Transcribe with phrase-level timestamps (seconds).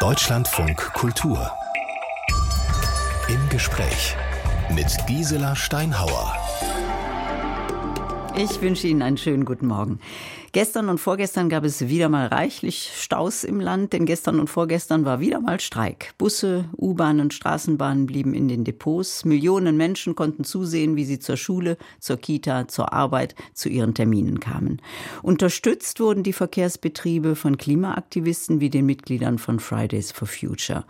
[0.00, 1.50] Deutschlandfunk Kultur.
[3.28, 4.14] Im Gespräch
[4.72, 6.36] mit Gisela Steinhauer.
[8.36, 9.98] Ich wünsche Ihnen einen schönen guten Morgen.
[10.52, 15.04] Gestern und vorgestern gab es wieder mal reichlich Staus im Land, denn gestern und vorgestern
[15.04, 16.14] war wieder mal Streik.
[16.16, 19.26] Busse, U-Bahnen, Straßenbahnen blieben in den Depots.
[19.26, 24.40] Millionen Menschen konnten zusehen, wie sie zur Schule, zur Kita, zur Arbeit, zu ihren Terminen
[24.40, 24.80] kamen.
[25.22, 30.84] Unterstützt wurden die Verkehrsbetriebe von Klimaaktivisten wie den Mitgliedern von Fridays for Future.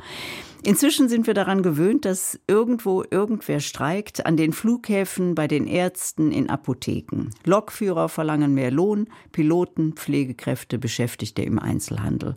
[0.65, 6.33] Inzwischen sind wir daran gewöhnt, dass irgendwo irgendwer streikt, an den Flughäfen, bei den Ärzten,
[6.33, 7.31] in Apotheken.
[7.45, 12.35] Lokführer verlangen mehr Lohn, Piloten, Pflegekräfte, Beschäftigte im Einzelhandel.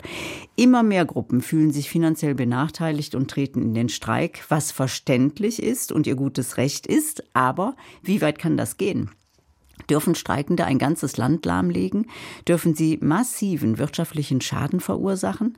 [0.54, 5.90] Immer mehr Gruppen fühlen sich finanziell benachteiligt und treten in den Streik, was verständlich ist
[5.90, 7.24] und ihr gutes Recht ist.
[7.34, 9.10] Aber wie weit kann das gehen?
[9.90, 12.06] Dürfen Streikende ein ganzes Land lahmlegen?
[12.46, 15.56] Dürfen sie massiven wirtschaftlichen Schaden verursachen?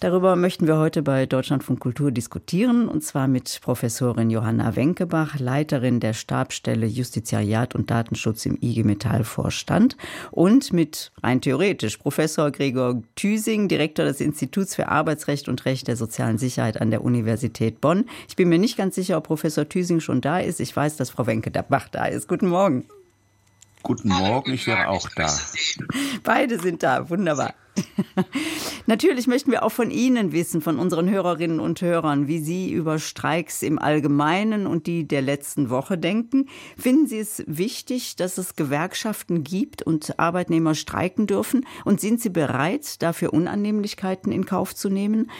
[0.00, 6.00] Darüber möchten wir heute bei Deutschlandfunk Kultur diskutieren, und zwar mit Professorin Johanna Wenkebach, Leiterin
[6.00, 9.96] der Stabstelle Justiziariat und Datenschutz im IG Metall Vorstand
[10.30, 15.96] und mit rein theoretisch Professor Gregor Thüsing, Direktor des Instituts für Arbeitsrecht und Recht der
[15.96, 18.06] sozialen Sicherheit an der Universität Bonn.
[18.28, 20.60] Ich bin mir nicht ganz sicher, ob Professor Thüsing schon da ist.
[20.60, 22.28] Ich weiß, dass Frau Wenkebach da ist.
[22.28, 22.84] Guten Morgen.
[23.86, 25.32] Guten Morgen, ich wäre auch da.
[26.24, 27.54] Beide sind da, wunderbar.
[28.86, 32.98] Natürlich möchten wir auch von Ihnen wissen, von unseren Hörerinnen und Hörern, wie Sie über
[32.98, 36.48] Streiks im Allgemeinen und die der letzten Woche denken.
[36.76, 41.64] Finden Sie es wichtig, dass es Gewerkschaften gibt und Arbeitnehmer streiken dürfen?
[41.84, 45.30] Und sind Sie bereit, dafür Unannehmlichkeiten in Kauf zu nehmen?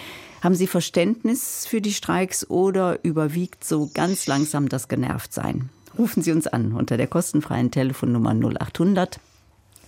[0.41, 5.71] Haben Sie Verständnis für die Streiks oder überwiegt so ganz langsam das Genervtsein?
[5.99, 9.21] Rufen Sie uns an unter der kostenfreien Telefonnummer 0800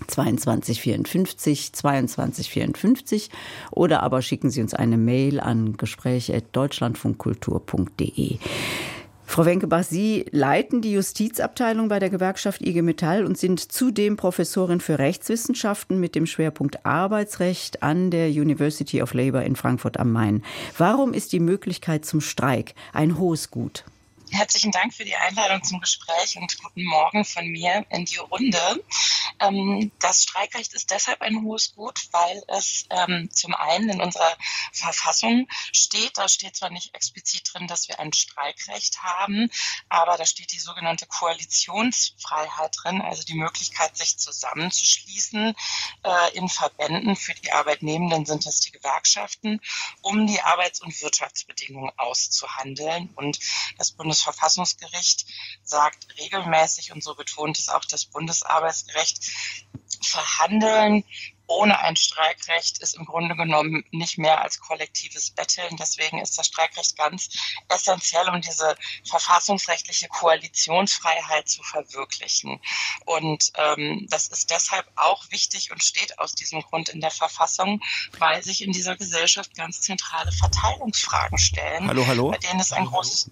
[0.06, 3.31] 22 54 22 54
[3.70, 8.39] oder aber schicken Sie uns eine Mail an gespräch.deutschlandfunkkultur.de.
[9.27, 14.80] Frau Wenkebach, Sie leiten die Justizabteilung bei der Gewerkschaft IG Metall und sind zudem Professorin
[14.80, 20.42] für Rechtswissenschaften mit dem Schwerpunkt Arbeitsrecht an der University of Labour in Frankfurt am Main.
[20.79, 23.85] Warum ist die Möglichkeit zum Streik ein hohes Gut?
[24.30, 28.84] Herzlichen Dank für die Einladung zum Gespräch und guten Morgen von mir in die Runde.
[29.40, 34.36] Ähm, das Streikrecht ist deshalb ein hohes Gut, weil es ähm, zum einen in unserer
[34.72, 39.50] Verfassung steht, da steht zwar nicht explizit drin, dass wir ein Streikrecht haben,
[39.88, 45.55] aber da steht die sogenannte Koalitionsfreiheit drin, also die Möglichkeit, sich zusammenzuschließen
[46.05, 47.17] äh, in Verbänden.
[47.17, 49.61] Für die Arbeitnehmenden sind es die Gewerkschaften,
[50.02, 53.11] um die Arbeits- und Wirtschaftsbedingungen auszuhandeln.
[53.14, 53.38] Und
[53.78, 55.27] das Bundes Bundesverfassungsgericht
[55.62, 59.18] sagt regelmäßig, und so betont es auch das Bundesarbeitsgericht,
[60.02, 61.05] verhandeln
[61.48, 65.77] ohne ein Streikrecht ist im Grunde genommen nicht mehr als kollektives Betteln.
[65.79, 67.30] Deswegen ist das Streikrecht ganz
[67.68, 72.61] essentiell, um diese verfassungsrechtliche Koalitionsfreiheit zu verwirklichen.
[73.06, 77.80] Und ähm, das ist deshalb auch wichtig und steht aus diesem Grund in der Verfassung,
[78.18, 82.30] weil sich in dieser Gesellschaft ganz zentrale Verteilungsfragen stellen, hallo, hallo.
[82.30, 83.30] bei denen es ein großes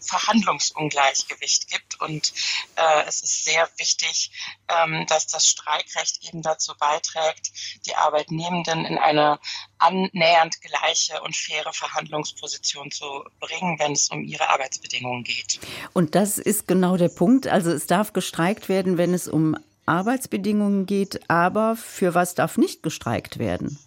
[0.00, 2.00] Verhandlungsungleichgewicht gibt.
[2.00, 2.32] Und
[2.76, 4.30] äh, es ist sehr wichtig,
[4.68, 7.52] ähm, dass das Streikrecht eben dazu beiträgt,
[7.86, 9.38] die Arbeitnehmenden in eine
[9.78, 15.60] annähernd gleiche und faire Verhandlungsposition zu bringen, wenn es um ihre Arbeitsbedingungen geht.
[15.92, 17.46] Und das ist genau der Punkt.
[17.46, 19.56] Also es darf gestreikt werden, wenn es um
[19.86, 23.78] Arbeitsbedingungen geht, aber für was darf nicht gestreikt werden?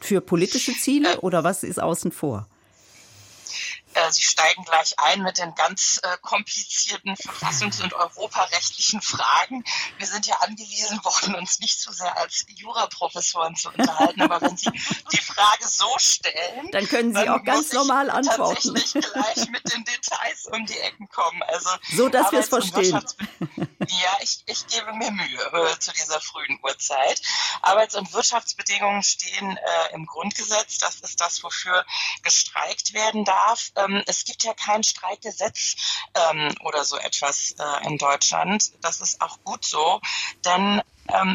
[0.00, 2.48] Für politische Ziele äh, oder was ist außen vor?
[3.94, 9.64] Äh, Sie steigen gleich ein mit den ganz äh, komplizierten verfassungs- und europarechtlichen Fragen.
[9.98, 14.56] Wir sind ja angewiesen worden, uns nicht zu sehr als Juraprofessoren zu unterhalten, aber wenn
[14.56, 14.70] Sie
[15.12, 18.74] die Frage so stellen, dann können Sie auch ganz normal antworten.
[18.74, 21.42] Tatsächlich gleich mit den Details um die Ecken kommen.
[21.44, 23.00] Also so, dass wir es verstehen.
[23.88, 27.20] Ja, ich, ich gebe mir Mühe äh, zu dieser frühen Uhrzeit.
[27.62, 30.78] Arbeits- und Wirtschaftsbedingungen stehen äh, im Grundgesetz.
[30.78, 31.84] Das ist das, wofür
[32.22, 33.70] gestreikt werden darf.
[33.84, 35.76] Ähm, es gibt ja kein Streikgesetz
[36.14, 38.72] ähm, oder so etwas äh, in Deutschland.
[38.82, 40.00] Das ist auch gut so,
[40.44, 40.82] denn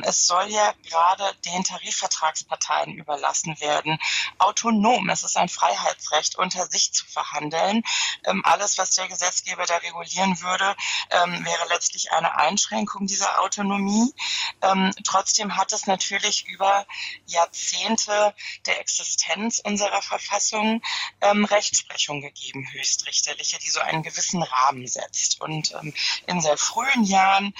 [0.04, 4.00] es soll ja gerade den Tarifvertragsparteien überlassen werden,
[4.39, 7.83] autonom, es ist ein Freiheitsrecht, unter sich zu verhandeln.
[8.25, 10.75] Ähm, alles, was der Gesetzgeber da regulieren würde,
[11.12, 14.13] ähm, wäre letztlich eine Einschränkung dieser Autonomie.
[14.62, 16.86] Ähm, trotzdem hat es natürlich über
[17.25, 18.33] Jahrzehnte
[18.65, 20.81] der Existenz unserer Verfassung
[21.22, 25.42] ähm, Rechtsprechung gegeben, höchstrichterliche, die so einen gewissen Rahmen setzt.
[25.42, 25.94] Und ähm,
[26.27, 27.54] in sehr frühen Jahren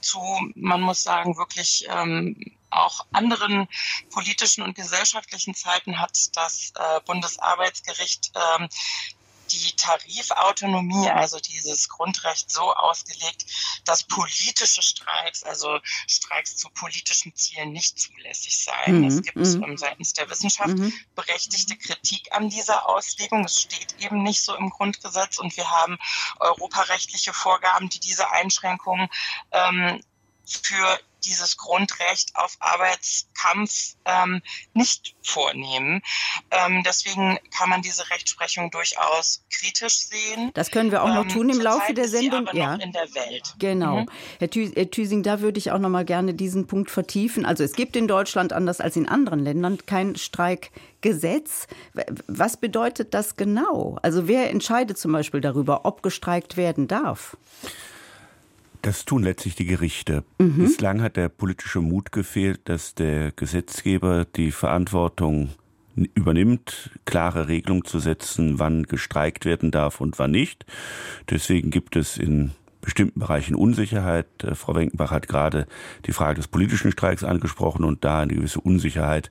[0.00, 0.20] zu
[0.68, 2.36] man muss sagen, wirklich ähm,
[2.70, 3.68] auch anderen
[4.10, 8.68] politischen und gesellschaftlichen Zeiten hat das äh, Bundesarbeitsgericht ähm,
[9.48, 13.46] die Tarifautonomie, also dieses Grundrecht so ausgelegt,
[13.84, 19.00] dass politische Streiks, also Streiks zu politischen Zielen nicht zulässig seien.
[19.00, 19.06] Mhm.
[19.06, 19.76] Es gibt mhm.
[19.76, 20.92] seitens der Wissenschaft mhm.
[21.14, 23.44] berechtigte Kritik an dieser Auslegung.
[23.44, 25.98] Es steht eben nicht so im Grundgesetz und wir haben
[26.40, 29.08] europarechtliche Vorgaben, die diese Einschränkungen
[29.52, 30.00] ähm,
[30.48, 34.40] für dieses Grundrecht auf Arbeitskampf ähm,
[34.72, 36.02] nicht vornehmen.
[36.50, 40.50] Ähm, deswegen kann man diese Rechtsprechung durchaus kritisch sehen.
[40.54, 42.48] Das können wir auch noch ähm, tun im Laufe der Sendung.
[42.52, 42.74] ja.
[42.76, 43.54] in der Welt.
[43.58, 44.02] Genau.
[44.02, 44.10] Mhm.
[44.38, 47.44] Herr, Thüsing, da würde ich auch noch mal gerne diesen Punkt vertiefen.
[47.44, 51.66] Also es gibt in Deutschland anders als in anderen Ländern kein Streikgesetz.
[52.26, 53.98] Was bedeutet das genau?
[54.02, 57.36] Also wer entscheidet zum Beispiel darüber, ob gestreikt werden darf?
[58.88, 60.24] Das tun letztlich die Gerichte.
[60.38, 60.60] Mhm.
[60.64, 65.50] Bislang hat der politische Mut gefehlt, dass der Gesetzgeber die Verantwortung
[66.14, 70.64] übernimmt, klare Regelungen zu setzen, wann gestreikt werden darf und wann nicht.
[71.28, 74.42] Deswegen gibt es in bestimmten Bereichen Unsicherheit.
[74.42, 75.66] Äh, Frau Wenkenbach hat gerade
[76.06, 79.30] die Frage des politischen Streiks angesprochen und da eine gewisse Unsicherheit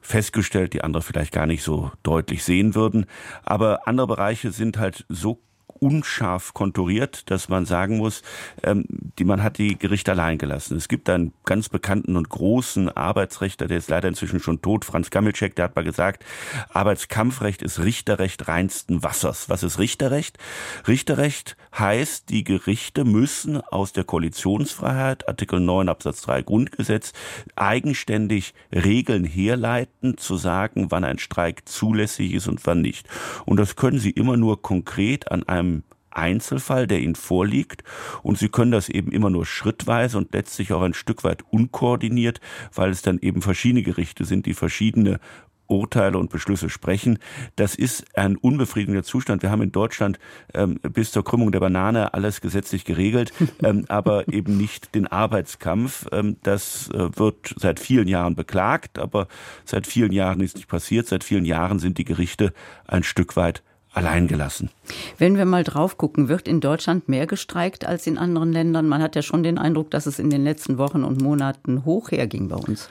[0.00, 3.06] festgestellt, die andere vielleicht gar nicht so deutlich sehen würden.
[3.44, 5.40] Aber andere Bereiche sind halt so
[5.80, 8.22] unscharf konturiert, dass man sagen muss,
[8.62, 8.84] ähm,
[9.18, 10.76] die, man hat die Gerichte allein gelassen.
[10.76, 15.10] Es gibt einen ganz bekannten und großen Arbeitsrechter, der ist leider inzwischen schon tot, Franz
[15.10, 16.24] Gammelczek, der hat mal gesagt,
[16.72, 19.48] Arbeitskampfrecht ist Richterrecht reinsten Wassers.
[19.48, 20.38] Was ist Richterrecht?
[20.86, 27.12] Richterrecht heißt, die Gerichte müssen aus der Koalitionsfreiheit, Artikel 9 Absatz 3 Grundgesetz,
[27.56, 33.08] eigenständig Regeln herleiten, zu sagen, wann ein Streik zulässig ist und wann nicht.
[33.46, 35.69] Und das können sie immer nur konkret an einem
[36.10, 37.84] Einzelfall, der Ihnen vorliegt.
[38.22, 42.40] Und Sie können das eben immer nur schrittweise und letztlich auch ein Stück weit unkoordiniert,
[42.74, 45.20] weil es dann eben verschiedene Gerichte sind, die verschiedene
[45.70, 47.18] Urteile und Beschlüsse sprechen.
[47.56, 49.42] Das ist ein unbefriedigender Zustand.
[49.42, 50.18] Wir haben in Deutschland
[50.52, 56.06] ähm, bis zur Krümmung der Banane alles gesetzlich geregelt, ähm, aber eben nicht den Arbeitskampf.
[56.12, 59.28] Ähm, das äh, wird seit vielen Jahren beklagt, aber
[59.64, 61.06] seit vielen Jahren ist nicht passiert.
[61.06, 62.52] Seit vielen Jahren sind die Gerichte
[62.86, 64.70] ein Stück weit allein gelassen.
[65.18, 68.88] Wenn wir mal drauf gucken, wird in Deutschland mehr gestreikt als in anderen Ländern?
[68.88, 72.10] Man hat ja schon den Eindruck, dass es in den letzten Wochen und Monaten hoch
[72.10, 72.88] herging bei uns.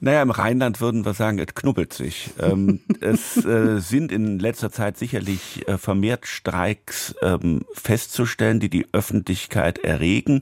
[0.00, 2.30] Naja, im Rheinland würden wir sagen, es knubbelt sich.
[2.38, 8.86] Ähm, es äh, sind in letzter Zeit sicherlich äh, vermehrt Streiks ähm, festzustellen, die die
[8.92, 10.40] Öffentlichkeit erregen.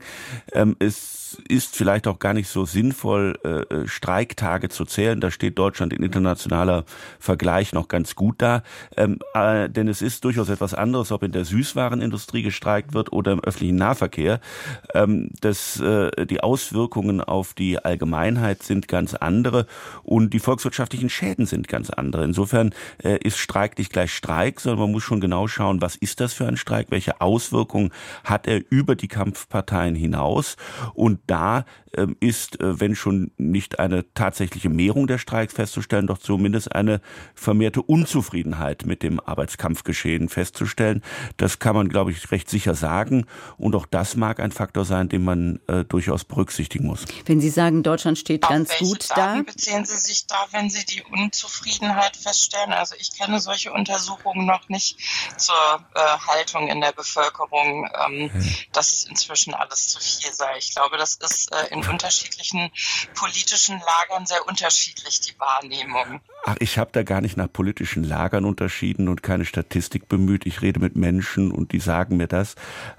[0.51, 5.19] Ähm, es ist vielleicht auch gar nicht so sinnvoll, äh, äh, Streiktage zu zählen.
[5.19, 6.85] Da steht Deutschland in internationaler
[7.19, 8.63] Vergleich noch ganz gut da.
[8.97, 13.31] Ähm, äh, denn es ist durchaus etwas anderes, ob in der Süßwarenindustrie gestreikt wird oder
[13.31, 14.39] im öffentlichen Nahverkehr.
[14.93, 19.65] Ähm, das, äh, die Auswirkungen auf die Allgemeinheit sind ganz andere
[20.03, 22.23] und die volkswirtschaftlichen Schäden sind ganz andere.
[22.23, 26.19] Insofern äh, ist Streik nicht gleich Streik, sondern man muss schon genau schauen, was ist
[26.19, 27.91] das für ein Streik, welche Auswirkungen
[28.23, 30.57] hat er über die Kampfparteien hinaus
[30.93, 31.65] und da
[31.95, 37.01] ähm, ist, äh, wenn schon nicht eine tatsächliche Mehrung der Streiks festzustellen, doch zumindest eine
[37.35, 41.03] vermehrte Unzufriedenheit mit dem Arbeitskampfgeschehen festzustellen.
[41.37, 43.25] Das kann man, glaube ich, recht sicher sagen.
[43.57, 47.05] Und auch das mag ein Faktor sein, den man äh, durchaus berücksichtigen muss.
[47.25, 49.41] Wenn Sie sagen, Deutschland steht Auf ganz gut da.
[49.41, 52.73] beziehen Sie sich da, wenn Sie die Unzufriedenheit feststellen?
[52.73, 54.97] Also ich kenne solche Untersuchungen noch nicht
[55.37, 55.55] zur
[55.95, 58.31] äh, Haltung in der Bevölkerung, ähm,
[58.71, 60.57] dass es inzwischen alles zu viel sei.
[60.57, 62.71] Ich glaube, das ist äh, in unterschiedlichen
[63.15, 66.21] politischen Lagern sehr unterschiedlich, die Wahrnehmung.
[66.45, 70.45] Ach, ich habe da gar nicht nach politischen Lagern unterschieden und keine Statistik bemüht.
[70.45, 72.55] Ich rede mit Menschen und die sagen mir das.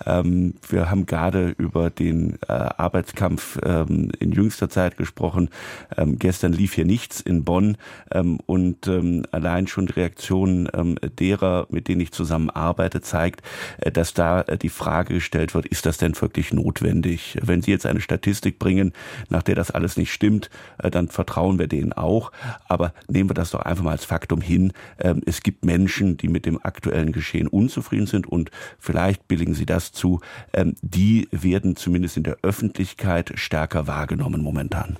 [0.07, 5.51] Ähm, wir haben gerade über den äh, Arbeitskampf ähm, in jüngster Zeit gesprochen.
[5.97, 7.77] Ähm, gestern lief hier nichts in Bonn
[8.11, 13.43] ähm, und ähm, allein schon die Reaktion ähm, derer, mit denen ich zusammenarbeite, zeigt,
[13.79, 17.39] äh, dass da äh, die Frage gestellt wird, ist das denn wirklich notwendig?
[17.43, 18.93] Wenn Sie jetzt eine Statistik bringen,
[19.29, 22.31] nach der das alles nicht stimmt, äh, dann vertrauen wir denen auch.
[22.69, 24.73] Aber nehmen wir das doch einfach mal als Faktum hin.
[24.99, 29.67] Ähm, es gibt Menschen, die mit dem aktuellen Geschehen unzufrieden sind und vielleicht billigen Sie
[29.67, 30.21] das zu.
[30.53, 34.97] Ähm, die werden zumindest in der Öffentlichkeit stärker wahrgenommen momentan.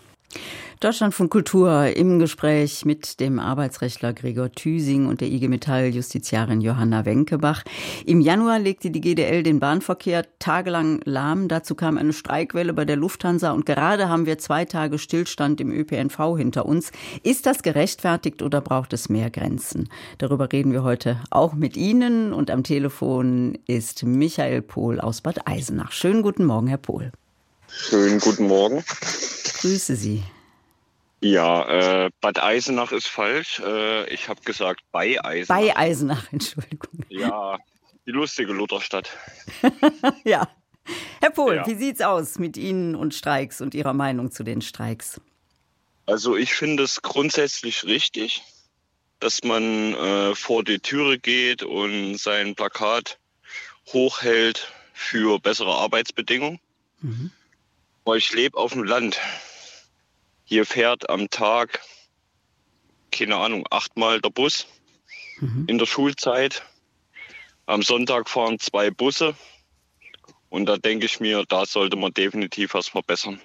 [0.85, 7.07] Deutschlandfunk Kultur im Gespräch mit dem Arbeitsrechtler Gregor Thüsing und der IG Metall Justiziarin Johanna
[7.07, 7.63] Wenkebach.
[8.05, 11.49] Im Januar legte die GDL den Bahnverkehr tagelang lahm.
[11.49, 15.73] Dazu kam eine Streikwelle bei der Lufthansa und gerade haben wir zwei Tage Stillstand im
[15.73, 16.93] ÖPNV hinter uns.
[17.23, 19.89] Ist das gerechtfertigt oder braucht es mehr Grenzen?
[20.19, 25.47] Darüber reden wir heute auch mit Ihnen und am Telefon ist Michael Pohl aus Bad
[25.47, 25.93] Eisenach.
[25.93, 27.11] Schönen guten Morgen, Herr Pohl.
[27.69, 28.85] Schönen guten Morgen.
[29.65, 30.23] Grüße Sie.
[31.23, 33.63] Ja, äh, Bad Eisenach ist falsch.
[33.65, 35.59] Äh, ich habe gesagt bei Eisenach.
[35.59, 37.03] Bei Eisenach, Entschuldigung.
[37.09, 37.57] Ja,
[38.05, 39.09] die lustige Lutherstadt.
[40.25, 40.47] ja.
[41.23, 41.67] Herr Pohl, ja.
[41.67, 45.19] wie sieht's aus mit Ihnen und Streiks und Ihrer Meinung zu den Streiks?
[46.05, 48.43] Also ich finde es grundsätzlich richtig,
[49.19, 53.19] dass man äh, vor die Türe geht und sein Plakat
[53.95, 56.61] hochhält für bessere Arbeitsbedingungen.
[57.01, 57.31] Mhm.
[58.05, 59.19] Weil ich lebe auf dem Land.
[60.55, 61.81] Hier fährt am Tag,
[63.11, 64.69] keine Ahnung, achtmal der Bus
[65.41, 65.65] mhm.
[65.67, 66.63] in der Schulzeit.
[67.67, 69.35] Am Sonntag fahren zwei Busse.
[70.51, 73.41] Und da denke ich mir, da sollte man definitiv was verbessern.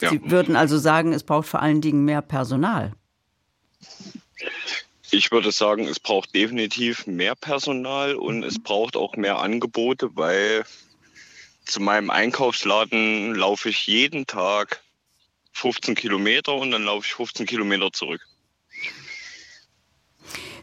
[0.00, 0.08] Ja.
[0.08, 2.94] Sie würden also sagen, es braucht vor allen Dingen mehr Personal.
[5.10, 10.64] Ich würde sagen, es braucht definitiv mehr Personal und es braucht auch mehr Angebote, weil
[11.66, 14.80] zu meinem Einkaufsladen laufe ich jeden Tag
[15.52, 18.20] 15 Kilometer und dann laufe ich 15 Kilometer zurück.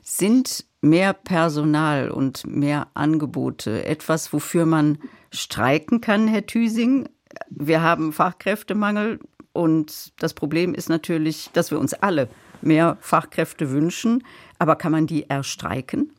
[0.01, 4.99] Sind mehr Personal und mehr Angebote etwas, wofür man
[5.31, 7.09] streiken kann, Herr Thüsing?
[7.49, 9.19] Wir haben Fachkräftemangel
[9.53, 12.29] und das Problem ist natürlich, dass wir uns alle
[12.61, 14.23] mehr Fachkräfte wünschen.
[14.59, 16.11] Aber kann man die erstreiken?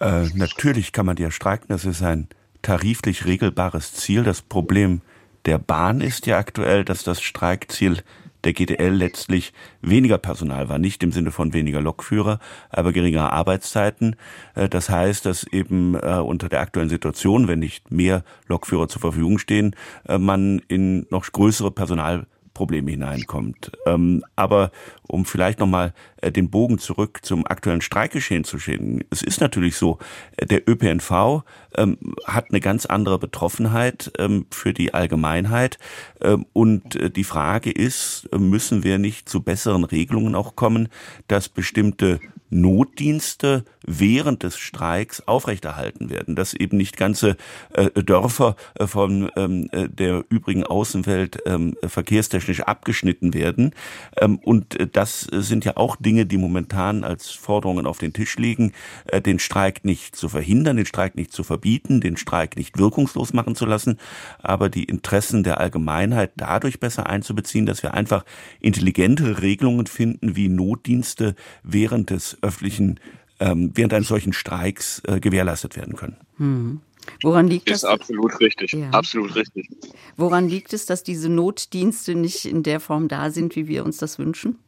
[0.00, 1.66] Äh, natürlich kann man die erstreiken.
[1.68, 2.28] Das ist ein
[2.62, 4.24] tariflich regelbares Ziel.
[4.24, 5.00] Das Problem
[5.46, 8.02] der Bahn ist ja aktuell, dass das Streikziel
[8.44, 12.38] der GDL letztlich weniger Personal war, nicht im Sinne von weniger Lokführer,
[12.70, 14.16] aber geringere Arbeitszeiten.
[14.54, 19.00] Äh, das heißt, dass eben äh, unter der aktuellen Situation, wenn nicht mehr Lokführer zur
[19.00, 19.74] Verfügung stehen,
[20.06, 22.26] äh, man in noch größere Personal
[22.58, 23.70] Probleme hineinkommt.
[23.86, 24.72] Ähm, aber
[25.06, 29.04] um vielleicht nochmal äh, den Bogen zurück zum aktuellen Streikgeschehen zu schicken.
[29.10, 29.98] Es ist natürlich so,
[30.36, 31.44] äh, der ÖPNV
[31.76, 35.78] ähm, hat eine ganz andere Betroffenheit ähm, für die Allgemeinheit.
[36.20, 40.88] Ähm, und äh, die Frage ist, müssen wir nicht zu besseren Regelungen auch kommen,
[41.28, 42.18] dass bestimmte
[42.50, 47.36] Notdienste während des Streiks aufrechterhalten werden, dass eben nicht ganze
[47.74, 53.72] äh, Dörfer äh, von ähm, äh, der übrigen Außenwelt ähm, verkehrstechnisch abgeschnitten werden.
[54.16, 58.36] Ähm, und äh, das sind ja auch Dinge, die momentan als Forderungen auf den Tisch
[58.36, 58.72] liegen,
[59.06, 63.32] äh, den Streik nicht zu verhindern, den Streik nicht zu verbieten, den Streik nicht wirkungslos
[63.32, 63.98] machen zu lassen,
[64.38, 68.24] aber die Interessen der Allgemeinheit dadurch besser einzubeziehen, dass wir einfach
[68.60, 73.00] intelligente Regelungen finden, wie Notdienste während des öffentlichen,
[73.40, 76.16] ähm, während eines solchen Streiks äh, gewährleistet werden können.
[76.36, 76.80] Hm.
[77.22, 77.90] Woran liegt ist das?
[77.90, 78.72] Ist absolut richtig.
[78.72, 78.90] Ja.
[78.90, 79.70] Absolut richtig.
[80.16, 83.98] Woran liegt es, dass diese Notdienste nicht in der Form da sind, wie wir uns
[83.98, 84.58] das wünschen?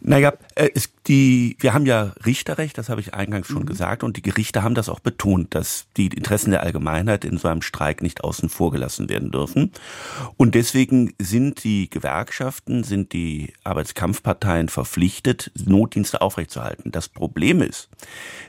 [0.00, 3.66] Naja, äh, es, die, wir haben ja Richterrecht, das habe ich eingangs schon mhm.
[3.66, 7.48] gesagt, und die Gerichte haben das auch betont, dass die Interessen der Allgemeinheit in so
[7.48, 9.72] einem Streik nicht außen vor gelassen werden dürfen.
[10.36, 16.92] Und deswegen sind die Gewerkschaften, sind die Arbeitskampfparteien verpflichtet, Notdienste aufrechtzuerhalten.
[16.92, 17.88] Das Problem ist,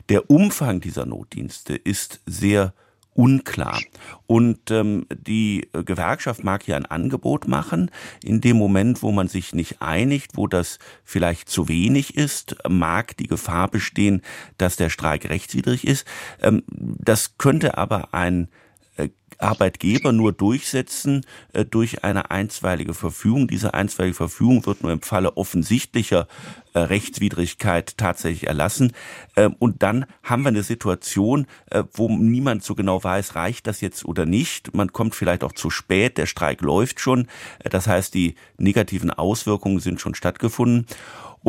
[0.10, 2.74] der Umfang dieser Notdienste ist sehr
[3.14, 3.80] unklar.
[4.28, 7.92] Und ähm, die Gewerkschaft mag hier ein Angebot machen.
[8.24, 13.18] In dem Moment, wo man sich nicht einigt, wo das vielleicht zu wenig ist, mag
[13.18, 14.22] die Gefahr bestehen,
[14.58, 16.08] dass der Streik rechtswidrig ist.
[16.42, 18.50] Ähm, das könnte aber ein
[19.40, 23.48] Arbeitgeber nur durchsetzen äh, durch eine einstweilige Verfügung.
[23.48, 26.28] Diese einstweilige Verfügung wird nur im Falle offensichtlicher
[26.74, 28.94] äh, Rechtswidrigkeit tatsächlich erlassen.
[29.36, 33.82] Äh, und dann haben wir eine Situation, äh, wo niemand so genau weiß, reicht das
[33.82, 34.76] jetzt oder nicht.
[34.76, 37.28] Man kommt vielleicht auch zu spät, der Streik läuft schon.
[37.60, 40.86] Äh, das heißt, die negativen Auswirkungen sind schon stattgefunden.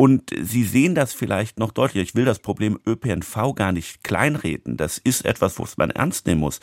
[0.01, 2.01] Und Sie sehen das vielleicht noch deutlicher.
[2.01, 4.75] Ich will das Problem ÖPNV gar nicht kleinreden.
[4.75, 6.59] Das ist etwas, was man ernst nehmen muss.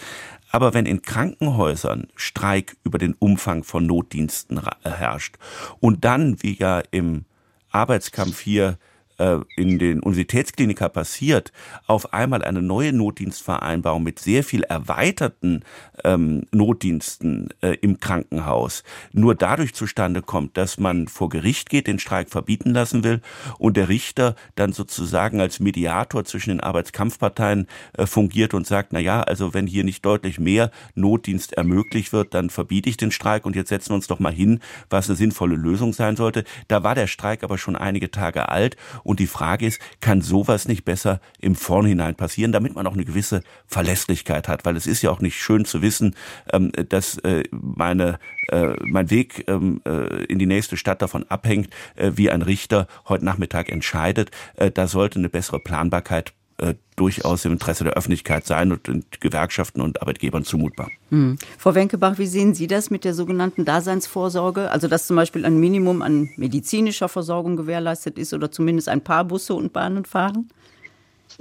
[0.50, 5.36] Aber wenn in Krankenhäusern Streik über den Umfang von Notdiensten herrscht
[5.78, 7.26] und dann, wie ja im
[7.70, 8.76] Arbeitskampf hier
[9.18, 11.52] äh, in den Universitätskliniker passiert,
[11.86, 15.62] auf einmal eine neue Notdienstvereinbarung mit sehr viel erweiterten
[16.04, 21.98] ähm, Notdiensten äh, im Krankenhaus nur dadurch zustande kommt, dass man vor Gericht geht, den
[21.98, 23.20] Streik verbieten lassen will
[23.58, 29.00] und der Richter dann sozusagen als Mediator zwischen den Arbeitskampfparteien äh, fungiert und sagt, na
[29.00, 33.46] ja, also wenn hier nicht deutlich mehr Notdienst ermöglicht wird, dann verbiete ich den Streik
[33.46, 34.60] und jetzt setzen wir uns doch mal hin,
[34.90, 36.44] was eine sinnvolle Lösung sein sollte.
[36.68, 38.76] Da war der Streik aber schon einige Tage alt
[39.08, 43.06] und die Frage ist, kann sowas nicht besser im Vornhinein passieren, damit man auch eine
[43.06, 44.66] gewisse Verlässlichkeit hat?
[44.66, 46.14] Weil es ist ja auch nicht schön zu wissen,
[46.52, 51.70] ähm, dass äh, meine, äh, mein Weg ähm, äh, in die nächste Stadt davon abhängt,
[51.96, 54.30] wie ein Richter heute Nachmittag entscheidet.
[54.74, 59.80] Da sollte eine bessere Planbarkeit äh, durchaus im Interesse der Öffentlichkeit sein und, und Gewerkschaften
[59.80, 60.90] und Arbeitgebern zumutbar.
[61.10, 61.38] Hm.
[61.56, 64.70] Frau Wenkebach, wie sehen Sie das mit der sogenannten Daseinsvorsorge?
[64.70, 69.24] Also dass zum Beispiel ein Minimum an medizinischer Versorgung gewährleistet ist oder zumindest ein paar
[69.24, 70.50] Busse und Bahnen fahren?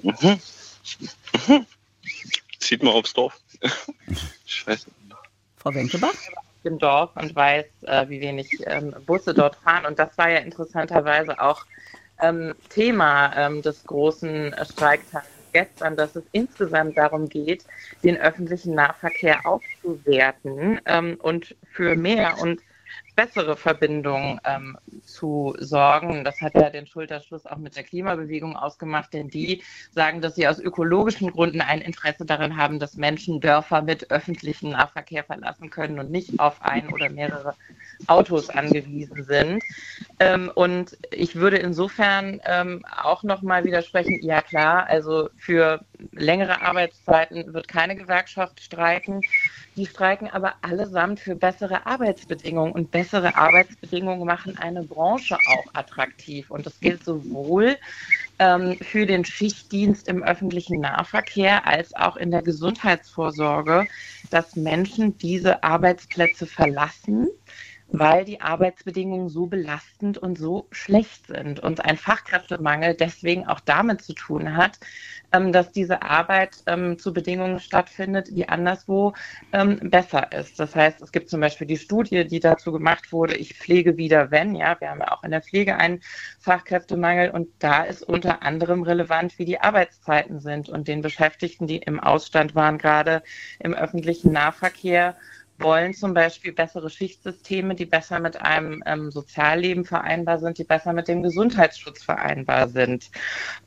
[0.04, 0.40] Mhm.
[1.48, 1.66] Mhm.
[2.60, 3.40] Zieht mal aufs Dorf.
[4.46, 4.88] Scheiße.
[5.58, 6.14] Frau Wenkebach?
[6.64, 9.86] Im Dorf und weiß, äh, wie wenig ähm, Busse dort fahren.
[9.86, 11.66] Und das war ja interessanterweise auch
[12.22, 17.66] ähm, Thema ähm, des großen Streiktags gestern, dass es insgesamt darum geht,
[18.04, 22.62] den öffentlichen Nahverkehr aufzuwerten ähm, und für mehr und
[23.18, 26.24] bessere Verbindung ähm, zu sorgen.
[26.24, 30.48] Das hat ja den Schulterschluss auch mit der Klimabewegung ausgemacht, denn die sagen, dass sie
[30.48, 35.98] aus ökologischen Gründen ein Interesse darin haben, dass Menschen Dörfer mit öffentlichem Nahverkehr verlassen können
[36.00, 37.56] und nicht auf ein oder mehrere
[38.06, 39.64] Autos angewiesen sind.
[40.20, 45.82] Ähm, und ich würde insofern ähm, auch nochmal widersprechen, ja klar, also für
[46.12, 49.22] längere Arbeitszeiten wird keine Gewerkschaft streiken.
[49.76, 56.52] Die streiken aber allesamt für bessere Arbeitsbedingungen und bessere Arbeitsbedingungen machen eine Branche auch attraktiv.
[56.52, 57.78] Und das gilt sowohl
[58.40, 63.88] ähm, für den Schichtdienst im öffentlichen Nahverkehr als auch in der Gesundheitsvorsorge,
[64.30, 67.28] dass Menschen diese Arbeitsplätze verlassen
[67.90, 74.02] weil die Arbeitsbedingungen so belastend und so schlecht sind und ein Fachkräftemangel deswegen auch damit
[74.02, 74.80] zu tun hat,
[75.32, 79.14] ähm, dass diese Arbeit ähm, zu Bedingungen stattfindet, die anderswo
[79.54, 80.60] ähm, besser ist.
[80.60, 84.32] Das heißt, es gibt zum Beispiel die Studie, die dazu gemacht wurde, ich pflege wieder
[84.32, 86.02] wenn, ja, wir haben ja auch in der Pflege einen
[86.40, 91.78] Fachkräftemangel und da ist unter anderem relevant, wie die Arbeitszeiten sind und den Beschäftigten, die
[91.78, 93.24] im Ausstand waren, gerade
[93.60, 95.16] im öffentlichen Nahverkehr,
[95.60, 100.94] wollen zum Beispiel bessere Schichtsysteme, die besser mit einem ähm, Sozialleben vereinbar sind, die besser
[100.94, 103.10] mit dem Gesundheitsschutz vereinbar sind.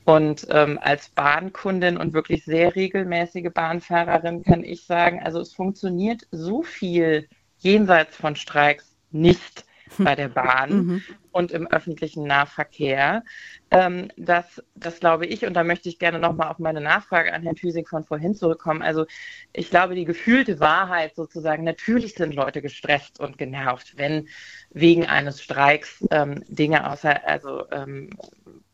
[0.05, 6.27] Und ähm, als Bahnkundin und wirklich sehr regelmäßige Bahnfahrerin kann ich sagen, also es funktioniert
[6.31, 7.29] so viel
[7.59, 9.65] jenseits von Streiks nicht
[9.99, 11.03] bei der Bahn mhm.
[11.33, 13.25] Und im öffentlichen Nahverkehr.
[13.71, 17.43] Ähm, das, das glaube ich, und da möchte ich gerne nochmal auf meine Nachfrage an
[17.43, 18.83] Herrn Thüsing von vorhin zurückkommen.
[18.83, 19.07] Also
[19.53, 24.29] ich glaube, die gefühlte Wahrheit sozusagen, natürlich sind Leute gestresst und genervt, wenn
[24.71, 28.11] wegen eines Streiks ähm, Dinge außer, also ähm,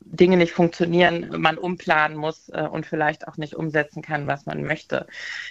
[0.08, 4.62] Dinge nicht funktionieren, man umplanen muss äh, und vielleicht auch nicht umsetzen kann, was man
[4.62, 5.06] möchte.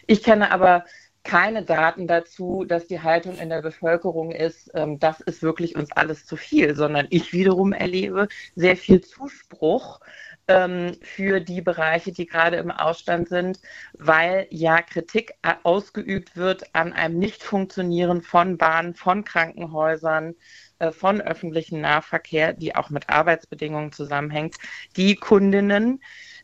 [0.08, 0.86] Ich kenne aber
[1.26, 5.92] keine Daten dazu, dass die Haltung in der Bevölkerung ist, ähm, das ist wirklich uns
[5.92, 10.00] alles zu viel, sondern ich wiederum erlebe sehr viel Zuspruch
[10.48, 13.60] ähm, für die Bereiche, die gerade im Ausstand sind,
[13.94, 15.34] weil ja Kritik
[15.64, 20.36] ausgeübt wird an einem Nichtfunktionieren von Bahnen, von Krankenhäusern,
[20.80, 24.58] äh, von öffentlichem Nahverkehr, die auch mit Arbeitsbedingungen zusammenhängt,
[24.96, 26.02] die Kundinnen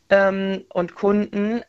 [0.10, 1.62] ähm, und Kunden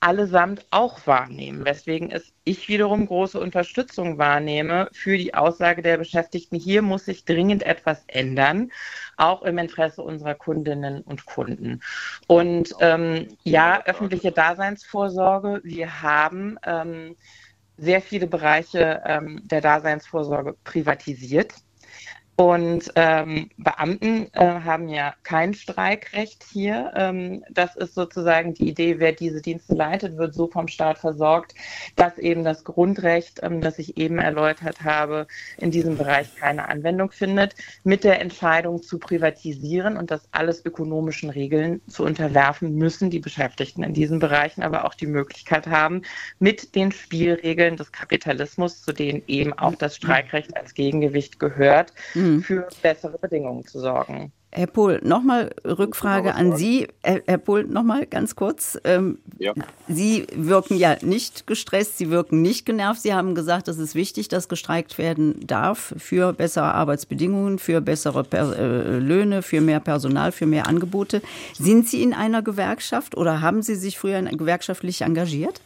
[0.00, 6.56] allesamt auch wahrnehmen, weswegen es ich wiederum große Unterstützung wahrnehme für die Aussage der Beschäftigten,
[6.56, 8.72] hier muss sich dringend etwas ändern,
[9.16, 11.80] auch im Interesse unserer Kundinnen und Kunden.
[12.26, 17.16] Und ähm, ja, öffentliche Daseinsvorsorge, wir haben ähm,
[17.76, 21.54] sehr viele Bereiche ähm, der Daseinsvorsorge privatisiert.
[22.40, 26.90] Und ähm, Beamten äh, haben ja kein Streikrecht hier.
[26.96, 31.54] Ähm, das ist sozusagen die Idee, wer diese Dienste leitet, wird so vom Staat versorgt,
[31.96, 35.26] dass eben das Grundrecht, ähm, das ich eben erläutert habe,
[35.58, 37.54] in diesem Bereich keine Anwendung findet.
[37.84, 43.82] Mit der Entscheidung zu privatisieren und das alles ökonomischen Regeln zu unterwerfen, müssen die Beschäftigten
[43.82, 46.00] in diesen Bereichen aber auch die Möglichkeit haben,
[46.38, 52.29] mit den Spielregeln des Kapitalismus, zu denen eben auch das Streikrecht als Gegengewicht gehört, mhm
[52.36, 52.42] mhm.
[52.42, 54.32] für bessere Bedingungen zu sorgen.
[54.52, 56.88] Herr Pohl, nochmal Rückfrage an Sie.
[57.02, 58.76] Herr Pohl, nochmal ganz kurz.
[58.82, 59.52] Ähm, ja.
[59.86, 63.00] Sie wirken ja nicht gestresst, Sie wirken nicht genervt.
[63.00, 68.24] Sie haben gesagt, es ist wichtig, dass gestreikt werden darf für bessere Arbeitsbedingungen, für bessere
[68.24, 71.22] per äh, Löhne, für mehr Personal, für mehr Angebote.
[71.56, 75.60] Sind Sie in einer Gewerkschaft oder haben Sie sich früher gewerkschaftlich engagiert?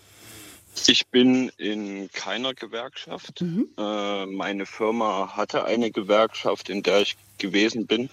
[0.86, 3.40] Ich bin in keiner Gewerkschaft.
[3.40, 3.68] Mhm.
[3.78, 8.10] Äh, meine Firma hatte eine Gewerkschaft, in der ich gewesen bin.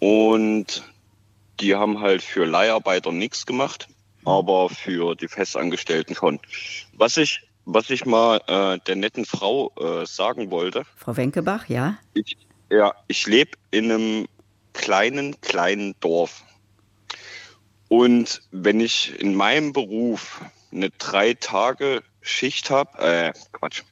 [0.00, 0.82] Und
[1.60, 3.88] die haben halt für Leiharbeiter nichts gemacht,
[4.24, 6.40] aber für die Festangestellten schon.
[6.94, 10.84] Was ich, was ich mal äh, der netten Frau äh, sagen wollte.
[10.96, 11.98] Frau Wenkebach, ja?
[12.14, 12.36] Ich,
[12.70, 14.26] ja, ich lebe in einem
[14.72, 16.42] kleinen, kleinen Dorf.
[17.88, 20.40] Und wenn ich in meinem Beruf
[20.74, 23.82] eine drei Tage Schicht habe, äh, Quatsch.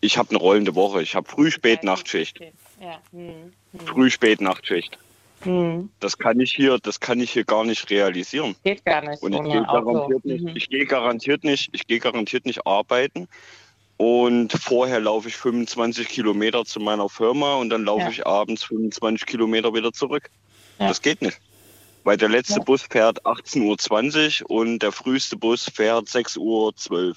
[0.00, 1.02] Ich habe eine rollende Woche.
[1.02, 2.40] Ich habe früh, spät, Nachtschicht.
[2.80, 3.00] Ja.
[3.12, 3.52] Hm.
[3.72, 3.86] Hm.
[3.86, 4.98] Früh, spät, Nachtschicht.
[5.44, 5.90] Mhm.
[6.00, 8.56] Das kann ich hier, das kann ich hier gar nicht realisieren.
[8.62, 9.22] Geht gar nicht.
[9.22, 10.56] Und ich gehe garantiert, nicht, mhm.
[10.56, 13.28] ich gehe garantiert nicht, ich gehe garantiert nicht arbeiten.
[13.96, 18.10] Und vorher laufe ich 25 Kilometer zu meiner Firma und dann laufe ja.
[18.10, 20.30] ich abends 25 Kilometer wieder zurück.
[20.78, 20.88] Ja.
[20.88, 21.38] Das geht nicht.
[22.04, 22.64] Weil der letzte ja.
[22.64, 27.14] Bus fährt 18.20 Uhr und der früheste Bus fährt 6.12 Uhr.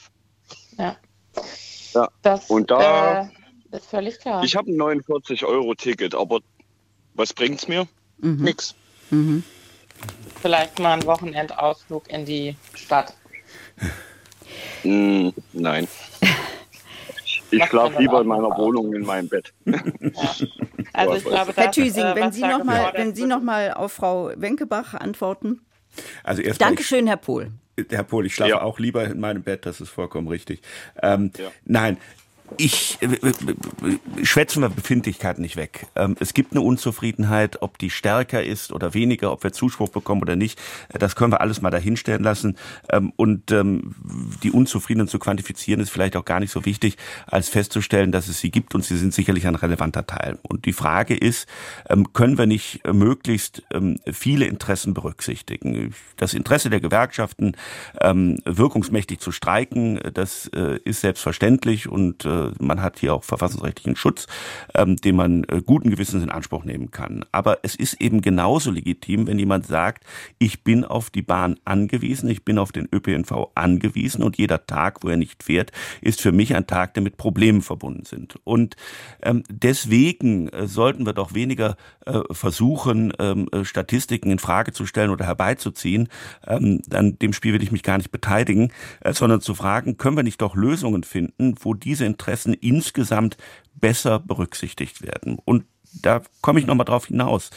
[0.77, 0.97] Ja.
[1.93, 2.09] ja.
[2.21, 4.43] Das, und da äh, ist völlig klar.
[4.43, 6.39] Ich habe ein 49-Euro-Ticket, aber
[7.13, 7.87] was bringt es mir?
[8.17, 8.43] Mhm.
[8.43, 8.75] Nix.
[9.09, 9.43] Mhm.
[10.41, 13.13] Vielleicht mal ein Wochenendausflug in die Stadt.
[14.83, 15.87] Mm, nein.
[17.53, 19.53] Ich schlafe lieber in meiner Wohnung in meinem Bett.
[20.95, 20.99] Ja.
[20.99, 23.93] Also ich glaube, Herr Thüsing, äh, wenn Sie noch mal, wenn Sie noch mal auf
[23.93, 25.61] Frau Wenkebach antworten.
[26.23, 27.51] Also erst Dankeschön, Herr Pohl.
[27.89, 28.61] Herr Pohl, ich schlafe ja.
[28.61, 30.61] auch lieber in meinem Bett, das ist vollkommen richtig.
[31.01, 31.51] Ähm, ja.
[31.65, 31.97] Nein,
[32.57, 35.87] ich äh, äh, äh, schwätzen wir Befindlichkeiten nicht weg.
[35.95, 40.21] Ähm, es gibt eine Unzufriedenheit, ob die stärker ist oder weniger, ob wir Zuspruch bekommen
[40.21, 40.59] oder nicht.
[40.89, 42.57] Äh, das können wir alles mal dahinstellen lassen.
[42.89, 43.95] Ähm, und ähm,
[44.43, 48.39] die Unzufriedenen zu quantifizieren ist vielleicht auch gar nicht so wichtig, als festzustellen, dass es
[48.39, 50.39] sie gibt und sie sind sicherlich ein relevanter Teil.
[50.41, 51.47] Und die Frage ist,
[51.89, 53.63] ähm, können wir nicht möglichst
[54.11, 55.93] viele Interessen berücksichtigen?
[56.17, 57.55] Das Interesse der Gewerkschaften,
[58.01, 60.49] wirkungsmächtig zu streiken, das
[60.83, 62.25] ist selbstverständlich und
[62.59, 64.27] man hat hier auch verfassungsrechtlichen Schutz,
[64.75, 67.25] ähm, den man äh, guten Gewissens in Anspruch nehmen kann.
[67.31, 70.05] Aber es ist eben genauso legitim, wenn jemand sagt,
[70.39, 75.03] ich bin auf die Bahn angewiesen, ich bin auf den ÖPNV angewiesen und jeder Tag,
[75.03, 78.39] wo er nicht fährt, ist für mich ein Tag, der mit Problemen verbunden sind.
[78.43, 78.75] Und
[79.21, 81.75] ähm, deswegen äh, sollten wir doch weniger
[82.05, 86.09] äh, versuchen, ähm, äh, Statistiken in Frage zu stellen oder herbeizuziehen.
[86.45, 90.17] Ähm, an dem Spiel will ich mich gar nicht beteiligen, äh, sondern zu fragen, können
[90.17, 93.37] wir nicht doch Lösungen finden, wo diese Interessen Interessen insgesamt
[93.75, 95.37] besser berücksichtigt werden.
[95.43, 95.65] Und
[96.01, 97.49] da komme ich nochmal drauf hinaus.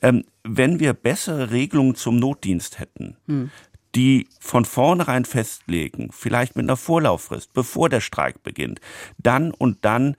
[0.00, 3.50] Ähm, wenn wir bessere Regelungen zum Notdienst hätten, hm.
[3.94, 8.80] die von vornherein festlegen, vielleicht mit einer Vorlauffrist, bevor der Streik beginnt,
[9.18, 10.16] dann und dann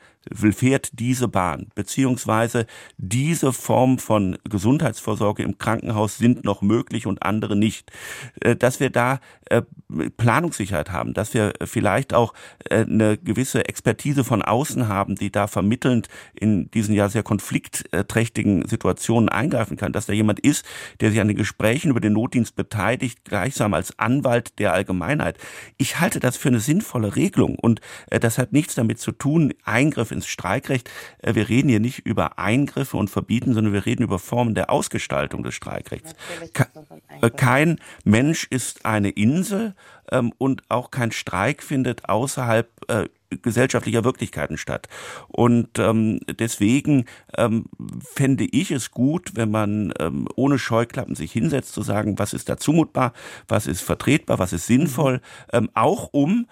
[0.52, 2.66] fährt diese Bahn, beziehungsweise
[2.98, 7.92] diese Form von Gesundheitsvorsorge im Krankenhaus sind noch möglich und andere nicht.
[8.42, 9.62] Äh, dass wir da äh,
[10.18, 12.34] Planungssicherheit haben, dass wir vielleicht auch
[12.70, 18.68] äh, eine gewisse Expertise von außen haben, die da vermittelnd in diesen ja sehr konfliktträchtigen
[18.68, 20.66] Situationen eingreifen kann, dass da jemand ist,
[21.00, 25.38] der sich an den Gesprächen über den Notdienst beteiligt, gleichsam als Anwalt der Allgemeinheit.
[25.78, 30.09] Ich halte das für eine sinnvolle Regelung und das hat nichts damit zu tun, Eingriff
[30.12, 30.90] ins Streikrecht.
[31.20, 34.70] Äh, wir reden hier nicht über Eingriffe und Verbieten, sondern wir reden über Formen der
[34.70, 36.16] Ausgestaltung des Streikrechts.
[37.22, 39.76] Äh, kein Mensch ist eine Insel
[40.12, 44.88] ähm, und auch kein Streik findet außerhalb äh, gesellschaftlicher Wirklichkeiten statt.
[45.28, 47.06] Und ähm, deswegen
[47.38, 47.66] ähm,
[48.02, 52.50] fände ich es gut, wenn man ähm, ohne Scheuklappen sich hinsetzt, zu sagen, was ist
[52.50, 53.14] da zumutbar,
[53.48, 55.22] was ist vertretbar, was ist sinnvoll,
[55.54, 56.48] ähm, auch um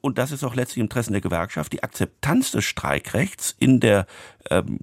[0.00, 4.06] und das ist auch letztlich im Interesse der Gewerkschaft, die Akzeptanz des Streikrechts in der
[4.50, 4.78] ähm,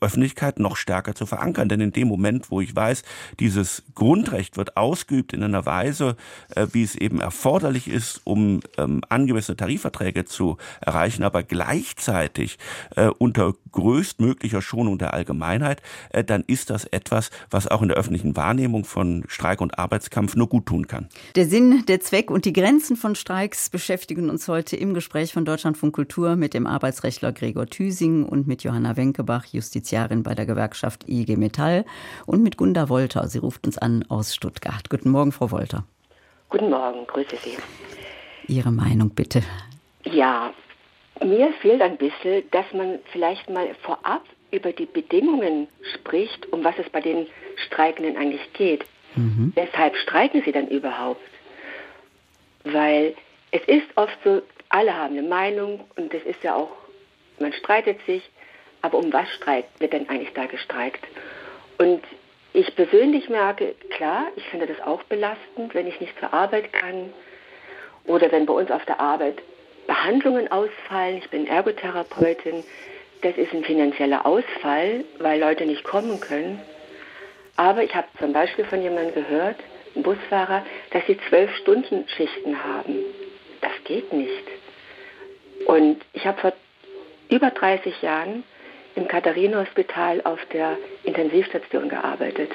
[0.00, 1.68] Öffentlichkeit noch stärker zu verankern.
[1.68, 3.02] Denn in dem Moment, wo ich weiß,
[3.40, 6.16] dieses Grundrecht wird ausgeübt in einer Weise,
[6.54, 12.58] äh, wie es eben erforderlich ist, um ähm, angemessene Tarifverträge zu erreichen, aber gleichzeitig
[12.96, 17.96] äh, unter größtmöglicher Schonung der Allgemeinheit, äh, dann ist das etwas, was auch in der
[17.96, 21.08] öffentlichen Wahrnehmung von Streik und Arbeitskampf nur gut tun kann.
[21.36, 25.44] Der Sinn, der Zweck und die Grenzen von Streiks beschäftigen uns heute im Gespräch von
[25.44, 31.06] Deutschlandfunk Kultur mit dem Arbeitsrechtler Gregor Thüsing und mit Johanna Wenkebach, Justiziarin bei der Gewerkschaft
[31.06, 31.84] IG Metall
[32.24, 33.28] und mit Gunda Wolter.
[33.28, 34.88] Sie ruft uns an aus Stuttgart.
[34.88, 35.84] Guten Morgen, Frau Wolter.
[36.48, 37.58] Guten Morgen, grüße Sie.
[38.48, 39.42] Ihre Meinung bitte.
[40.04, 40.54] Ja,
[41.22, 46.74] mir fehlt ein bisschen, dass man vielleicht mal vorab über die Bedingungen spricht, um was
[46.78, 47.26] es bei den
[47.66, 48.86] Streikenden eigentlich geht.
[49.14, 49.52] Mhm.
[49.54, 51.20] Weshalb streiken sie dann überhaupt?
[52.64, 53.14] Weil
[53.52, 56.70] es ist oft so, alle haben eine Meinung und es ist ja auch,
[57.38, 58.28] man streitet sich,
[58.80, 61.06] aber um was streikt, wird denn eigentlich da gestreikt?
[61.78, 62.02] Und
[62.54, 67.12] ich persönlich merke, klar, ich finde das auch belastend, wenn ich nicht zur Arbeit kann
[68.06, 69.42] oder wenn bei uns auf der Arbeit
[69.86, 71.18] Behandlungen ausfallen.
[71.18, 72.64] Ich bin Ergotherapeutin.
[73.20, 76.60] Das ist ein finanzieller Ausfall, weil Leute nicht kommen können.
[77.56, 79.56] Aber ich habe zum Beispiel von jemandem gehört,
[79.94, 83.04] einem Busfahrer, dass sie zwölf Stunden Schichten haben
[83.62, 84.44] das geht nicht.
[85.66, 86.52] Und ich habe vor
[87.30, 88.44] über 30 Jahren
[88.94, 92.50] im Katharina-Hospital auf der Intensivstation gearbeitet.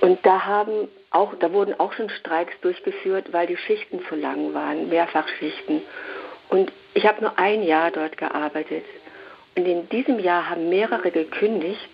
[0.00, 4.54] Und da haben auch, da wurden auch schon Streiks durchgeführt, weil die Schichten zu lang
[4.54, 5.82] waren, Mehrfachschichten.
[6.48, 8.84] Und ich habe nur ein Jahr dort gearbeitet.
[9.56, 11.88] Und in diesem Jahr haben mehrere gekündigt,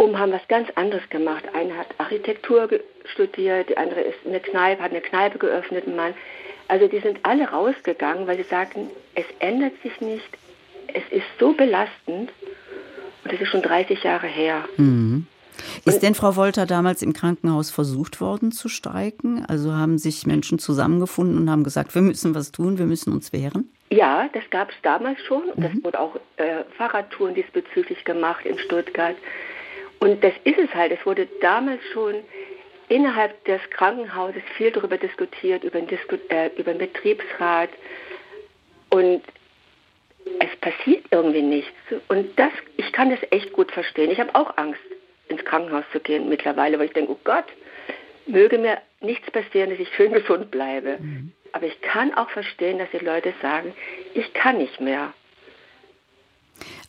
[0.00, 1.44] oben haben was ganz anderes gemacht.
[1.54, 2.68] Einer hat Architektur
[3.12, 6.14] studiert, die andere ist eine Kneipe, hat eine Kneipe geöffnet, ein Mann.
[6.68, 10.28] Also die sind alle rausgegangen, weil sie sagten, es ändert sich nicht,
[10.88, 12.30] es ist so belastend
[13.24, 14.64] und das ist schon 30 Jahre her.
[14.76, 15.26] Mhm.
[15.84, 19.44] Ist denn Frau Wolter damals im Krankenhaus versucht worden zu streiken?
[19.46, 23.32] Also haben sich Menschen zusammengefunden und haben gesagt, wir müssen was tun, wir müssen uns
[23.32, 23.68] wehren?
[23.90, 25.42] Ja, das gab es damals schon.
[25.56, 25.62] Mhm.
[25.62, 29.16] Das wurde auch äh, Fahrradtouren diesbezüglich gemacht in Stuttgart.
[30.00, 30.92] Und das ist es halt.
[30.92, 32.16] Es wurde damals schon
[32.88, 37.70] innerhalb des Krankenhauses viel darüber diskutiert, über den, Disku äh, über den Betriebsrat.
[38.90, 39.22] Und
[40.40, 41.72] es passiert irgendwie nichts.
[42.08, 44.10] Und das, ich kann das echt gut verstehen.
[44.10, 44.80] Ich habe auch Angst,
[45.28, 47.44] ins Krankenhaus zu gehen mittlerweile, weil ich denke, oh Gott,
[48.26, 50.98] möge mir nichts passieren, dass ich schön gesund bleibe.
[51.00, 51.32] Mhm.
[51.52, 53.72] Aber ich kann auch verstehen, dass die Leute sagen,
[54.14, 55.12] ich kann nicht mehr.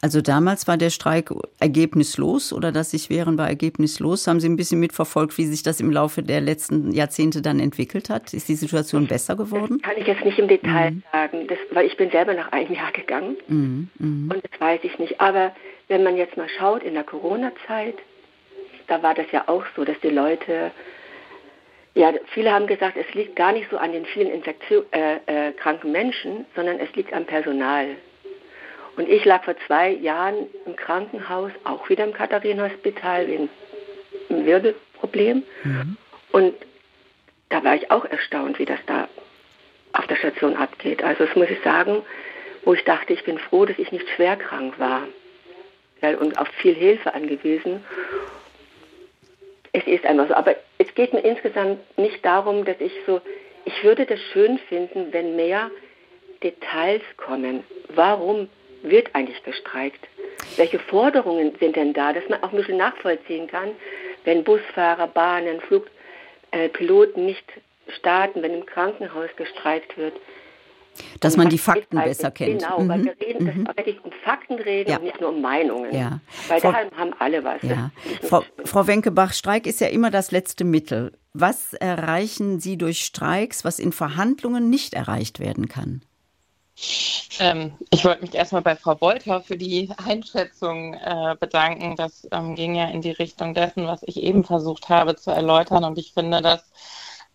[0.02, 4.28] Also damals war der Streik ergebnislos oder dass sich wehren war ergebnislos.
[4.28, 8.10] Haben Sie ein bisschen mitverfolgt, wie sich das im Laufe der letzten Jahrzehnte dann entwickelt
[8.10, 8.34] hat?
[8.34, 9.80] Ist die Situation besser geworden?
[9.82, 11.04] Das kann ich jetzt nicht im Detail mhm.
[11.12, 13.90] sagen, das, weil ich bin selber nach einem Jahr gegangen mhm.
[14.00, 14.32] Mhm.
[14.32, 15.22] und das weiß ich nicht.
[15.22, 15.54] Aber
[15.88, 17.96] wenn man jetzt mal schaut in der Corona-Zeit,
[18.88, 20.72] da war das ja auch so, dass die Leute
[21.94, 25.52] ja, viele haben gesagt, es liegt gar nicht so an den vielen Infektion, äh, äh,
[25.52, 27.98] kranken Menschen, sondern es liegt am Personal.
[29.02, 33.50] Und ich lag vor zwei Jahren im Krankenhaus, auch wieder im Katharinenhospital, wegen
[34.30, 35.42] einem Wirbelproblem.
[35.64, 35.98] Mhm.
[36.32, 36.54] Und
[37.50, 39.08] da war ich auch erstaunt, wie das da
[39.94, 41.04] auf der Station abgeht.
[41.04, 42.04] Also das muss ich sagen,
[42.64, 45.08] wo ich dachte, ich bin froh, dass ich nicht schwer krank war
[46.04, 47.84] ja, und auf viel Hilfe angewiesen.
[49.74, 50.36] Es ist einfach so.
[50.36, 53.20] Aber es geht mir insgesamt nicht darum, dass ich so,
[53.66, 55.72] ich würde das schön finden, wenn mehr
[56.44, 57.64] Details kommen.
[57.90, 58.48] Warum
[58.84, 60.08] wird eigentlich gestreikt?
[60.58, 63.70] Welche Forderungen sind denn da, dass man auch ein bisschen nachvollziehen kann,
[64.26, 67.46] wenn Busfahrer, Bahnen, Flugpiloten äh, nicht
[68.00, 70.14] starten, wenn im Krankenhaus gestreikt wird?
[71.22, 72.62] Dass man die Fakten besser kennt.
[72.62, 72.90] Genau, mhm.
[72.90, 73.66] weil wir reden, mhm.
[73.66, 74.98] dass wirklich um Fakten reden ja.
[74.98, 75.94] und nicht nur um Meinungen.
[75.94, 76.20] Ja.
[76.50, 77.62] Weil Frau, da haben alle was.
[77.62, 77.92] Ja.
[78.24, 81.14] Frau, Frau Wenkebach, Streik ist ja immer das letzte Mittel.
[81.34, 86.02] Was erreichen Sie durch Streiks, was in Verhandlungen nicht erreicht werden kann?
[87.40, 91.96] Ähm, ich wollte mich erstmal bei Frau Wolter für die Einschätzung äh, bedanken.
[91.96, 95.84] Das ähm, ging ja in die Richtung dessen, was ich eben versucht habe zu erläutern.
[95.84, 96.72] Und ich finde, das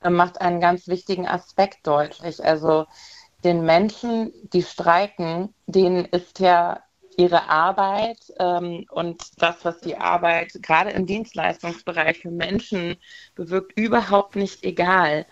[0.02, 2.44] äh, macht einen ganz wichtigen Aspekt deutlich.
[2.44, 2.86] Also
[3.44, 6.82] den Menschen, die streiken, denen ist ja
[7.16, 12.96] ihre Arbeit ähm, und das, was die Arbeit gerade im Dienstleistungsbereich für Menschen
[13.34, 15.26] bewirkt, überhaupt nicht egal.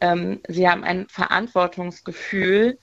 [0.00, 2.78] Ähm, sie haben ein Verantwortungsgefühl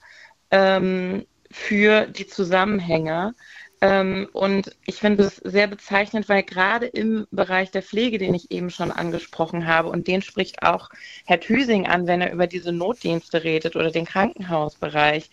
[0.50, 3.34] ähm, für die Zusammenhänge.
[3.80, 8.50] Ähm, und ich finde es sehr bezeichnend, weil gerade im Bereich der Pflege, den ich
[8.50, 10.90] eben schon angesprochen habe, und den spricht auch
[11.26, 15.30] Herr Thüsing an, wenn er über diese Notdienste redet oder den Krankenhausbereich,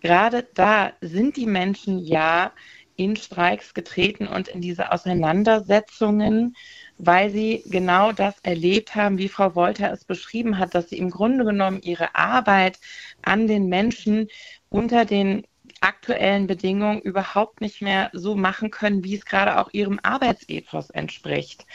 [0.00, 2.52] gerade da sind die Menschen ja
[2.96, 6.56] in Streiks getreten und in diese Auseinandersetzungen,
[6.98, 11.10] weil sie genau das erlebt haben, wie Frau Wolter es beschrieben hat, dass sie im
[11.10, 12.78] Grunde genommen ihre Arbeit
[13.22, 14.28] an den Menschen
[14.68, 15.46] unter den
[15.80, 21.66] aktuellen Bedingungen überhaupt nicht mehr so machen können, wie es gerade auch ihrem Arbeitsethos entspricht.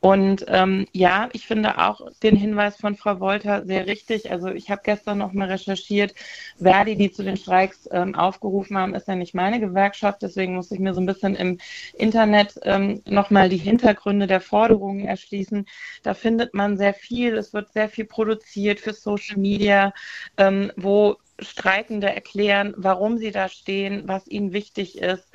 [0.00, 4.30] Und ähm, ja, ich finde auch den Hinweis von Frau Wolter sehr richtig.
[4.30, 6.14] Also ich habe gestern noch mal recherchiert,
[6.56, 10.22] Verdi, die zu den Streiks ähm, aufgerufen haben, ist ja nicht meine Gewerkschaft.
[10.22, 11.58] Deswegen muss ich mir so ein bisschen im
[11.94, 15.66] Internet ähm, noch mal die Hintergründe der Forderungen erschließen.
[16.04, 17.36] Da findet man sehr viel.
[17.36, 19.92] Es wird sehr viel produziert für Social Media,
[20.36, 25.28] ähm, wo Streikende erklären, warum sie da stehen, was ihnen wichtig ist.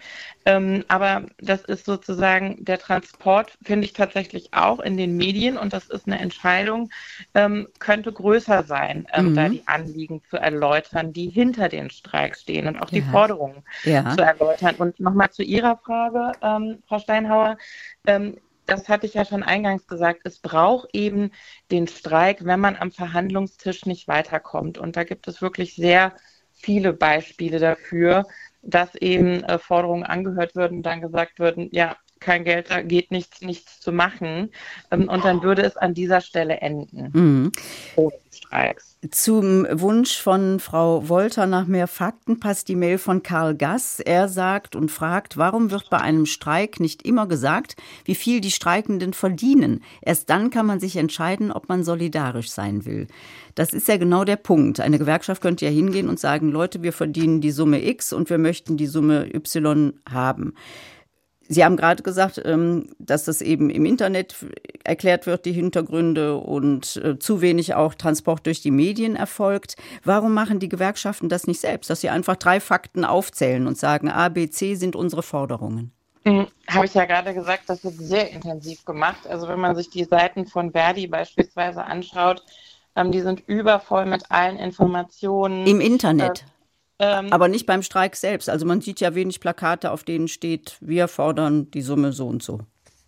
[0.45, 5.73] Ähm, aber das ist sozusagen der Transport, finde ich tatsächlich auch in den Medien und
[5.73, 6.89] das ist eine Entscheidung,
[7.33, 9.35] ähm, könnte größer sein, ähm, mhm.
[9.35, 12.99] da die Anliegen zu erläutern, die hinter den Streiks stehen und auch ja.
[12.99, 14.15] die Forderungen ja.
[14.15, 14.75] zu erläutern.
[14.75, 17.57] Und nochmal zu Ihrer Frage, ähm, Frau Steinhauer
[18.05, 21.31] ähm, das hatte ich ja schon eingangs gesagt, es braucht eben
[21.71, 24.77] den Streik, wenn man am Verhandlungstisch nicht weiterkommt.
[24.77, 26.15] Und da gibt es wirklich sehr
[26.53, 28.25] viele Beispiele dafür,
[28.61, 33.41] dass eben äh, Forderungen angehört würden dann gesagt würden, ja, kein Geld, da geht nichts,
[33.41, 34.51] nichts zu machen.
[34.91, 37.09] Ähm, und dann würde es an dieser Stelle enden.
[37.13, 37.51] Mhm.
[37.95, 38.97] Ohne Streiks.
[39.11, 43.99] Zum Wunsch von Frau Wolter nach mehr Fakten passt die Mail von Karl Gass.
[43.99, 48.51] Er sagt und fragt, warum wird bei einem Streik nicht immer gesagt, wie viel die
[48.51, 49.83] Streikenden verdienen?
[50.01, 53.07] Erst dann kann man sich entscheiden, ob man solidarisch sein will.
[53.55, 54.79] Das ist ja genau der Punkt.
[54.79, 58.37] Eine Gewerkschaft könnte ja hingehen und sagen, Leute, wir verdienen die Summe X und wir
[58.37, 60.55] möchten die Summe Y haben.
[61.53, 64.35] Sie haben gerade gesagt, ähm, dass das eben im Internet
[64.83, 69.75] erklärt wird, die Hintergründe und äh, zu wenig auch Transport durch die Medien erfolgt.
[70.03, 74.09] Warum machen die Gewerkschaften das nicht selbst, dass sie einfach drei Fakten aufzählen und sagen,
[74.09, 75.91] A, B, C sind unsere Forderungen?
[76.25, 79.27] Hm, Habe ich ja gerade gesagt, das wird sehr intensiv gemacht.
[79.27, 82.43] Also wenn man sich die Seiten von Verdi beispielsweise anschaut,
[82.95, 85.67] ähm, die sind übervoll mit allen Informationen.
[85.67, 86.45] Im Internet.
[87.03, 88.49] Äh, ähm, Aber nicht beim Streik selbst.
[88.49, 92.43] Also man sieht ja wenig Plakate, auf denen steht, wir fordern die Summe so und
[92.43, 92.59] so.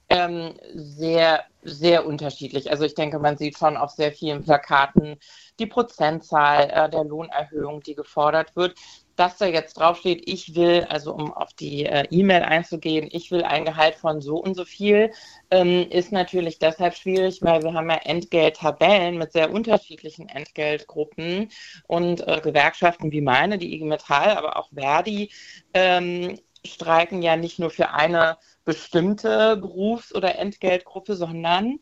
[0.09, 2.69] Ähm, sehr, sehr unterschiedlich.
[2.69, 5.17] Also ich denke, man sieht schon auf sehr vielen Plakaten
[5.59, 8.75] die Prozentzahl äh, der Lohnerhöhung, die gefordert wird
[9.15, 13.43] dass da jetzt draufsteht, ich will, also um auf die äh, E-Mail einzugehen, ich will
[13.43, 15.11] ein Gehalt von so und so viel,
[15.51, 21.49] ähm, ist natürlich deshalb schwierig, weil wir haben ja Entgelttabellen mit sehr unterschiedlichen Entgeltgruppen
[21.87, 25.31] und äh, Gewerkschaften wie meine, die IG Metall, aber auch Verdi,
[25.73, 31.79] ähm, streiken ja nicht nur für eine bestimmte Berufs- oder Entgeltgruppe, sondern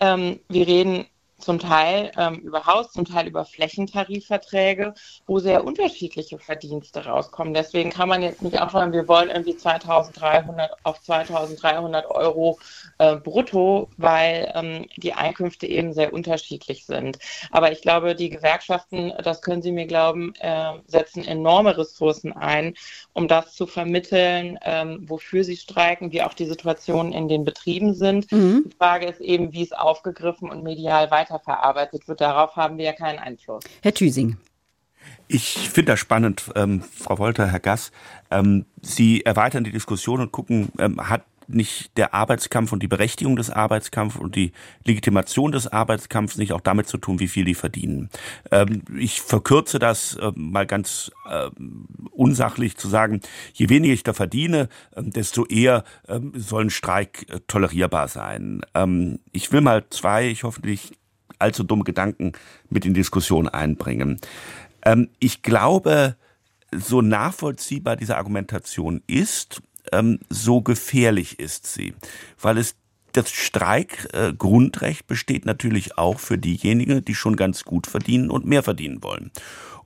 [0.00, 1.06] ähm, wir reden
[1.44, 4.94] zum Teil ähm, über Haus, zum Teil über Flächentarifverträge,
[5.26, 7.54] wo sehr unterschiedliche Verdienste rauskommen.
[7.54, 12.58] Deswegen kann man jetzt nicht auch sagen, wir wollen irgendwie 2300 auf 2300 Euro
[12.98, 17.18] äh, brutto, weil ähm, die Einkünfte eben sehr unterschiedlich sind.
[17.50, 22.74] Aber ich glaube, die Gewerkschaften, das können Sie mir glauben, äh, setzen enorme Ressourcen ein,
[23.12, 27.94] um das zu vermitteln, ähm, wofür sie streiken, wie auch die Situationen in den Betrieben
[27.94, 28.30] sind.
[28.32, 28.64] Mhm.
[28.66, 32.20] Die Frage ist eben, wie es aufgegriffen und medial weiter weiterverarbeitet wird.
[32.20, 33.64] Darauf haben wir ja keinen Einfluss.
[33.82, 34.36] Herr Thüsing.
[35.28, 37.92] Ich finde das spannend, ähm, Frau Wolter, Herr Gass.
[38.30, 43.36] Ähm, Sie erweitern die Diskussion und gucken, ähm, hat nicht der Arbeitskampf und die Berechtigung
[43.36, 44.52] des Arbeitskampfs und die
[44.84, 48.08] Legitimation des Arbeitskampfs nicht auch damit zu tun, wie viel die verdienen.
[48.50, 51.50] Ähm, ich verkürze das äh, mal ganz äh,
[52.10, 53.20] unsachlich zu sagen,
[53.52, 58.62] je weniger ich da verdiene, äh, desto eher ähm, soll ein Streik äh, tolerierbar sein.
[58.74, 60.94] Ähm, ich will mal zwei, ich hoffe nicht
[61.44, 62.32] allzu dumme Gedanken
[62.70, 64.18] mit in Diskussion einbringen.
[64.84, 66.16] Ähm, ich glaube,
[66.72, 71.94] so nachvollziehbar diese Argumentation ist, ähm, so gefährlich ist sie,
[72.40, 72.74] weil es
[73.14, 79.02] das Streikgrundrecht besteht natürlich auch für diejenigen, die schon ganz gut verdienen und mehr verdienen
[79.02, 79.30] wollen.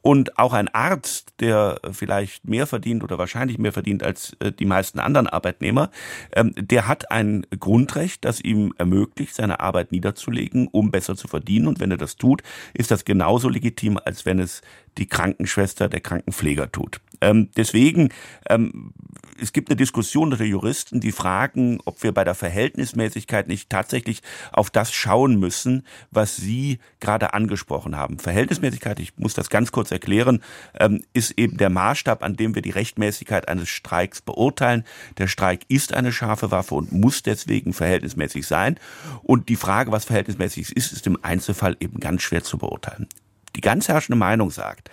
[0.01, 4.65] Und auch ein Arzt, der vielleicht mehr verdient oder wahrscheinlich mehr verdient als äh, die
[4.65, 5.91] meisten anderen Arbeitnehmer,
[6.33, 11.67] ähm, der hat ein Grundrecht, das ihm ermöglicht, seine Arbeit niederzulegen, um besser zu verdienen.
[11.67, 12.43] Und wenn er das tut,
[12.75, 14.63] ist das genauso legitim, als wenn es
[14.99, 17.01] die Krankenschwester, der Krankenpfleger tut.
[17.21, 18.11] Ähm, deswegen,
[18.49, 18.93] ähm,
[19.41, 24.23] es gibt eine Diskussion unter Juristen, die fragen, ob wir bei der Verhältnismäßigkeit nicht tatsächlich
[24.53, 28.19] auf das schauen müssen, was Sie gerade angesprochen haben.
[28.19, 30.43] Verhältnismäßigkeit, ich muss das ganz kurz erklären,
[30.79, 34.85] ähm, ist eben der Maßstab, an dem wir die Rechtmäßigkeit eines Streiks beurteilen.
[35.19, 38.79] Der Streik ist eine scharfe Waffe und muss deswegen verhältnismäßig sein.
[39.23, 43.09] Und die Frage, was verhältnismäßig ist, ist im Einzelfall eben ganz schwer zu beurteilen.
[43.57, 44.91] Die ganz herrschende Meinung sagt,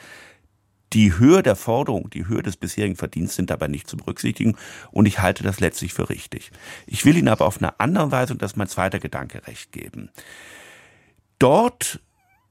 [0.93, 4.55] die Höhe der Forderung, die Höhe des bisherigen Verdienstes sind dabei nicht zu berücksichtigen
[4.91, 6.51] und ich halte das letztlich für richtig.
[6.85, 9.71] Ich will Ihnen aber auf eine andere Weise, und das ist mein zweiter Gedanke, recht
[9.71, 10.09] geben.
[11.39, 11.99] Dort,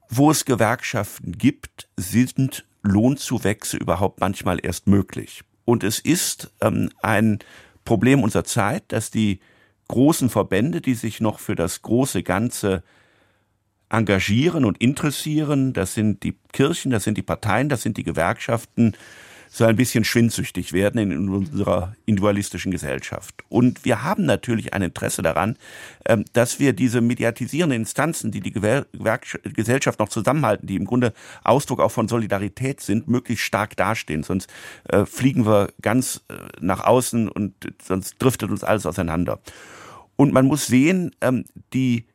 [0.09, 5.43] wo es Gewerkschaften gibt, sind Lohnzuwächse überhaupt manchmal erst möglich.
[5.65, 7.39] Und es ist ähm, ein
[7.83, 9.39] Problem unserer Zeit, dass die
[9.87, 12.83] großen Verbände, die sich noch für das große Ganze
[13.95, 15.73] engagieren und interessieren.
[15.73, 18.95] Das sind die Kirchen, das sind die Parteien, das sind die Gewerkschaften,
[19.55, 23.35] so ein bisschen schwindsüchtig werden in unserer individualistischen Gesellschaft.
[23.47, 25.57] Und wir haben natürlich ein Interesse daran,
[26.05, 31.13] ähm, dass wir diese mediatisierenden Instanzen, die die Gesellschaft noch zusammenhalten, die im Grunde
[31.45, 34.23] Ausdruck auch von Solidarität sind, möglichst stark dastehen.
[34.23, 34.49] Sonst
[34.89, 39.39] äh, fliegen wir ganz äh, nach außen und sonst driftet uns alles auseinander.
[40.17, 42.05] Und man muss sehen, ähm, die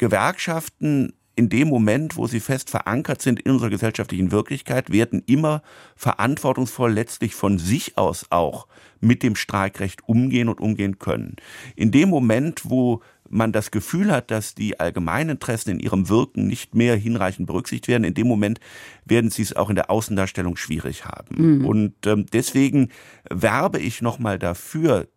[0.00, 5.62] Gewerkschaften in dem Moment, wo sie fest verankert sind in unserer gesellschaftlichen Wirklichkeit, werden immer
[5.94, 8.66] verantwortungsvoll letztlich von sich aus auch
[9.00, 11.36] mit dem Streikrecht umgehen und umgehen können.
[11.76, 16.46] In dem Moment, wo man das Gefühl hat, dass die allgemeinen Interessen in ihrem Wirken
[16.46, 18.58] nicht mehr hinreichend berücksichtigt werden, in dem Moment
[19.04, 21.58] werden sie es auch in der Außendarstellung schwierig haben.
[21.58, 21.66] Mhm.
[21.66, 22.88] Und ähm, deswegen
[23.30, 25.08] werbe ich nochmal dafür,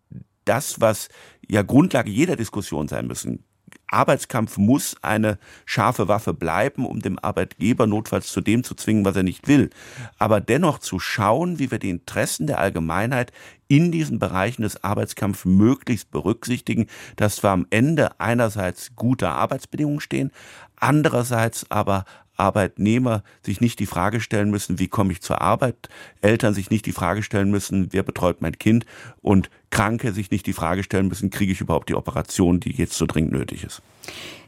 [0.44, 1.08] das, was
[1.48, 3.44] ja Grundlage jeder Diskussion sein müssen,
[3.88, 9.16] Arbeitskampf muss eine scharfe Waffe bleiben, um dem Arbeitgeber notfalls zu dem zu zwingen, was
[9.16, 9.70] er nicht will.
[10.18, 13.32] Aber dennoch zu schauen, wie wir die Interessen der Allgemeinheit
[13.68, 20.30] in diesen Bereichen des Arbeitskampfs möglichst berücksichtigen, dass wir am Ende einerseits gute Arbeitsbedingungen stehen,
[20.76, 22.04] andererseits aber
[22.36, 25.88] Arbeitnehmer sich nicht die Frage stellen müssen, wie komme ich zur Arbeit,
[26.20, 28.86] Eltern sich nicht die Frage stellen müssen, wer betreut mein Kind
[29.22, 32.94] und Kranke sich nicht die Frage stellen müssen, kriege ich überhaupt die Operation, die jetzt
[32.94, 33.82] so dringend nötig ist.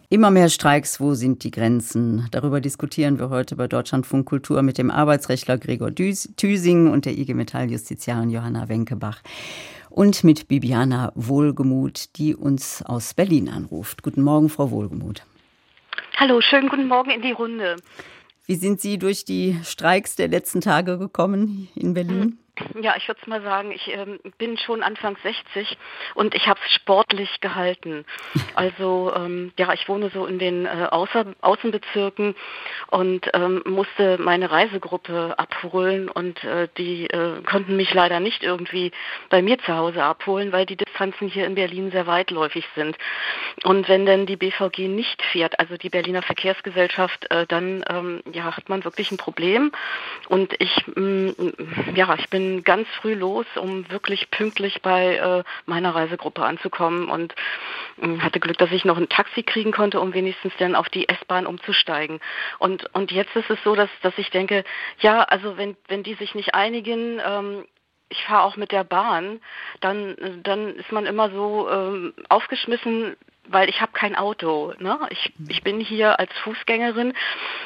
[0.08, 2.28] Immer mehr Streiks, wo sind die Grenzen?
[2.30, 7.34] Darüber diskutieren wir heute bei Deutschlandfunk Kultur mit dem Arbeitsrechtler Gregor Thüsing und der IG
[7.34, 9.20] Metall Justiziarin Johanna Wenkebach
[9.90, 14.04] und mit Bibiana Wohlgemuth, die uns aus Berlin anruft.
[14.04, 15.22] Guten Morgen, Frau Wohlgemuth.
[16.16, 17.76] Hallo, schönen guten Morgen in die Runde.
[18.46, 22.38] Wie sind Sie durch die Streiks der letzten Tage gekommen in Berlin?
[22.80, 25.76] Ja, ich würde mal sagen, ich ähm, bin schon Anfang 60
[26.14, 28.04] und ich habe es sportlich gehalten.
[28.54, 32.34] Also ähm, ja, ich wohne so in den äh, Außer Außenbezirken
[32.88, 38.92] und ähm, musste meine Reisegruppe abholen und äh, die äh, konnten mich leider nicht irgendwie
[39.28, 42.96] bei mir zu Hause abholen, weil die Distanzen hier in Berlin sehr weitläufig sind.
[43.64, 48.56] Und wenn denn die BVG nicht fährt, also die Berliner Verkehrsgesellschaft, äh, dann ähm, ja,
[48.56, 49.72] hat man wirklich ein Problem.
[50.28, 51.54] Und ich, mh, mm,
[51.94, 57.34] ja, ich bin ganz früh los, um wirklich pünktlich bei äh, meiner Reisegruppe anzukommen und
[58.00, 61.08] äh, hatte Glück, dass ich noch ein Taxi kriegen konnte, um wenigstens dann auf die
[61.08, 62.20] S-Bahn umzusteigen.
[62.58, 64.64] Und und jetzt ist es so, dass dass ich denke,
[65.00, 67.64] ja, also wenn wenn die sich nicht einigen, ähm,
[68.08, 69.40] ich fahre auch mit der Bahn,
[69.80, 73.16] dann dann ist man immer so ähm, aufgeschmissen,
[73.48, 74.72] weil ich habe kein Auto.
[74.78, 74.98] Ne?
[75.10, 77.14] Ich, ich bin hier als Fußgängerin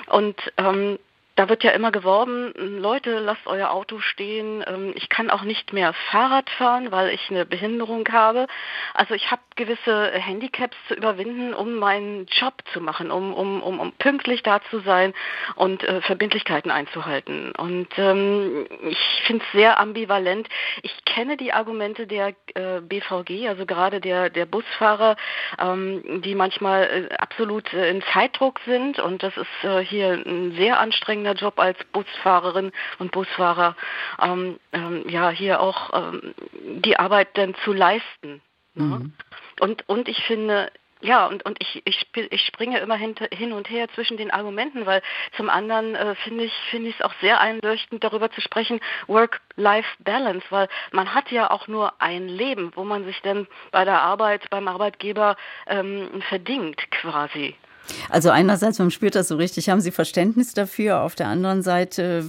[0.06, 0.98] und ähm,
[1.40, 4.62] da wird ja immer geworben, Leute, lasst euer Auto stehen.
[4.66, 8.46] Ähm, ich kann auch nicht mehr Fahrrad fahren, weil ich eine Behinderung habe.
[8.92, 13.80] Also ich habe gewisse Handicaps zu überwinden, um meinen Job zu machen, um, um, um,
[13.80, 15.14] um pünktlich da zu sein
[15.54, 17.52] und äh, Verbindlichkeiten einzuhalten.
[17.52, 20.46] Und ähm, ich finde es sehr ambivalent.
[20.82, 25.16] Ich kenne die Argumente der äh, BVG, also gerade der, der Busfahrer,
[25.58, 28.98] ähm, die manchmal äh, absolut äh, in Zeitdruck sind.
[28.98, 33.76] Und das ist äh, hier ein sehr anstrengender anstrengender Job als Busfahrerin und Busfahrer,
[34.20, 36.34] ähm, ähm, ja, hier auch ähm,
[36.82, 38.42] die Arbeit dann zu leisten.
[38.74, 38.84] Ne?
[38.84, 39.12] Mhm.
[39.60, 40.70] Und, und ich finde,
[41.02, 44.84] ja, und, und ich, ich, ich springe immer hinter, hin und her zwischen den Argumenten,
[44.84, 45.02] weil
[45.36, 50.46] zum anderen äh, finde ich finde ich es auch sehr einleuchtend, darüber zu sprechen, Work-Life-Balance,
[50.50, 54.50] weil man hat ja auch nur ein Leben, wo man sich dann bei der Arbeit,
[54.50, 57.56] beim Arbeitgeber ähm, verdingt quasi.
[58.08, 61.02] Also einerseits, man spürt das so richtig, haben Sie Verständnis dafür.
[61.02, 62.24] Auf der anderen Seite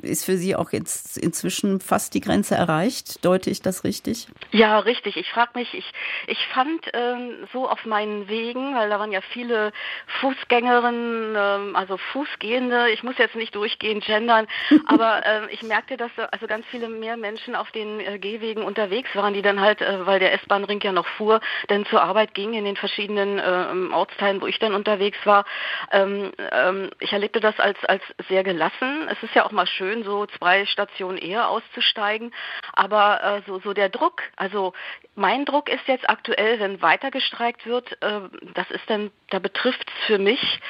[0.00, 3.24] ist für Sie auch jetzt inzwischen fast die Grenze erreicht.
[3.24, 4.26] Deute ich das richtig?
[4.50, 5.16] Ja, richtig.
[5.16, 5.90] Ich frage mich, ich,
[6.26, 9.72] ich fand ähm, so auf meinen Wegen, weil da waren ja viele
[10.20, 14.46] Fußgängerinnen, ähm, also Fußgehende, ich muss jetzt nicht durchgehend gendern,
[14.86, 19.10] aber äh, ich merkte, dass also ganz viele mehr Menschen auf den äh, Gehwegen unterwegs
[19.14, 22.54] waren, die dann halt, äh, weil der S-Bahn-Ring ja noch fuhr, dann zur Arbeit gingen
[22.54, 25.44] in den verschiedenen äh, Ortsteilen, wo ich dann unterwegs unterwegs war.
[25.90, 29.08] Ähm, ähm, ich erlebte das als, als sehr gelassen.
[29.08, 32.32] Es ist ja auch mal schön, so zwei Stationen eher auszusteigen.
[32.72, 34.72] Aber äh, so, so der Druck, also
[35.14, 38.20] mein Druck ist jetzt aktuell, wenn weiter gestreikt wird, äh,
[38.54, 40.60] das ist dann, da betrifft es für mich,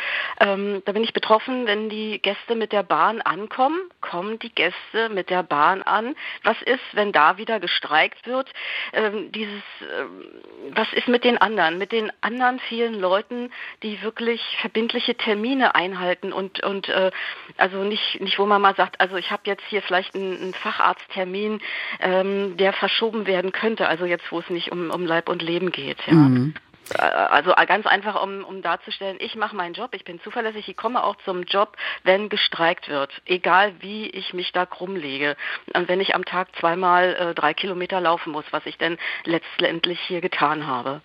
[0.40, 5.08] ähm, da bin ich betroffen, wenn die Gäste mit der Bahn ankommen, kommen die Gäste
[5.10, 6.16] mit der Bahn an.
[6.42, 8.52] Was ist, wenn da wieder gestreikt wird?
[8.92, 10.24] Ähm, dieses, ähm,
[10.70, 13.52] was ist mit den anderen, mit den anderen vielen Leuten,
[13.82, 17.10] die wirklich wirklich verbindliche Termine einhalten und und äh,
[17.56, 20.54] also nicht nicht wo man mal sagt, also ich habe jetzt hier vielleicht einen, einen
[20.54, 21.60] Facharzttermin,
[22.00, 25.72] ähm, der verschoben werden könnte, also jetzt wo es nicht um um Leib und Leben
[25.72, 25.98] geht.
[26.06, 26.12] Ja.
[26.12, 26.54] Mhm.
[26.94, 30.76] Äh, also ganz einfach, um, um darzustellen, ich mache meinen Job, ich bin zuverlässig, ich
[30.76, 35.36] komme auch zum Job, wenn gestreikt wird, egal wie ich mich da krumm lege.
[35.74, 40.00] Und wenn ich am Tag zweimal äh, drei Kilometer laufen muss, was ich denn letztendlich
[40.00, 41.00] hier getan habe.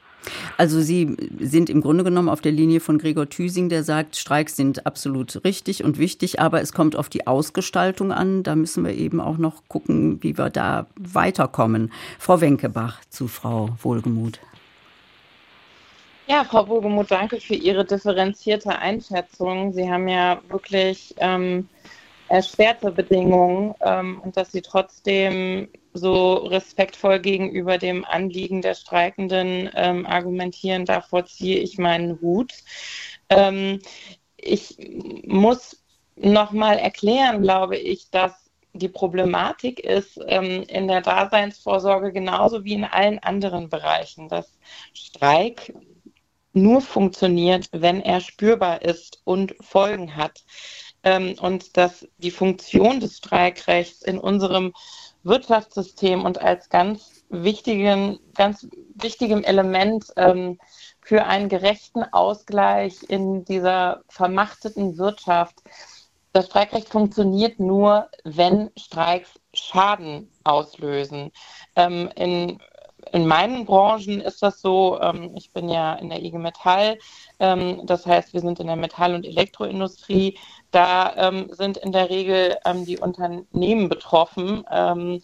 [0.58, 4.56] Also Sie sind im Grunde genommen auf der Linie von Gregor Thüsing, der sagt, Streiks
[4.56, 8.44] sind absolut richtig und wichtig, aber es kommt auf die Ausgestaltung an.
[8.44, 11.92] Da müssen wir eben auch noch gucken, wie wir da weiterkommen.
[12.20, 14.40] Frau Wenkebach zu Frau Wohlgemuth.
[16.28, 19.72] Ja, Frau Wohlgemuth, danke für Ihre differenzierte Einschätzung.
[19.72, 21.70] Sie haben ja wirklich ähm,
[22.30, 30.06] erschwerte Bedingungen ähm, und dass Sie trotzdem so respektvoll gegenüber dem Anliegen der Streikenden ähm,
[30.06, 32.54] argumentieren, davor ziehe ich meinen Hut.
[33.30, 33.80] Ähm,
[34.38, 34.78] ich
[35.26, 35.84] muss
[36.16, 42.84] nochmal erklären, glaube ich, dass die Problematik ist ähm, in der Daseinsvorsorge genauso wie in
[42.84, 44.58] allen anderen Bereichen, dass
[44.94, 45.74] Streik
[46.54, 50.44] nur funktioniert, wenn er spürbar ist und Folgen hat.
[51.04, 54.74] Ähm, und dass die Funktion des Streikrechts in unserem
[55.24, 60.58] Wirtschaftssystem und als ganz wichtigen, ganz wichtigem Element ähm,
[61.02, 65.56] für einen gerechten Ausgleich in dieser vermachteten Wirtschaft.
[66.34, 71.32] Das Streikrecht funktioniert nur, wenn Streiks Schaden auslösen.
[71.76, 72.60] Ähm, in
[73.14, 76.98] in meinen Branchen ist das so, ähm, ich bin ja in der IG Metall,
[77.40, 80.38] ähm, das heißt, wir sind in der Metall- und Elektroindustrie.
[80.72, 84.64] Da ähm, sind in der Regel ähm, die Unternehmen betroffen.
[84.72, 85.22] Ähm,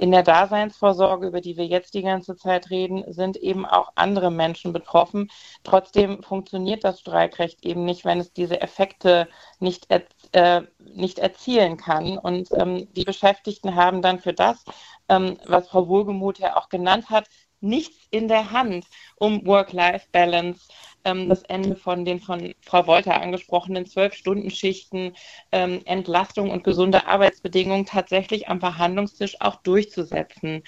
[0.00, 4.30] in der Daseinsvorsorge, über die wir jetzt die ganze Zeit reden, sind eben auch andere
[4.30, 5.30] Menschen betroffen.
[5.62, 9.90] Trotzdem funktioniert das Streikrecht eben nicht, wenn es diese Effekte nicht,
[10.32, 12.18] äh, nicht erzielen kann.
[12.18, 14.64] Und ähm, die Beschäftigten haben dann für das,
[15.08, 17.28] ähm, was Frau Wohlgemuth ja auch genannt hat,
[17.60, 18.86] nichts in der Hand,
[19.16, 20.68] um Work-Life-Balance
[21.04, 25.14] ähm, das Ende von den von Frau Wolter angesprochenen Zwölf-Stunden-Schichten,
[25.52, 30.62] ähm, Entlastung und gesunde Arbeitsbedingungen tatsächlich am Verhandlungstisch auch durchzusetzen.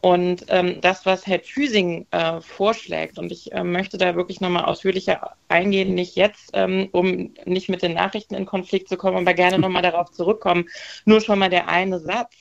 [0.00, 4.64] Und ähm, das, was Herr Thüsing äh, vorschlägt, und ich äh, möchte da wirklich nochmal
[4.64, 9.34] ausführlicher eingehen, nicht jetzt, ähm, um nicht mit den Nachrichten in Konflikt zu kommen, aber
[9.34, 10.68] gerne nochmal darauf zurückkommen.
[11.04, 12.34] Nur schon mal der eine Satz.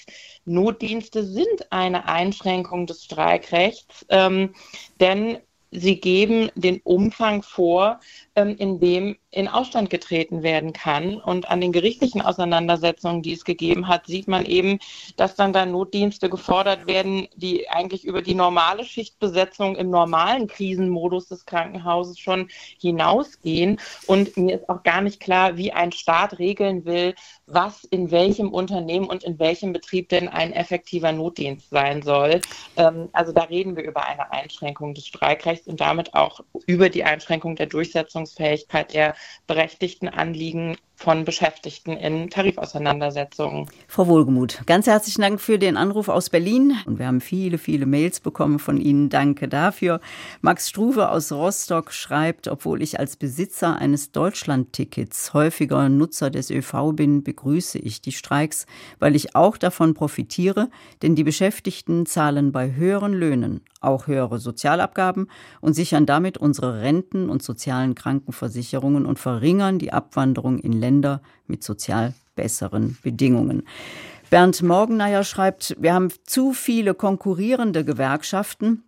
[0.48, 4.54] Notdienste sind eine Einschränkung des Streikrechts, ähm,
[5.00, 5.39] denn
[5.72, 8.00] sie geben den Umfang vor,
[8.38, 11.16] in dem in Ausstand getreten werden kann.
[11.16, 14.80] Und an den gerichtlichen Auseinandersetzungen, die es gegeben hat, sieht man eben,
[15.16, 21.28] dass dann da Notdienste gefordert werden, die eigentlich über die normale Schichtbesetzung im normalen Krisenmodus
[21.28, 23.80] des Krankenhauses schon hinausgehen.
[24.06, 27.14] Und mir ist auch gar nicht klar, wie ein Staat regeln will,
[27.48, 32.42] was in welchem Unternehmen und in welchem Betrieb denn ein effektiver Notdienst sein soll.
[32.76, 37.04] Ähm, also da reden wir über eine Einschränkung des Streikrechts und damit auch über die
[37.04, 37.68] Einschränkung der
[38.28, 39.15] Durchsetzungsfähigkeit der
[39.45, 43.68] berechtigten Anliegen von Beschäftigten in Tarifauseinandersetzungen.
[43.88, 46.76] Frau Wohlgemuth, ganz herzlichen Dank für den Anruf aus Berlin.
[46.88, 49.10] Und wir haben viele, viele Mails bekommen von Ihnen.
[49.10, 50.02] Danke dafür.
[50.41, 56.93] Max Struve aus Rostock schreibt, obwohl ich als Besitzer eines Deutschland-Tickets häufiger Nutzer des ÖV
[56.93, 58.66] bin, begrüße ich die Streiks,
[58.98, 60.70] weil ich auch davon profitiere,
[61.04, 65.30] denn die Beschäftigten zahlen bei höheren Löhnen auch höhere Sozialabgaben
[65.62, 71.22] und sichern damit unsere Renten und sozialen Krankenversicherungen und verringern die Abwanderung in Länder, Länder
[71.48, 73.64] mit sozial besseren Bedingungen.
[74.30, 78.84] Bernd Morgeneier schreibt, wir haben zu viele konkurrierende Gewerkschaften.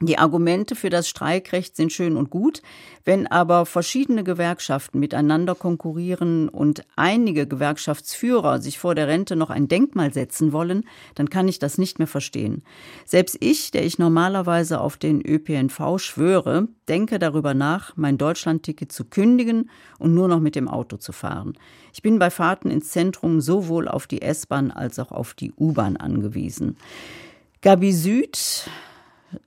[0.00, 2.60] Die Argumente für das Streikrecht sind schön und gut,
[3.06, 9.68] wenn aber verschiedene Gewerkschaften miteinander konkurrieren und einige Gewerkschaftsführer sich vor der Rente noch ein
[9.68, 10.84] Denkmal setzen wollen,
[11.14, 12.62] dann kann ich das nicht mehr verstehen.
[13.06, 19.04] Selbst ich, der ich normalerweise auf den ÖPNV schwöre, denke darüber nach, mein Deutschlandticket zu
[19.04, 21.56] kündigen und nur noch mit dem Auto zu fahren.
[21.94, 25.96] Ich bin bei Fahrten ins Zentrum sowohl auf die S-Bahn als auch auf die U-Bahn
[25.96, 26.76] angewiesen.
[27.62, 28.68] Gabi Süd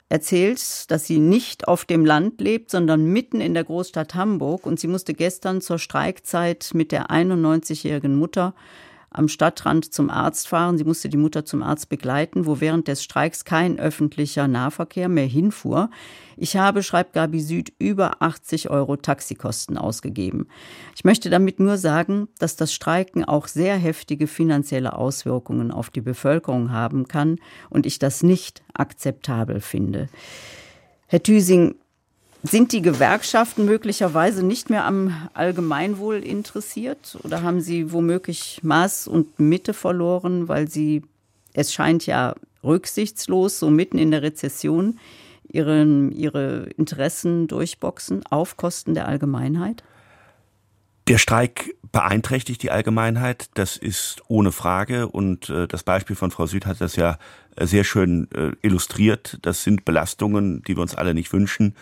[0.10, 4.66] erzählt, dass sie nicht auf dem Land lebt, sondern mitten in der Großstadt Hamburg.
[4.66, 8.54] Und sie musste gestern zur Streikzeit mit der 91-jährigen Mutter
[9.12, 10.78] am Stadtrand zum Arzt fahren.
[10.78, 15.26] Sie musste die Mutter zum Arzt begleiten, wo während des Streiks kein öffentlicher Nahverkehr mehr
[15.26, 15.90] hinfuhr.
[16.38, 20.48] Ich habe, schreibt Gabi Süd, über 80 Euro Taxikosten ausgegeben.
[20.96, 26.02] Ich möchte damit nur sagen, dass das Streiken auch sehr heftige finanzielle Auswirkungen auf die
[26.02, 27.38] Bevölkerung haben kann
[27.70, 30.08] und ich das nicht akzeptabel finde.
[31.08, 31.76] Herr Thüsing,
[32.44, 39.40] sind die Gewerkschaften möglicherweise nicht mehr am Allgemeinwohl interessiert oder haben sie womöglich Maß und
[39.40, 41.04] Mitte verloren, weil sie,
[41.54, 45.00] es scheint ja rücksichtslos, so mitten in der Rezession,
[45.52, 49.84] ihren, ihre Interessen durchboxen auf Kosten der Allgemeinheit?
[51.08, 55.08] Der Streik beeinträchtigt die Allgemeinheit, das ist ohne Frage.
[55.08, 57.18] Und äh, das Beispiel von Frau Süd hat das ja
[57.60, 59.40] sehr schön äh, illustriert.
[59.42, 61.76] Das sind Belastungen, die wir uns alle nicht wünschen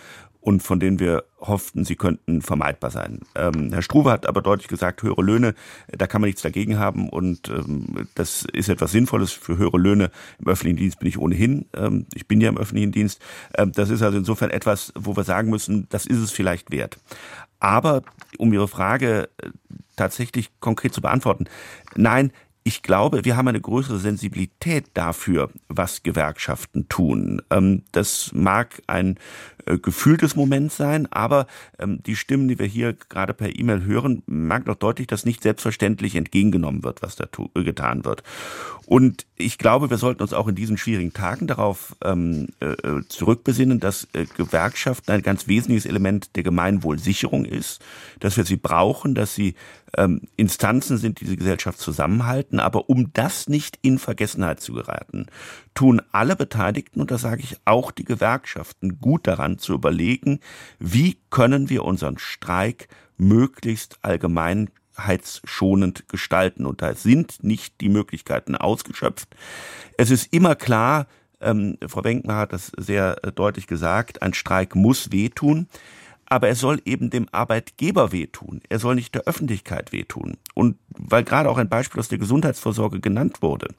[0.48, 3.20] und von denen wir hofften, sie könnten vermeidbar sein.
[3.36, 5.56] Ähm, Herr Struve hat aber deutlich gesagt, höhere Löhne,
[5.90, 10.10] da kann man nichts dagegen haben und ähm, das ist etwas Sinnvolles für höhere Löhne.
[10.40, 13.22] Im öffentlichen Dienst bin ich ohnehin, ähm, ich bin ja im öffentlichen Dienst.
[13.58, 16.98] Ähm, das ist also insofern etwas, wo wir sagen müssen, das ist es vielleicht wert.
[17.60, 18.04] Aber
[18.38, 19.50] um Ihre Frage äh,
[19.98, 21.48] tatsächlich konkret zu beantworten,
[21.98, 22.32] nein,
[22.68, 27.42] ich glaube, wir haben eine größere Sensibilität dafür, was Gewerkschaften tun.
[27.50, 29.18] Ähm, das mag ein
[29.68, 31.46] äh, gefühltes Moment sein, aber
[31.78, 35.44] ähm, die Stimmen, die wir hier gerade per E-Mail hören, merkt doch deutlich, dass nicht
[35.44, 38.24] selbstverständlich entgegengenommen wird, was da äh, getan wird.
[38.86, 43.08] Und ich glaube, wir sollten uns auch in diesen schwierigen Tagen darauf ähm, äh, äh,
[43.08, 47.82] zurückbesinnen, dass äh, Gewerkschaften ein ganz wesentliches Element der Gemeinwohlsicherung ist,
[48.20, 49.54] dass wir sie brauchen, dass sie
[49.96, 52.60] ähm, Instanzen sind, die die Gesellschaft zusammenhalten.
[52.60, 55.28] Aber um das nicht in Vergessenheit zu geraten,
[55.76, 60.40] tun alle Beteiligten, und da sage ich auch die Gewerkschaften, gut daran zu überlegen,
[60.80, 64.00] wie können wir unseren Streik möglichst
[64.98, 66.66] allgemeinheitsschonend gestalten.
[66.66, 69.30] Und da sind nicht die Möglichkeiten ausgeschöpft.
[69.98, 71.08] Es ist immer klar,
[71.40, 75.68] ähm, Frau Wenkner hat das sehr deutlich gesagt, ein Streik muss wehtun
[76.30, 78.62] aber er soll eben dem Arbeitgeber wehtun.
[78.70, 80.38] Er soll nicht der Öffentlichkeit wehtun.
[80.54, 83.70] Und weil gerade auch ein Beispiel aus der Gesundheitsvorsorge genannt wurde,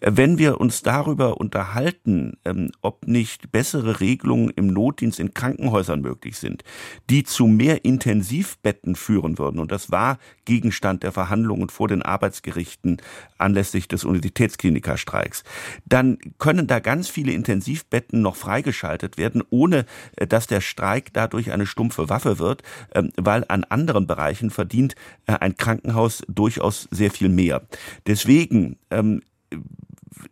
[0.00, 6.38] wenn wir uns darüber unterhalten, ähm, ob nicht bessere Regelungen im Notdienst in Krankenhäusern möglich
[6.38, 6.62] sind,
[7.10, 12.98] die zu mehr Intensivbetten führen würden, und das war Gegenstand der Verhandlungen vor den Arbeitsgerichten
[13.38, 15.42] anlässlich des Universitätsklinikerstreiks,
[15.86, 19.84] dann können da ganz viele Intensivbetten noch freigeschaltet werden, ohne
[20.16, 22.62] äh, dass der Streik dadurch eine stumpfe Waffe wird,
[22.94, 27.62] ähm, weil an anderen Bereichen verdient äh, ein Krankenhaus durchaus sehr viel mehr.
[28.06, 29.22] Deswegen ähm,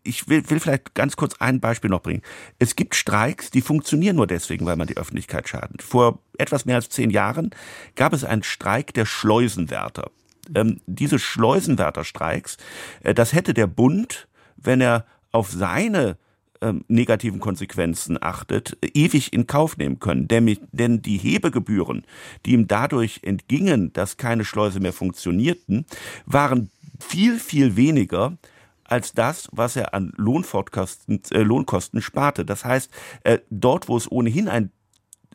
[0.03, 2.22] ich will, vielleicht ganz kurz ein Beispiel noch bringen.
[2.59, 5.80] Es gibt Streiks, die funktionieren nur deswegen, weil man die Öffentlichkeit schadet.
[5.80, 7.51] Vor etwas mehr als zehn Jahren
[7.94, 10.11] gab es einen Streik der Schleusenwärter.
[10.55, 12.57] Ähm, diese Schleusenwärterstreiks,
[13.05, 14.26] äh, das hätte der Bund,
[14.57, 16.18] wenn er auf seine
[16.66, 20.28] ähm, negativen Konsequenzen achtet, ewig in Kauf nehmen können.
[20.28, 22.04] Denn, die Hebegebühren,
[22.44, 25.86] die ihm dadurch entgingen, dass keine Schleuse mehr funktionierten,
[26.26, 28.36] waren viel, viel weniger
[28.84, 32.44] als das, was er an äh, Lohnkosten sparte.
[32.44, 32.90] Das heißt,
[33.24, 34.70] äh, dort, wo es ohnehin ein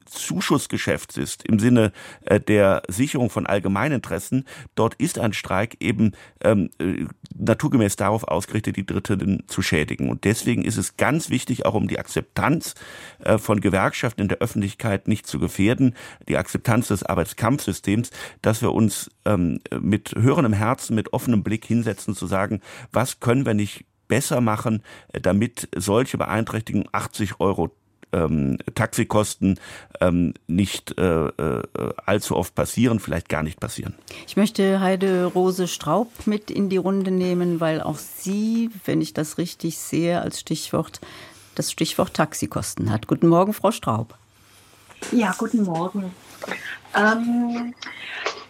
[0.06, 1.92] Zuschussgeschäft ist im Sinne
[2.26, 4.46] äh, der Sicherung von Allgemeininteressen,
[4.76, 6.12] dort ist ein Streik eben
[6.44, 10.10] ähm, äh, naturgemäß darauf ausgerichtet, die Dritten zu schädigen.
[10.10, 12.76] Und deswegen ist es ganz wichtig, auch um die Akzeptanz
[13.20, 15.96] äh, von Gewerkschaften in der Öffentlichkeit nicht zu gefährden,
[16.28, 22.16] die Akzeptanz des Arbeitskampfsystems, dass wir uns ähm, mit hörendem Herzen, mit offenem Blick hinsetzen,
[22.16, 24.84] zu sagen, was können wir nicht besser machen,
[25.14, 27.72] äh, damit solche Beeinträchtigungen 80 Euro
[28.14, 29.60] ähm, Taxikosten
[30.00, 31.64] ähm, nicht äh, äh,
[32.06, 33.96] allzu oft passieren, vielleicht gar nicht passieren.
[34.28, 39.14] Ich möchte Heide Rose Straub mit in die Runde nehmen, weil auch sie, wenn ich
[39.14, 41.02] das richtig sehe, als Stichwort
[41.56, 43.08] das Stichwort Taxikosten hat.
[43.08, 44.16] Guten Morgen, Frau Straub.
[45.12, 46.12] Ja, guten Morgen.
[46.96, 47.74] Ähm,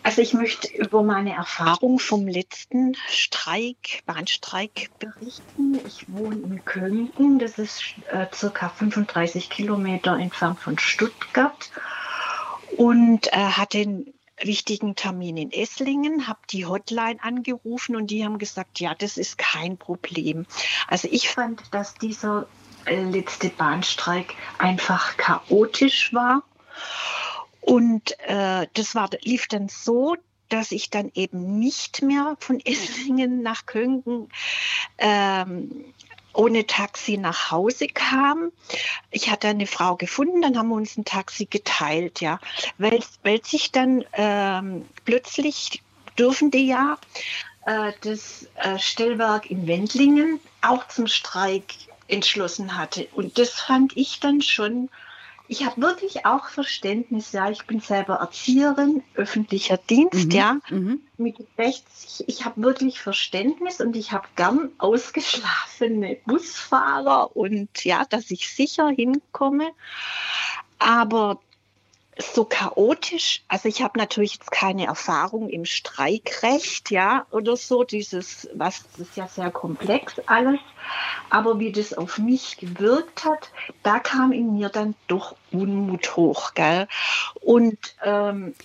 [0.04, 5.80] also ich möchte über meine Erfahrung vom letzten Streik, Bahnstreik berichten.
[5.86, 11.72] Ich wohne in Köln, das ist äh, circa 35 Kilometer entfernt von Stuttgart
[12.78, 18.40] und äh, hatte einen wichtigen Termin in Esslingen, habe die Hotline angerufen und die haben
[18.40, 20.48] gesagt, ja, das ist kein Problem.
[20.88, 22.48] Also ich fand, dass dieser
[22.86, 26.42] äh, letzte Bahnstreik einfach chaotisch war
[27.62, 30.16] und äh, das war, lief dann so,
[30.50, 34.28] dass ich dann eben nicht mehr von Esslingen nach Köln
[34.98, 35.86] ähm,
[36.34, 38.52] ohne Taxi nach Hause kam.
[39.10, 42.40] Ich hatte eine Frau gefunden, dann haben wir uns ein Taxi geteilt, ja,
[42.78, 45.82] weil, weil sich dann ähm, plötzlich
[46.18, 46.98] dürfen die ja
[47.66, 51.74] äh, das äh, Stellwerk in Wendlingen auch zum Streik
[52.08, 53.08] entschlossen hatte.
[53.14, 54.90] Und das fand ich dann schon
[55.52, 60.32] ich habe wirklich auch Verständnis, ja, ich bin selber Erzieherin, öffentlicher Dienst, mhm.
[60.32, 61.02] ja, mhm.
[61.18, 68.32] mit 60, ich habe wirklich Verständnis und ich habe gern ausgeschlafene Busfahrer und ja, dass
[68.32, 69.72] ich sicher hinkomme.
[70.80, 71.42] Aber
[72.18, 73.44] so chaotisch.
[73.48, 79.08] Also ich habe natürlich jetzt keine Erfahrung im Streikrecht, ja, oder so, dieses, was, das
[79.08, 80.60] ist ja sehr komplex alles.
[81.30, 83.52] Aber wie das auf mich gewirkt hat,
[83.84, 86.88] da kam in mir dann doch Unmut hoch, gell.
[87.40, 88.56] Und ähm,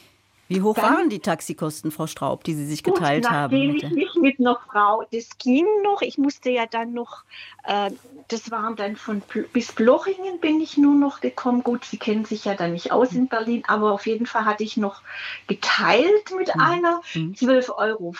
[0.48, 3.68] wie hoch dann, waren die Taxikosten, Frau Straub, die Sie sich geteilt gut, haben?
[3.68, 7.24] Nachdem ich mich mit einer Frau, das ging noch, ich musste ja dann noch,
[7.64, 7.90] äh,
[8.28, 9.22] das waren dann von
[9.52, 11.62] bis Blochingen bin ich nur noch gekommen.
[11.62, 14.62] Gut, Sie kennen sich ja dann nicht aus in Berlin, aber auf jeden Fall hatte
[14.62, 15.02] ich noch
[15.48, 16.60] geteilt mit mhm.
[16.60, 18.14] einer, 12,50 Euro.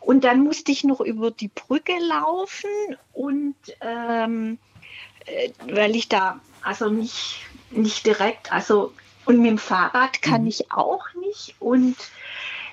[0.00, 2.70] Und dann musste ich noch über die Brücke laufen
[3.12, 4.58] und ähm,
[5.26, 8.92] äh, weil ich da also nicht, nicht direkt, also
[9.24, 10.48] und mit dem Fahrrad kann mhm.
[10.48, 11.54] ich auch nicht.
[11.58, 11.96] Und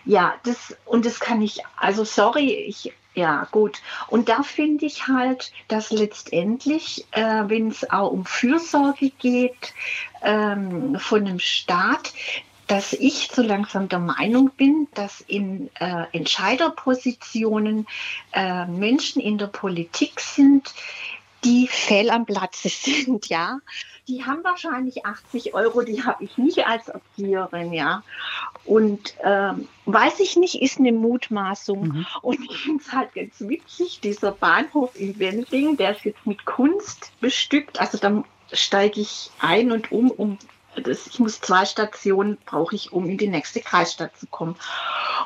[0.05, 3.81] ja, das, und das kann ich, also sorry, ich, Ja, gut.
[4.09, 9.73] Und da finde ich halt, dass letztendlich, äh, wenn es auch um Fürsorge geht
[10.21, 12.13] ähm, von einem Staat,
[12.67, 17.87] dass ich so langsam der Meinung bin, dass in äh, Entscheiderpositionen
[18.33, 20.73] äh, Menschen in der Politik sind,
[21.43, 23.59] die fehl am Platze sind, ja.
[24.07, 28.03] Die haben wahrscheinlich 80 Euro, die habe ich nicht als Erzieherin, ja.
[28.63, 31.87] Und ähm, weiß ich nicht, ist eine Mutmaßung.
[31.87, 32.05] Mhm.
[32.21, 36.45] Und ich finde es halt ganz witzig, dieser Bahnhof in Wendling, der ist jetzt mit
[36.45, 37.79] Kunst bestückt.
[37.79, 40.37] Also da steige ich ein und um, um
[40.83, 44.55] das, ich muss zwei Stationen brauche ich, um in die nächste Kreisstadt zu kommen.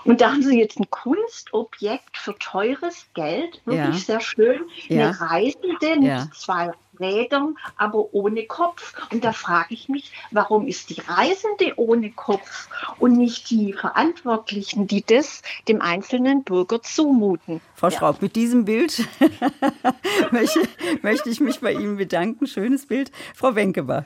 [0.05, 4.19] Und da haben sie jetzt ein Kunstobjekt für teures Geld, wirklich ja.
[4.19, 5.09] sehr schön, ja.
[5.09, 6.27] eine Reisende mit ja.
[6.33, 6.71] zwei
[7.01, 8.93] Rädern, aber ohne Kopf.
[9.11, 14.87] Und da frage ich mich, warum ist die Reisende ohne Kopf und nicht die Verantwortlichen,
[14.87, 17.61] die das dem einzelnen Bürger zumuten?
[17.75, 19.05] Frau Schraub, mit diesem Bild
[20.31, 20.61] möchte,
[21.01, 22.47] möchte ich mich bei Ihnen bedanken.
[22.47, 23.11] Schönes Bild.
[23.35, 24.03] Frau Wenkebach.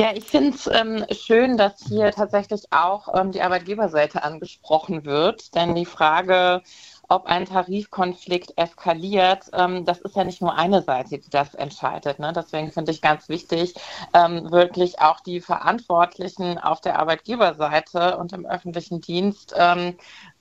[0.00, 5.56] Ja, ich finde es ähm, schön, dass hier tatsächlich auch ähm, die Arbeitgeberseite angesprochen wird,
[5.56, 6.62] denn die Frage,
[7.08, 12.18] ob ein Tarifkonflikt eskaliert, ähm, das ist ja nicht nur eine Seite, die das entscheidet.
[12.18, 12.32] Ne?
[12.34, 13.74] Deswegen finde ich ganz wichtig,
[14.14, 19.96] ähm, wirklich auch die Verantwortlichen auf der Arbeitgeberseite und im öffentlichen Dienst ähm,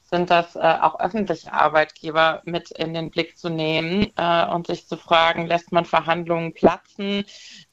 [0.09, 4.87] sind das äh, auch öffentliche Arbeitgeber mit in den Blick zu nehmen äh, und sich
[4.87, 7.25] zu fragen, lässt man Verhandlungen platzen?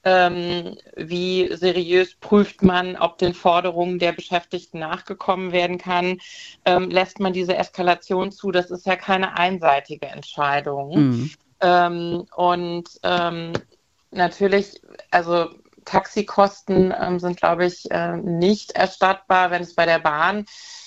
[0.03, 6.19] Ähm, wie seriös prüft man, ob den Forderungen der Beschäftigten nachgekommen werden kann?
[6.65, 8.51] Ähm, lässt man diese Eskalation zu?
[8.51, 10.89] Das ist ja keine einseitige Entscheidung.
[10.89, 11.31] Mhm.
[11.61, 13.53] Ähm, und ähm,
[14.11, 15.49] natürlich, also
[15.85, 20.45] Taxikosten ähm, sind, glaube ich, äh, nicht erstattbar, wenn es bei der Bahn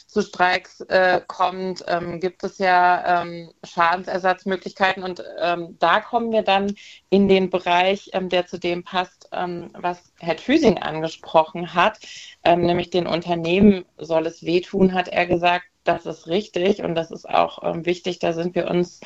[0.08, 6.40] zu Streiks äh, kommt, ähm, gibt es ja ähm, Schadensersatzmöglichkeiten und ähm, da kommen wir
[6.42, 6.74] dann
[7.10, 11.98] in den Bereich, ähm, der zu dem passt, ähm, was Herr Thüsing angesprochen hat,
[12.44, 15.66] nämlich den Unternehmen soll es wehtun, hat er gesagt.
[15.84, 19.00] Das ist richtig und das ist auch wichtig, da sind wir uns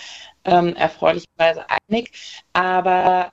[0.45, 2.43] erfreulicherweise einig.
[2.53, 3.33] Aber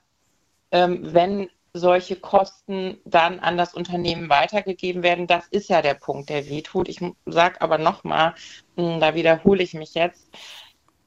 [0.71, 5.27] wenn solche Kosten dann an das Unternehmen weitergegeben werden.
[5.27, 6.89] Das ist ja der Punkt, der wehtut.
[6.89, 8.33] Ich sage aber nochmal,
[8.75, 10.27] hm, da wiederhole ich mich jetzt,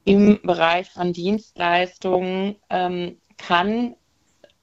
[0.04, 3.94] im Bereich von Dienstleistungen ähm, kann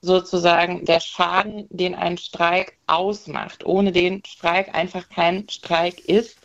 [0.01, 6.37] sozusagen der Schaden, den ein Streik ausmacht, ohne den Streik einfach kein Streik ist,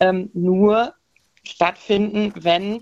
[0.00, 0.94] ähm, nur
[1.42, 2.80] stattfinden, wenn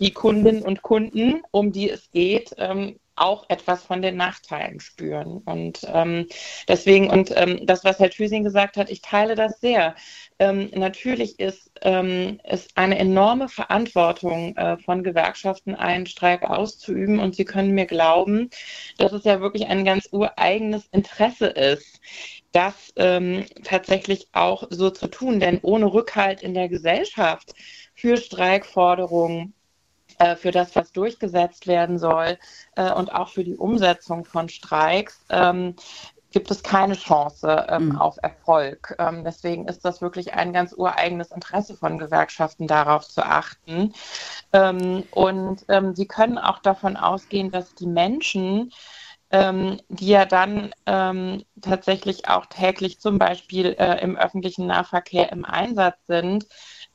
[0.00, 5.38] die Kundinnen und Kunden, um die es geht, ähm, auch etwas von den Nachteilen spüren.
[5.44, 6.26] Und ähm,
[6.68, 9.94] deswegen, und ähm, das, was Herr Thüsing gesagt hat, ich teile das sehr.
[10.38, 17.18] Ähm, natürlich ist ähm, es eine enorme Verantwortung äh, von Gewerkschaften, einen Streik auszuüben.
[17.18, 18.50] Und Sie können mir glauben,
[18.98, 22.00] dass es ja wirklich ein ganz ureigenes Interesse ist,
[22.52, 25.40] das ähm, tatsächlich auch so zu tun.
[25.40, 27.54] Denn ohne Rückhalt in der Gesellschaft
[27.94, 29.54] für Streikforderungen
[30.18, 32.38] äh, für das, was durchgesetzt werden soll
[32.76, 35.76] äh, und auch für die Umsetzung von Streiks, ähm,
[36.36, 37.98] gibt es keine Chance ähm, mhm.
[37.98, 38.94] auf Erfolg.
[38.98, 43.94] Ähm, deswegen ist das wirklich ein ganz ureigenes Interesse von Gewerkschaften, darauf zu achten.
[44.52, 48.70] Ähm, und ähm, sie können auch davon ausgehen, dass die Menschen,
[49.30, 55.46] ähm, die ja dann ähm, tatsächlich auch täglich zum Beispiel äh, im öffentlichen Nahverkehr im
[55.46, 56.46] Einsatz sind,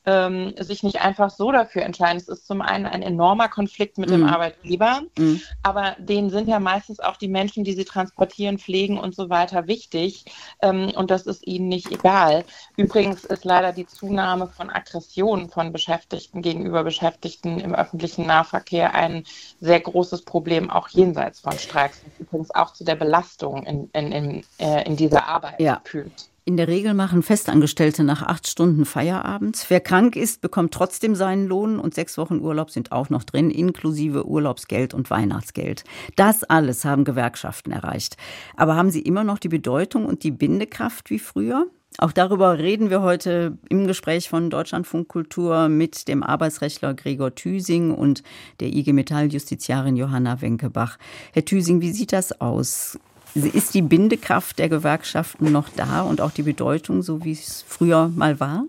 [0.04, 2.16] ähm, sich nicht einfach so dafür entscheiden.
[2.16, 4.12] Es ist zum einen ein enormer Konflikt mit mm.
[4.12, 4.28] dem mhm.
[4.28, 5.36] Arbeitgeber, mm.
[5.62, 9.66] aber denen sind ja meistens auch die Menschen, die sie transportieren, pflegen und so weiter
[9.68, 10.24] wichtig.
[10.60, 12.44] Ähm, und das ist ihnen nicht egal.
[12.76, 19.24] Übrigens ist leider die Zunahme von Aggressionen von Beschäftigten gegenüber Beschäftigten im öffentlichen Nahverkehr ein
[19.60, 22.02] sehr großes Problem, auch jenseits von Streiks.
[22.18, 25.80] Übrigens auch zu der Belastung in, in, in, äh, in dieser Arbeit ja.
[25.84, 26.31] führt.
[26.44, 29.64] In der Regel machen Festangestellte nach acht Stunden Feierabend.
[29.68, 33.48] Wer krank ist, bekommt trotzdem seinen Lohn und sechs Wochen Urlaub sind auch noch drin,
[33.48, 35.84] inklusive Urlaubsgeld und Weihnachtsgeld.
[36.16, 38.16] Das alles haben Gewerkschaften erreicht.
[38.56, 41.66] Aber haben sie immer noch die Bedeutung und die Bindekraft wie früher?
[41.98, 47.92] Auch darüber reden wir heute im Gespräch von Deutschlandfunk Kultur mit dem Arbeitsrechtler Gregor Thüsing
[47.92, 48.24] und
[48.58, 50.98] der IG Metall Justiziarin Johanna Wenkebach.
[51.32, 52.98] Herr Thüsing, wie sieht das aus?
[53.34, 58.08] Ist die Bindekraft der Gewerkschaften noch da und auch die Bedeutung, so wie es früher
[58.14, 58.66] mal war?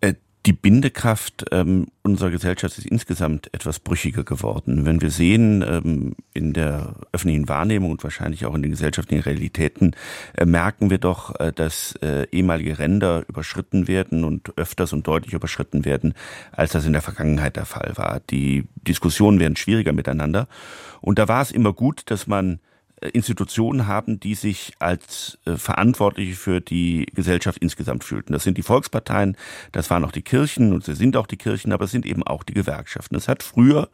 [0.00, 0.14] Äh,
[0.46, 4.84] die Bindekraft ähm, unserer Gesellschaft ist insgesamt etwas brüchiger geworden.
[4.84, 9.96] Wenn wir sehen, ähm, in der öffentlichen Wahrnehmung und wahrscheinlich auch in den gesellschaftlichen Realitäten,
[10.36, 15.34] äh, merken wir doch, äh, dass äh, ehemalige Ränder überschritten werden und öfters und deutlich
[15.34, 16.14] überschritten werden,
[16.52, 18.20] als das in der Vergangenheit der Fall war.
[18.30, 20.46] Die Diskussionen werden schwieriger miteinander.
[21.00, 22.60] Und da war es immer gut, dass man
[23.00, 28.32] Institutionen haben, die sich als äh, Verantwortliche für die Gesellschaft insgesamt fühlten.
[28.32, 29.36] Das sind die Volksparteien,
[29.72, 32.22] das waren auch die Kirchen und sie sind auch die Kirchen, aber es sind eben
[32.22, 33.16] auch die Gewerkschaften.
[33.16, 33.88] Es hat früher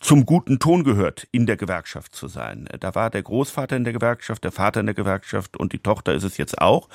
[0.00, 2.66] zum guten Ton gehört, in der Gewerkschaft zu sein.
[2.80, 6.14] Da war der Großvater in der Gewerkschaft, der Vater in der Gewerkschaft und die Tochter
[6.14, 6.88] ist es jetzt auch.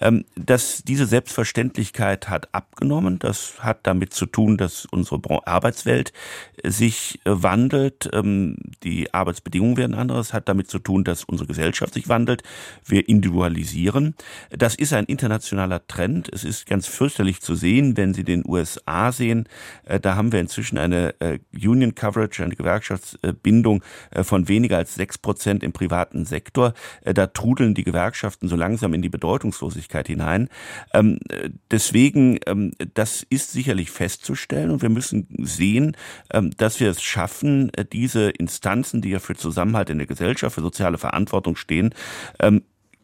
[0.00, 3.20] Ähm, dass diese Selbstverständlichkeit hat abgenommen.
[3.20, 6.12] Das hat damit zu tun, dass unsere Arbeitswelt
[6.64, 8.10] sich äh, wandelt.
[8.12, 10.32] Ähm, die Arbeitsbedingungen werden anderes.
[10.32, 12.42] Hat damit zu tun, dass unsere Gesellschaft sich wandelt.
[12.84, 14.16] Wir individualisieren.
[14.50, 16.28] Das ist ein internationaler Trend.
[16.32, 19.48] Es ist ganz fürchterlich zu sehen, wenn Sie den USA sehen.
[19.84, 24.94] Äh, da haben wir inzwischen eine äh, Union Coverage, eine Gewerkschaftsbindung äh, von weniger als
[24.94, 26.74] sechs Prozent im privaten Sektor.
[27.02, 30.48] Äh, da trudeln die Gewerkschaften so langsam in die Bedeutungslosigkeit hinein.
[30.92, 35.96] Ähm, äh, deswegen, ähm, das ist sicherlich festzustellen und wir müssen sehen,
[36.32, 40.62] ähm, dass wir es schaffen, diese Instanzen, die ja für Zusammenhalt in der Gesellschaft, für
[40.62, 41.94] soziale Verantwortung stehen,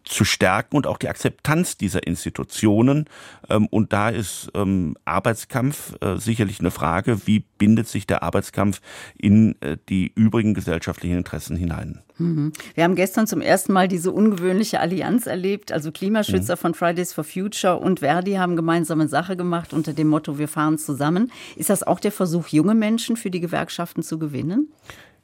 [0.05, 3.07] zu stärken und auch die Akzeptanz dieser Institutionen.
[3.49, 8.81] Ähm, und da ist ähm, Arbeitskampf äh, sicherlich eine Frage, wie bindet sich der Arbeitskampf
[9.17, 12.03] in äh, die übrigen gesellschaftlichen Interessen hinein.
[12.19, 12.53] Mhm.
[12.75, 15.73] Wir haben gestern zum ersten Mal diese ungewöhnliche Allianz erlebt.
[15.73, 16.61] Also Klimaschützer mhm.
[16.61, 20.79] von Fridays for Future und Verdi haben gemeinsame Sache gemacht unter dem Motto Wir fahren
[20.79, 21.33] zusammen.
[21.57, 24.69] Ist das auch der Versuch, junge Menschen für die Gewerkschaften zu gewinnen?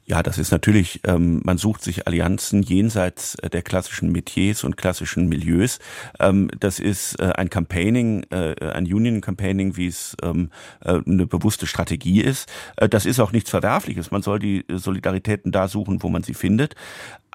[0.05, 4.75] Ja, das ist natürlich, ähm, man sucht sich Allianzen jenseits äh, der klassischen Metiers und
[4.75, 5.79] klassischen Milieus.
[6.19, 10.49] Ähm, das ist äh, ein Campaigning, äh, ein Union Campaigning, wie es ähm,
[10.83, 12.51] äh, eine bewusste Strategie ist.
[12.77, 14.11] Äh, das ist auch nichts Verwerfliches.
[14.11, 16.75] Man soll die Solidaritäten da suchen, wo man sie findet.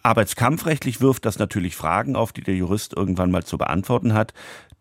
[0.03, 4.35] Arbeitskampfrechtlich wirft das natürlich Fragen auf, die der Jurist irgendwann mal zu beantworten hat.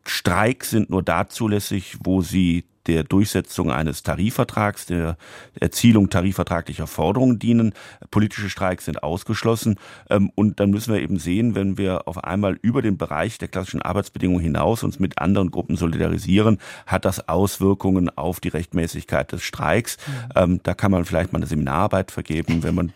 [0.06, 5.18] Streiks sind nur da zulässig, wo sie der Durchsetzung eines Tarifvertrags, der
[5.60, 7.74] Erzielung tarifvertraglicher Forderungen dienen.
[8.12, 9.78] Politische Streiks sind ausgeschlossen.
[10.10, 13.48] Ähm, und dann müssen wir eben sehen, wenn wir auf einmal über den Bereich der
[13.48, 19.44] klassischen Arbeitsbedingungen hinaus uns mit anderen Gruppen solidarisieren, hat das Auswirkungen auf die Rechtmäßigkeit des
[19.44, 19.98] Streiks.
[20.36, 20.60] Mhm.
[20.64, 22.94] Da kann man vielleicht mal eine Seminararbeit vergeben, wenn man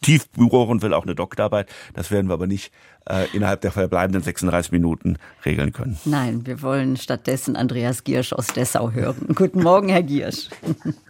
[0.00, 1.68] tief bohren will, auch eine Doktorarbeit.
[1.94, 2.72] Das werden wir aber nicht
[3.08, 5.98] äh, innerhalb der verbleibenden 36 Minuten regeln können.
[6.04, 9.28] Nein, wir wollen stattdessen Andreas Giersch aus Dessau hören.
[9.34, 10.48] Guten Morgen, Herr Giersch.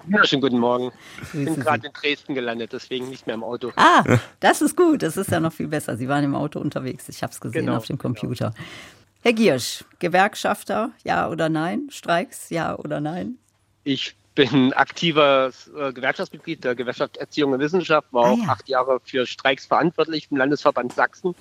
[0.09, 0.93] Ja, schönen guten Morgen.
[1.33, 3.73] Ich bin gerade in Dresden gelandet, deswegen nicht mehr im Auto.
[3.77, 4.05] Ah,
[4.41, 5.03] das ist gut.
[5.03, 5.97] Das ist ja noch viel besser.
[5.97, 7.09] Sie waren im Auto unterwegs.
[7.09, 8.51] Ich habe es gesehen genau, auf dem Computer.
[8.51, 8.67] Genau.
[9.25, 11.87] Herr Giersch, Gewerkschafter, ja oder nein?
[11.91, 13.39] Streiks, ja oder nein?
[13.85, 18.49] Ich bin aktiver äh, Gewerkschaftsmitglied der Gewerkschaft Erziehung und Wissenschaft, war ah, auch ja.
[18.49, 21.35] acht Jahre für Streiks verantwortlich im Landesverband Sachsen.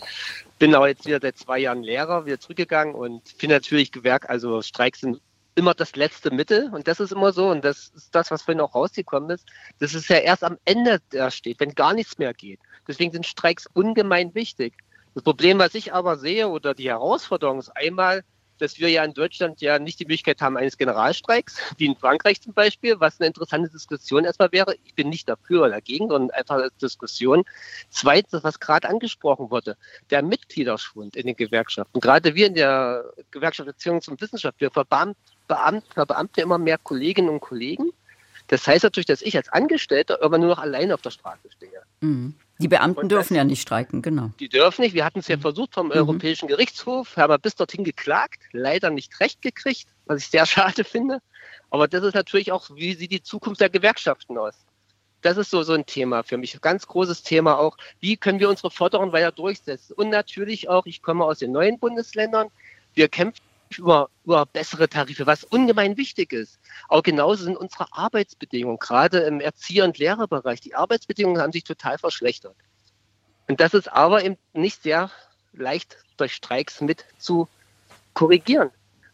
[0.60, 4.62] Bin aber jetzt wieder seit zwei Jahren Lehrer, wieder zurückgegangen und finde natürlich Gewerk, also
[4.62, 5.22] Streiks sind
[5.56, 8.62] immer das letzte Mittel und das ist immer so und das ist das, was vorhin
[8.62, 9.48] auch rausgekommen ist.
[9.80, 12.60] Das ist ja erst am Ende da steht, wenn gar nichts mehr geht.
[12.88, 14.74] Deswegen sind Streiks ungemein wichtig.
[15.14, 18.24] Das Problem, was ich aber sehe oder die Herausforderung ist einmal,
[18.62, 22.42] dass wir ja in Deutschland ja nicht die Möglichkeit haben eines Generalstreiks, wie in Frankreich
[22.42, 24.76] zum Beispiel, was eine interessante Diskussion erstmal wäre.
[24.86, 27.44] Ich bin nicht dafür oder dagegen, sondern einfach eine Diskussion.
[27.90, 29.78] Zweitens, was gerade angesprochen wurde,
[30.12, 32.00] der Mitgliederschwund in den Gewerkschaften.
[32.00, 37.40] Gerade wir in der Gewerkschaft Erziehung zum Wissenschaft, wir verbeamt, verbeamte immer mehr Kolleginnen und
[37.40, 37.92] Kollegen.
[38.48, 41.82] Das heißt natürlich, dass ich als Angestellter aber nur noch alleine auf der Straße stehe.
[42.02, 42.36] Mhm.
[42.62, 44.32] Die Beamten dürfen ja nicht streiken, genau.
[44.40, 44.94] Die dürfen nicht.
[44.94, 45.42] Wir hatten es ja mhm.
[45.42, 45.94] versucht vom mhm.
[45.94, 50.84] Europäischen Gerichtshof, haben wir bis dorthin geklagt, leider nicht recht gekriegt, was ich sehr schade
[50.84, 51.20] finde.
[51.72, 54.54] Aber das ist natürlich auch, wie sieht die Zukunft der Gewerkschaften aus?
[55.22, 56.60] Das ist so, so ein Thema für mich.
[56.62, 57.78] Ganz großes Thema auch.
[58.00, 59.94] Wie können wir unsere Forderungen weiter durchsetzen?
[59.94, 62.50] Und natürlich auch, ich komme aus den neuen Bundesländern.
[62.94, 63.42] Wir kämpfen
[63.78, 66.60] über, über bessere Tarife, was ungemein wichtig ist.
[66.88, 70.62] Auch genauso sind unsere Arbeitsbedingungen, gerade im Erzieher- und Lehrerbereich.
[70.62, 72.56] Die Arbeitsbedingungen haben sich total verschlechtert.
[73.48, 75.12] Und das ist aber eben nicht sehr
[75.54, 77.48] leicht durch Streiks mit zu
[78.14, 78.70] korrigieren.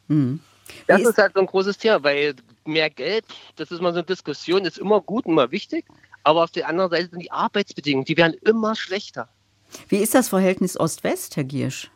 [0.08, 0.40] Mhm.
[0.88, 2.36] Das ist, ist halt so ein großes Thema, weil
[2.66, 5.86] mehr Geld, das ist mal so eine Diskussion, ist immer gut, immer wichtig.
[6.24, 9.30] Aber auf der anderen Seite sind die Arbeitsbedingungen, die werden immer schlechter.
[9.88, 11.90] Wie ist das Verhältnis Ost-West, Herr Giersch?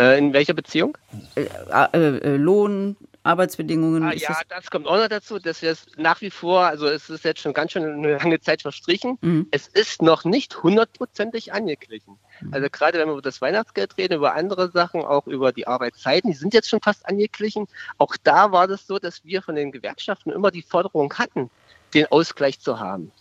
[0.00, 0.96] Äh, in welcher Beziehung?
[1.34, 4.02] Äh, äh, äh, Lohn, Arbeitsbedingungen?
[4.02, 7.10] Ah, ja, das kommt auch noch dazu, dass wir es nach wie vor, also es
[7.10, 9.48] ist jetzt schon ganz schön eine lange Zeit verstrichen, mhm.
[9.50, 12.18] es ist noch nicht hundertprozentig angeglichen.
[12.40, 12.54] Mhm.
[12.54, 16.30] Also gerade wenn wir über das Weihnachtsgeld reden, über andere Sachen, auch über die Arbeitszeiten,
[16.30, 17.66] die sind jetzt schon fast angeglichen.
[17.98, 21.50] Auch da war das so, dass wir von den Gewerkschaften immer die Forderung hatten,
[21.92, 23.12] den Ausgleich zu haben.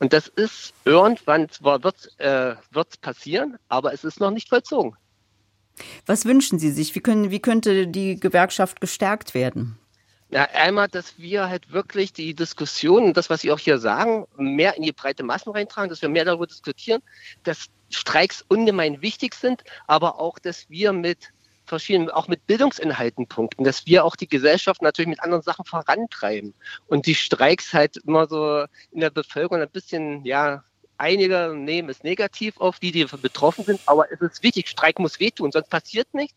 [0.00, 2.56] Und das ist irgendwann zwar wird äh,
[3.00, 4.96] passieren, aber es ist noch nicht vollzogen.
[6.06, 6.94] Was wünschen Sie sich?
[6.94, 9.78] Wie, können, wie könnte die Gewerkschaft gestärkt werden?
[10.30, 14.76] Ja, einmal, dass wir halt wirklich die Diskussion, das, was Sie auch hier sagen, mehr
[14.76, 17.02] in die breite Massen reintragen, dass wir mehr darüber diskutieren,
[17.44, 21.30] dass Streiks ungemein wichtig sind, aber auch, dass wir mit
[21.66, 26.54] verschiedenen, auch mit Bildungsinhalten punkten, dass wir auch die Gesellschaft natürlich mit anderen Sachen vorantreiben
[26.86, 30.64] und die Streiks halt immer so in der Bevölkerung ein bisschen, ja,
[30.98, 35.20] einige nehmen es negativ auf, die, die betroffen sind, aber es ist wichtig, Streik muss
[35.20, 36.36] wehtun, sonst passiert nichts.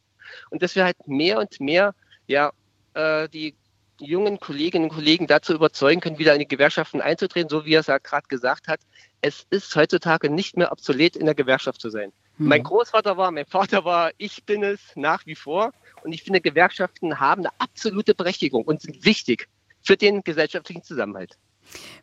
[0.50, 1.94] Und dass wir halt mehr und mehr,
[2.28, 2.52] ja,
[2.94, 3.56] äh, die
[4.00, 7.80] jungen Kolleginnen und Kollegen dazu überzeugen können, wieder in die Gewerkschaften einzutreten, so wie er
[7.82, 8.80] es ja gerade gesagt hat.
[9.22, 12.12] Es ist heutzutage nicht mehr obsolet, in der Gewerkschaft zu sein.
[12.38, 12.48] Mhm.
[12.48, 15.72] Mein Großvater war, mein Vater war, ich bin es nach wie vor.
[16.04, 19.48] Und ich finde, Gewerkschaften haben eine absolute Berechtigung und sind wichtig
[19.82, 21.38] für den gesellschaftlichen Zusammenhalt.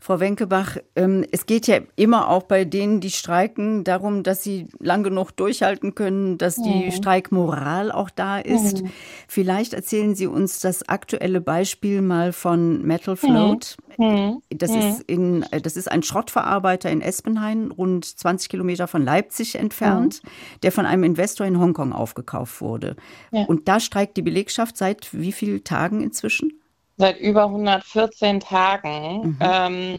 [0.00, 4.68] Frau Wenkebach, ähm, es geht ja immer auch bei denen, die streiken, darum, dass sie
[4.78, 6.90] lang genug durchhalten können, dass die mhm.
[6.92, 8.82] Streikmoral auch da ist.
[8.82, 8.90] Mhm.
[9.28, 13.78] Vielleicht erzählen Sie uns das aktuelle Beispiel mal von Metal Float.
[13.96, 14.42] Mhm.
[14.50, 14.78] Das, mhm.
[14.78, 20.20] ist in, äh, das ist ein Schrottverarbeiter in Espenhain, rund 20 Kilometer von Leipzig entfernt,
[20.62, 22.96] der von einem Investor in Hongkong aufgekauft wurde.
[23.30, 26.52] Und da streikt die Belegschaft seit wie vielen Tagen inzwischen?
[26.96, 29.22] Seit über 114 Tagen.
[29.22, 29.38] Mhm.
[29.40, 29.98] Ähm,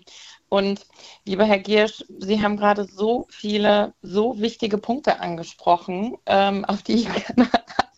[0.49, 0.85] und
[1.25, 6.93] lieber Herr Giersch, Sie haben gerade so viele, so wichtige Punkte angesprochen, ähm, auf die
[6.93, 7.49] ich gerne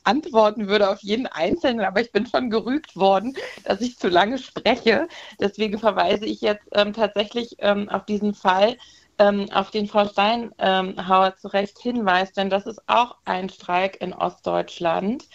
[0.04, 3.36] antworten würde auf jeden Einzelnen, aber ich bin schon gerügt worden,
[3.66, 5.08] dass ich zu lange spreche.
[5.40, 8.78] Deswegen verweise ich jetzt ähm, tatsächlich ähm, auf diesen Fall
[9.20, 14.00] ähm, auf den Frau Steinhauer ähm, zu Recht hinweist, denn das ist auch ein Streik
[14.02, 15.26] in Ostdeutschland,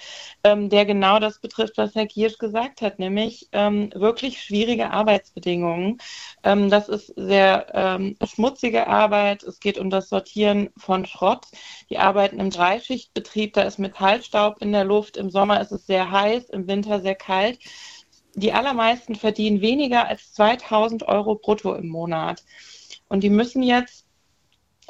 [0.44, 5.98] ähm, der genau das betrifft, was Herr Giersch gesagt hat, nämlich ähm, wirklich schwierige Arbeitsbedingungen.
[6.44, 9.42] Ähm, das ist sehr ähm, schmutzige Arbeit.
[9.42, 11.46] Es geht um das Sortieren von Schrott.
[11.90, 15.16] Die arbeiten im Dreischichtbetrieb, da ist Metallstaub in der Luft.
[15.16, 17.58] Im Sommer ist es sehr heiß, im Winter sehr kalt.
[18.34, 22.42] Die allermeisten verdienen weniger als 2000 Euro brutto im Monat.
[23.12, 24.06] Und die müssen jetzt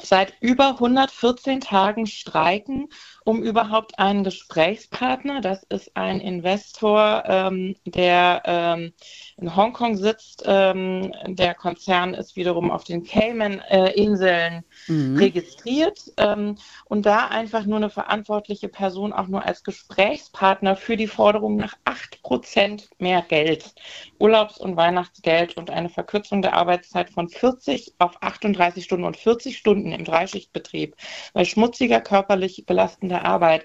[0.00, 2.88] seit über 114 Tagen streiken,
[3.24, 8.92] um überhaupt einen Gesprächspartner, das ist ein Investor, ähm, der ähm,
[9.36, 10.44] in Hongkong sitzt.
[10.46, 15.16] Ähm, der Konzern ist wiederum auf den Cayman-Inseln mhm.
[15.16, 16.56] registriert ähm,
[16.86, 21.76] und da einfach nur eine verantwortliche Person auch nur als Gesprächspartner für die Forderung nach
[21.84, 23.74] 8% mehr Geld,
[24.22, 29.58] Urlaubs- und Weihnachtsgeld und eine Verkürzung der Arbeitszeit von 40 auf 38 Stunden und 40
[29.58, 30.94] Stunden im Dreischichtbetrieb
[31.32, 33.64] bei schmutziger, körperlich belastender Arbeit.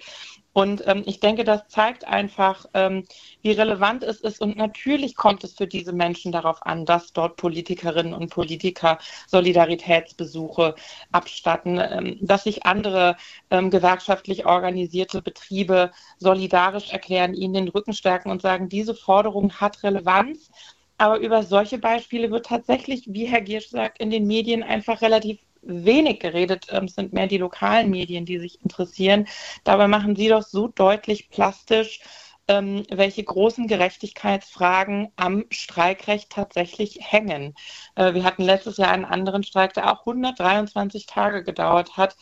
[0.58, 3.06] Und ähm, ich denke, das zeigt einfach, ähm,
[3.44, 4.42] wie relevant es ist.
[4.42, 8.98] Und natürlich kommt es für diese Menschen darauf an, dass dort Politikerinnen und Politiker
[9.28, 10.74] Solidaritätsbesuche
[11.12, 13.18] abstatten, ähm, dass sich andere
[13.52, 19.84] ähm, gewerkschaftlich organisierte Betriebe solidarisch erklären, ihnen den Rücken stärken und sagen, diese Forderung hat
[19.84, 20.50] Relevanz.
[20.98, 25.38] Aber über solche Beispiele wird tatsächlich, wie Herr Giersch sagt, in den Medien einfach relativ
[25.62, 26.70] wenig geredet.
[26.70, 29.28] Es sind mehr die lokalen Medien, die sich interessieren.
[29.64, 32.02] Dabei machen Sie doch so deutlich plastisch,
[32.48, 37.54] ähm, welche großen Gerechtigkeitsfragen am Streikrecht tatsächlich hängen.
[37.96, 42.16] Äh, wir hatten letztes Jahr einen anderen Streik, der auch 123 Tage gedauert hat.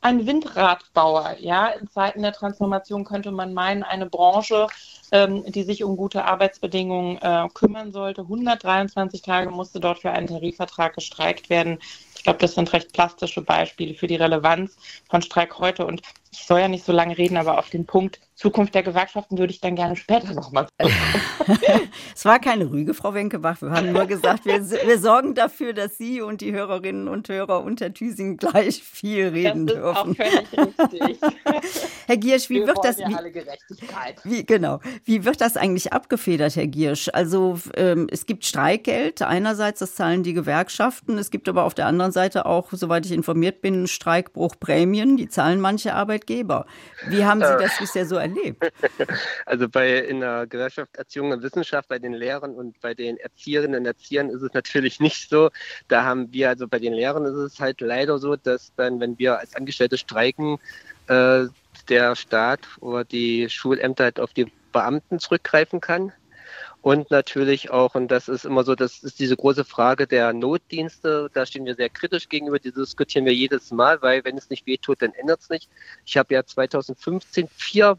[0.00, 4.66] Ein Windradbauer, ja, in Zeiten der Transformation könnte man meinen, eine Branche,
[5.12, 8.22] ähm, die sich um gute Arbeitsbedingungen äh, kümmern sollte.
[8.22, 11.78] 123 Tage musste dort für einen Tarifvertrag gestreikt werden.
[12.16, 14.76] Ich glaube, das sind recht plastische Beispiele für die Relevanz
[15.10, 15.86] von Streik heute.
[15.86, 16.02] Und
[16.32, 19.52] ich soll ja nicht so lange reden, aber auf den Punkt Zukunft der Gewerkschaften würde
[19.52, 20.66] ich dann gerne später nochmal.
[22.14, 23.62] es war keine Rüge, Frau Wenkebach.
[23.62, 27.62] Wir haben nur gesagt, wir, wir, sorgen dafür, dass Sie und die Hörerinnen und Hörer
[27.62, 30.10] unter Thüsingen gleich viel reden das ist dürfen.
[30.10, 31.20] Auch völlig richtig.
[32.06, 32.98] Herr Giersch, wie wir wird das?
[32.98, 34.20] Wie, alle Gerechtigkeit.
[34.24, 34.80] Wie, genau.
[35.04, 37.08] Wie wird das eigentlich abgefedert, Herr Giersch?
[37.12, 39.22] Also ähm, es gibt Streikgeld.
[39.22, 41.18] Einerseits, das zahlen die Gewerkschaften.
[41.18, 45.16] Es gibt aber auf der anderen Seite auch, soweit ich informiert bin, Streikbruchprämien.
[45.16, 46.66] Die zahlen manche Arbeitgeber.
[47.08, 47.58] Wie haben Sie äh.
[47.58, 48.62] das bisher so erlebt?
[49.46, 53.80] Also bei in der Gewerkschaft Erziehung und Wissenschaft, bei den Lehrern und bei den Erzieherinnen
[53.80, 55.50] und Erziehern ist es natürlich nicht so.
[55.88, 59.18] Da haben wir, also bei den Lehrern ist es halt leider so, dass dann, wenn
[59.18, 60.58] wir als Angestellte streiken,
[61.08, 61.46] äh,
[61.88, 66.12] der Staat oder die Schulämter halt auf die Beamten zurückgreifen kann.
[66.82, 71.30] und natürlich auch, und das ist immer so, das ist diese große Frage der Notdienste,
[71.32, 74.66] da stehen wir sehr kritisch gegenüber, die diskutieren wir jedes Mal, weil wenn es nicht
[74.66, 75.70] wehtut, dann ändert es nicht.
[76.04, 77.96] Ich habe ja 2015 vier,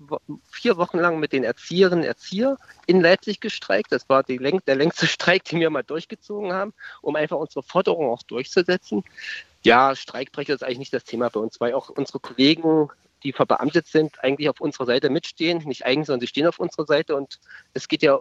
[0.52, 3.92] vier Wochen lang mit den Erzieherinnen Erzieher in Leipzig gestreikt.
[3.92, 8.10] Das war die, der längste Streik, den wir mal durchgezogen haben, um einfach unsere Forderungen
[8.10, 9.04] auch durchzusetzen.
[9.64, 12.90] Ja, Streikbrecher ist eigentlich nicht das Thema bei uns, weil auch unsere Kollegen
[13.24, 15.64] die verbeamtet sind, eigentlich auf unserer Seite mitstehen.
[15.66, 17.40] Nicht eigentlich, sondern sie stehen auf unserer Seite und
[17.74, 18.20] es geht ja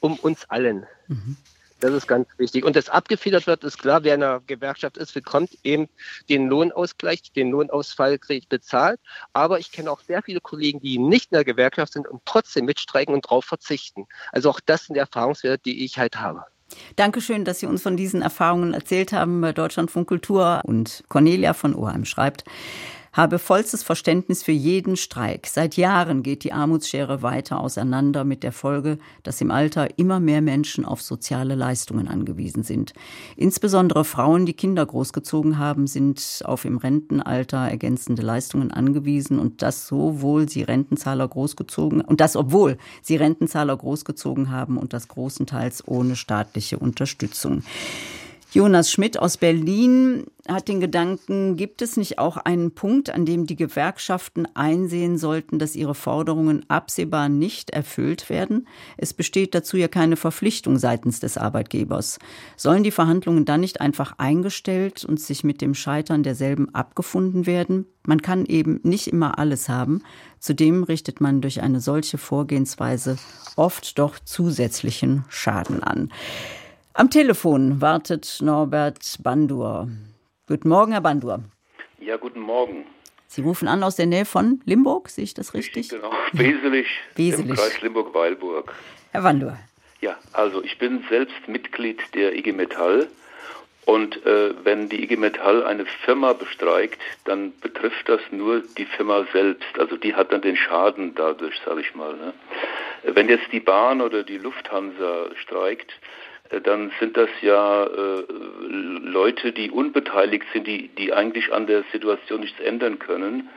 [0.00, 0.86] um uns allen.
[1.08, 1.36] Mhm.
[1.80, 2.64] Das ist ganz wichtig.
[2.64, 5.88] Und das abgefedert wird, ist klar, wer in einer Gewerkschaft ist, bekommt eben
[6.28, 8.18] den Lohnausgleich, den Lohnausfall
[8.48, 8.98] bezahlt.
[9.32, 12.64] Aber ich kenne auch sehr viele Kollegen, die nicht in der Gewerkschaft sind und trotzdem
[12.64, 14.06] mitstreiken und darauf verzichten.
[14.32, 16.44] Also auch das sind die Erfahrungswerte, die ich halt habe.
[16.96, 20.62] Dankeschön, dass Sie uns von diesen Erfahrungen erzählt haben bei Deutschlandfunk Kultur.
[20.64, 22.44] Und Cornelia von Oheim schreibt,
[23.12, 25.46] habe vollstes Verständnis für jeden Streik.
[25.46, 30.42] Seit Jahren geht die Armutsschere weiter auseinander mit der Folge, dass im Alter immer mehr
[30.42, 32.92] Menschen auf soziale Leistungen angewiesen sind.
[33.36, 39.86] Insbesondere Frauen, die Kinder großgezogen haben, sind auf im Rentenalter ergänzende Leistungen angewiesen und das
[39.86, 46.16] sowohl sie Rentenzahler großgezogen und das obwohl sie Rentenzahler großgezogen haben und das großenteils ohne
[46.16, 47.62] staatliche Unterstützung.
[48.50, 53.46] Jonas Schmidt aus Berlin hat den Gedanken, gibt es nicht auch einen Punkt, an dem
[53.46, 58.66] die Gewerkschaften einsehen sollten, dass ihre Forderungen absehbar nicht erfüllt werden?
[58.96, 62.18] Es besteht dazu ja keine Verpflichtung seitens des Arbeitgebers.
[62.56, 67.84] Sollen die Verhandlungen dann nicht einfach eingestellt und sich mit dem Scheitern derselben abgefunden werden?
[68.06, 70.02] Man kann eben nicht immer alles haben.
[70.38, 73.18] Zudem richtet man durch eine solche Vorgehensweise
[73.56, 76.10] oft doch zusätzlichen Schaden an.
[76.98, 79.86] Am Telefon wartet Norbert Bandur.
[80.48, 81.44] Guten Morgen, Herr Bandur.
[82.00, 82.86] Ja, guten Morgen.
[83.28, 85.90] Sie rufen an aus der Nähe von Limburg, sehe ich das richtig?
[85.90, 87.50] Genau, Weselig, Weselig.
[87.50, 88.74] im Kreis Limburg-Weilburg.
[89.12, 89.56] Herr Bandur.
[90.00, 93.06] Ja, also ich bin selbst Mitglied der IG Metall
[93.84, 99.24] und äh, wenn die IG Metall eine Firma bestreikt, dann betrifft das nur die Firma
[99.32, 99.78] selbst.
[99.78, 102.16] Also die hat dann den Schaden dadurch, sage ich mal.
[102.16, 102.34] Ne?
[103.04, 105.92] Wenn jetzt die Bahn oder die Lufthansa streikt,
[106.62, 108.24] dann sind das ja äh,
[108.68, 113.48] Leute, die unbeteiligt sind, die, die eigentlich an der Situation nichts ändern können.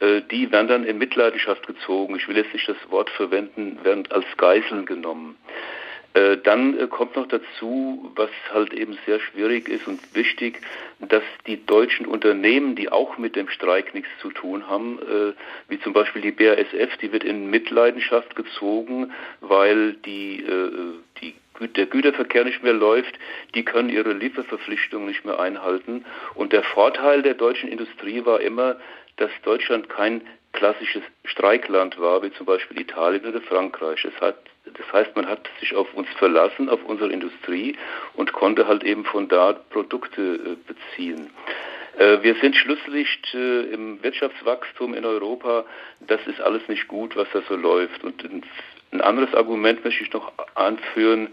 [0.00, 2.16] Äh, die werden dann in Mitleidenschaft gezogen.
[2.16, 5.36] Ich will jetzt nicht das Wort verwenden, werden als Geiseln genommen.
[6.14, 10.60] Äh, dann äh, kommt noch dazu, was halt eben sehr schwierig ist und wichtig,
[11.00, 15.32] dass die deutschen Unternehmen, die auch mit dem Streik nichts zu tun haben, äh,
[15.68, 20.44] wie zum Beispiel die BASF, die wird in Mitleidenschaft gezogen, weil die,
[21.20, 23.16] die der Güterverkehr nicht mehr läuft,
[23.54, 26.04] die können ihre Lieferverpflichtungen nicht mehr einhalten.
[26.34, 28.76] Und der Vorteil der deutschen Industrie war immer,
[29.16, 34.02] dass Deutschland kein klassisches Streikland war, wie zum Beispiel Italien oder Frankreich.
[34.02, 34.36] Das, hat,
[34.76, 37.76] das heißt, man hat sich auf uns verlassen, auf unsere Industrie
[38.14, 41.30] und konnte halt eben von da Produkte äh, beziehen.
[41.98, 45.64] Äh, wir sind Schlusslicht äh, im Wirtschaftswachstum in Europa.
[46.00, 48.02] Das ist alles nicht gut, was da so läuft.
[48.02, 48.24] Und
[48.92, 51.28] ein anderes Argument möchte ich noch anführen,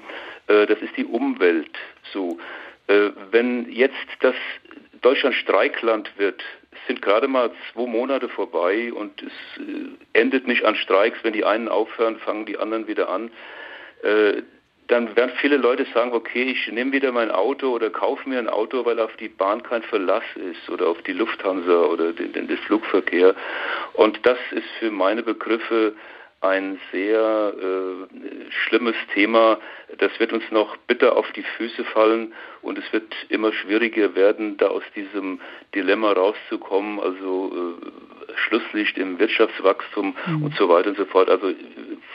[0.47, 1.69] das ist die Umwelt.
[2.11, 2.39] So,
[2.87, 4.35] wenn jetzt das
[5.01, 6.41] Deutschland Streikland wird,
[6.87, 11.19] sind gerade mal zwei Monate vorbei und es äh, endet nicht an Streiks.
[11.23, 13.31] Wenn die einen aufhören, fangen die anderen wieder an.
[14.91, 18.49] Dann werden viele Leute sagen, okay, ich nehme wieder mein Auto oder kaufe mir ein
[18.49, 22.49] Auto, weil auf die Bahn kein Verlass ist oder auf die Lufthansa oder den, den,
[22.49, 23.33] den Flugverkehr.
[23.93, 25.93] Und das ist für meine Begriffe
[26.41, 29.59] ein sehr äh, schlimmes Thema.
[29.99, 32.33] Das wird uns noch bitter auf die Füße fallen
[32.63, 35.39] und es wird immer schwieriger werden, da aus diesem
[35.75, 36.99] Dilemma rauszukommen.
[36.99, 40.43] Also äh, Schlusslicht im Wirtschaftswachstum mhm.
[40.43, 41.29] und so weiter und so fort.
[41.29, 41.53] Also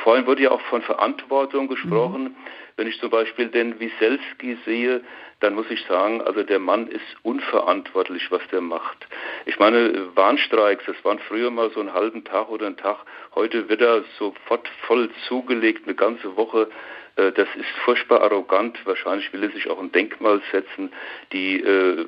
[0.03, 2.24] vorhin wurde ja auch von Verantwortung gesprochen.
[2.24, 2.37] Mhm.
[2.77, 5.03] Wenn ich zum Beispiel den Wieselski sehe,
[5.41, 9.07] dann muss ich sagen, also der Mann ist unverantwortlich, was der macht.
[9.47, 12.99] Ich meine, Warnstreiks, das waren früher mal so einen halben Tag oder einen Tag.
[13.35, 16.68] Heute wird er sofort voll zugelegt, eine ganze Woche.
[17.16, 18.79] Äh, das ist furchtbar arrogant.
[18.85, 20.93] Wahrscheinlich will er sich auch ein Denkmal setzen.
[21.33, 22.07] Die äh,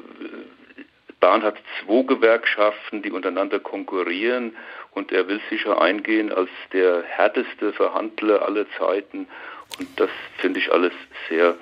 [1.21, 4.55] Bahn hat zwei Gewerkschaften, die untereinander konkurrieren
[4.93, 9.27] und er will sicher eingehen als der härteste Verhandler aller Zeiten
[9.79, 10.93] und das finde ich alles
[11.29, 11.57] sehr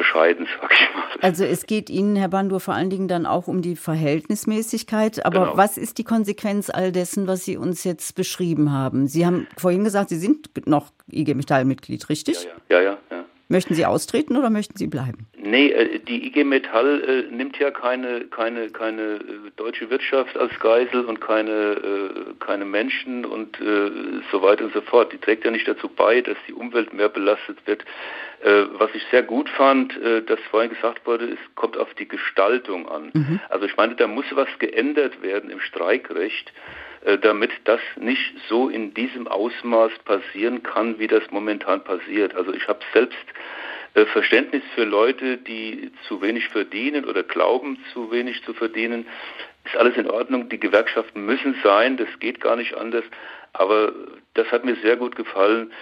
[0.00, 1.04] bescheiden, sag ich mal.
[1.20, 5.24] Also es geht Ihnen, Herr Bandur, vor allen Dingen dann auch um die Verhältnismäßigkeit.
[5.24, 5.56] Aber genau.
[5.56, 9.06] was ist die Konsequenz all dessen, was Sie uns jetzt beschrieben haben?
[9.06, 12.48] Sie haben vorhin gesagt, Sie sind noch IG Metall-Mitglied, richtig?
[12.68, 12.98] Ja, ja, ja.
[13.10, 13.24] ja.
[13.50, 15.26] Möchten Sie austreten oder möchten Sie bleiben?
[15.36, 19.20] Nee, äh, die IG Metall äh, nimmt ja keine, keine, keine äh,
[19.56, 23.58] deutsche Wirtschaft als Geisel und keine, keine Menschen und
[24.30, 25.12] so weiter und so fort.
[25.12, 27.84] Die trägt ja nicht dazu bei, dass die Umwelt mehr belastet wird.
[28.78, 33.10] Was ich sehr gut fand, dass vorhin gesagt wurde, es kommt auf die Gestaltung an.
[33.12, 33.40] Mhm.
[33.48, 36.52] Also ich meine, da muss was geändert werden im Streikrecht
[37.22, 42.34] damit das nicht so in diesem Ausmaß passieren kann, wie das momentan passiert.
[42.34, 43.16] Also ich habe selbst
[43.94, 49.06] äh, Verständnis für Leute, die zu wenig verdienen oder glauben, zu wenig zu verdienen,
[49.64, 50.48] ist alles in Ordnung.
[50.48, 53.04] Die Gewerkschaften müssen sein, das geht gar nicht anders.
[53.52, 53.92] Aber
[54.34, 55.72] das hat mir sehr gut gefallen,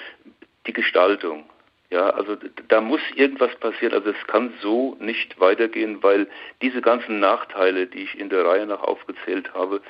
[0.66, 1.45] die Gestaltung.
[1.90, 2.36] Ja, also
[2.69, 3.95] da muss irgendwas passieren.
[3.95, 6.28] Also es kann so nicht weitergehen, weil
[6.61, 9.81] diese ganzen Nachteile, die ich in der Reihe nach aufgezählt habe,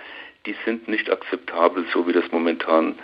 [0.46, 2.94] die sind nicht akzeptabel, so wie das momentan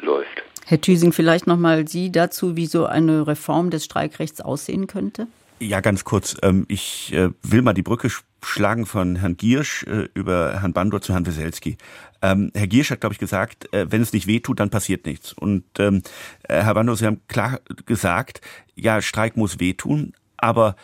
[0.00, 0.42] läuft.
[0.66, 5.26] Herr Thüsing, vielleicht nochmal Sie dazu, wie so eine Reform des Streikrechts aussehen könnte?
[5.62, 6.36] Ja, ganz kurz.
[6.42, 8.08] Ähm, ich äh, will mal die Brücke
[8.42, 11.76] schlagen von Herrn Giersch äh, über Herrn Bandor zu Herrn Weselski.
[12.20, 15.32] Ähm, Herr Giersch hat, glaube ich, gesagt, äh, wenn es nicht wehtut, dann passiert nichts.
[15.32, 16.02] Und ähm,
[16.48, 18.40] Herr Bandor, Sie haben klar gesagt,
[18.74, 20.76] ja, Streik muss wehtun, aber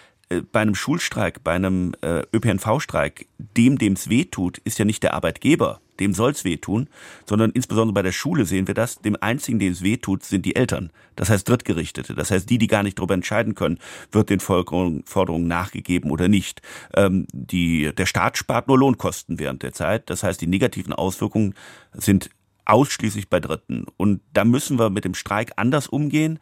[0.53, 5.81] bei einem Schulstreik, bei einem ÖPNV-Streik, dem, dem es wehtut, ist ja nicht der Arbeitgeber,
[6.01, 6.89] dem soll's wehtun,
[7.27, 10.57] sondern insbesondere bei der Schule sehen wir das, dem einzigen, dem es wehtut, sind die
[10.57, 10.91] Eltern.
[11.17, 12.15] Das heißt Drittgerichtete.
[12.15, 13.79] Das heißt, die, die gar nicht darüber entscheiden können,
[14.13, 16.63] wird den Forderungen nachgegeben oder nicht.
[16.95, 20.11] Ähm, die, der Staat spart nur Lohnkosten während der Zeit.
[20.11, 21.55] Das heißt, die negativen Auswirkungen
[21.93, 22.31] sind
[22.69, 23.87] ausschließlich bei Dritten.
[23.97, 26.39] Und da müssen wir mit dem Streik anders umgehen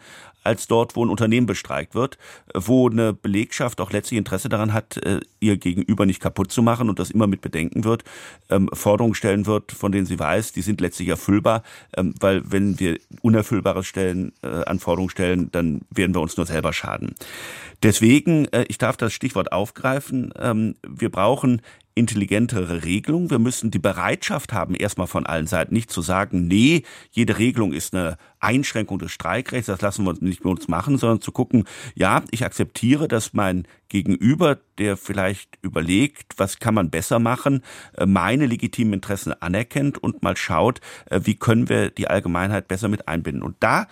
[0.47, 2.19] als dort, wo ein Unternehmen bestreikt wird,
[2.55, 6.89] wo eine Belegschaft auch letztlich Interesse daran hat, äh, ihr Gegenüber nicht kaputt zu machen
[6.89, 8.05] und das immer mit bedenken wird,
[8.49, 11.63] ähm, Forderungen stellen wird, von denen sie weiß, die sind letztlich erfüllbar,
[11.97, 16.73] ähm, weil wenn wir unerfüllbare Stellen, äh, Anforderungen stellen, dann werden wir uns nur selber
[16.73, 17.15] schaden.
[17.83, 21.61] Deswegen, äh, ich darf das Stichwort aufgreifen, ähm, wir brauchen
[21.97, 23.31] intelligentere Regelung.
[23.31, 27.73] Wir müssen die Bereitschaft haben, erstmal von allen Seiten nicht zu sagen, nee, jede Regelung
[27.73, 31.65] ist eine Einschränkung des Streikrechts, das lassen wir nicht mit uns machen, sondern zu gucken,
[31.95, 37.63] ja, ich akzeptiere, dass mein Gegenüber, der vielleicht überlegt, was kann man besser machen,
[37.97, 42.89] äh, meine legitimen Interessen anerkennt und mal schaut, äh, wie können wir die Allgemeinheit besser
[42.89, 43.43] mit einbinden.
[43.43, 43.87] Und da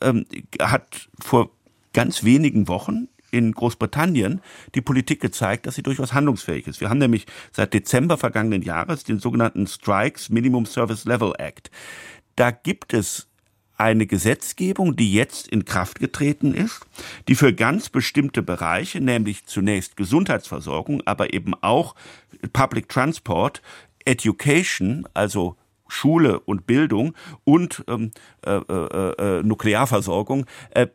[0.00, 0.26] ähm,
[0.62, 1.50] hat vor
[1.92, 4.40] ganz wenigen Wochen in Großbritannien
[4.74, 6.80] die Politik gezeigt, dass sie durchaus handlungsfähig ist.
[6.80, 11.70] Wir haben nämlich seit Dezember vergangenen Jahres den sogenannten Strikes Minimum Service Level Act.
[12.36, 13.28] Da gibt es
[13.76, 16.84] eine Gesetzgebung, die jetzt in Kraft getreten ist,
[17.28, 21.94] die für ganz bestimmte Bereiche, nämlich zunächst Gesundheitsversorgung, aber eben auch
[22.52, 23.62] Public Transport,
[24.04, 25.56] Education, also
[25.86, 27.14] Schule und Bildung
[27.44, 28.10] und ähm,
[28.44, 30.88] äh, äh, äh, Nuklearversorgung, äh,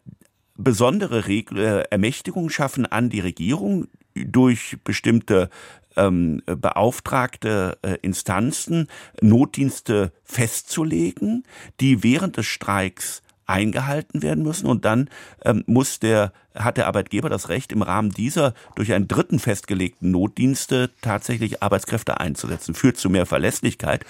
[0.56, 5.50] besondere Regel, äh, Ermächtigungen schaffen an die Regierung durch bestimmte
[5.96, 8.88] ähm, beauftragte äh, Instanzen
[9.22, 11.44] Notdienste festzulegen,
[11.80, 14.68] die während des Streiks eingehalten werden müssen.
[14.68, 15.10] Und dann
[15.44, 20.12] ähm, muss der hat der Arbeitgeber das Recht im Rahmen dieser durch einen dritten festgelegten
[20.12, 24.06] Notdienste tatsächlich Arbeitskräfte einzusetzen führt zu mehr Verlässlichkeit.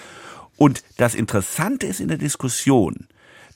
[0.57, 3.07] Und das Interessante ist in der Diskussion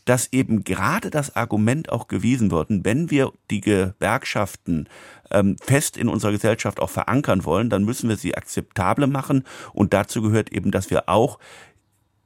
[0.08, 4.88] dass eben gerade das Argument auch gewiesen wird, wenn wir die Gewerkschaften
[5.32, 9.44] ähm, fest in unserer Gesellschaft auch verankern wollen, dann müssen wir sie akzeptable machen.
[9.74, 11.40] Und dazu gehört eben, dass wir auch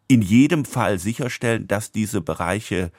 [0.07, 2.91] in jedem Fall sicherstellen, dass diese Bereiche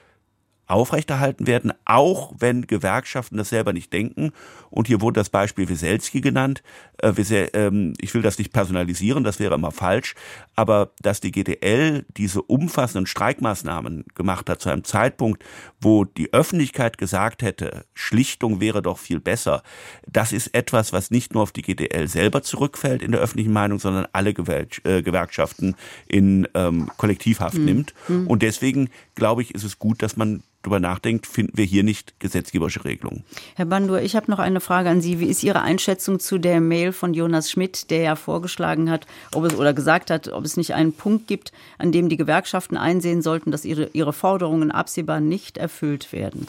[0.72, 4.32] aufrechterhalten werden, auch wenn Gewerkschaften das selber nicht denken.
[4.70, 6.62] Und hier wurde das Beispiel Wieselski genannt.
[7.02, 7.12] Äh,
[7.52, 10.14] ähm, ich will das nicht personalisieren, das wäre immer falsch.
[10.56, 15.44] Aber dass die GDL diese umfassenden Streikmaßnahmen gemacht hat zu einem Zeitpunkt,
[15.80, 19.62] wo die Öffentlichkeit gesagt hätte, Schlichtung wäre doch viel besser,
[20.06, 23.78] das ist etwas, was nicht nur auf die GDL selber zurückfällt in der öffentlichen Meinung,
[23.78, 25.74] sondern alle äh, Gewerkschaften
[26.06, 27.64] in ähm, Kollektivhaft mhm.
[27.64, 27.94] nimmt.
[28.06, 28.26] Hm.
[28.26, 32.18] Und deswegen glaube ich, ist es gut, dass man darüber nachdenkt, finden wir hier nicht
[32.20, 33.24] gesetzgeberische Regelungen.
[33.56, 35.18] Herr Bandur, ich habe noch eine Frage an Sie.
[35.18, 39.44] Wie ist Ihre Einschätzung zu der Mail von Jonas Schmidt, der ja vorgeschlagen hat, ob
[39.44, 43.22] es oder gesagt hat, ob es nicht einen Punkt gibt, an dem die Gewerkschaften einsehen
[43.22, 46.46] sollten, dass ihre, ihre Forderungen absehbar nicht erfüllt werden?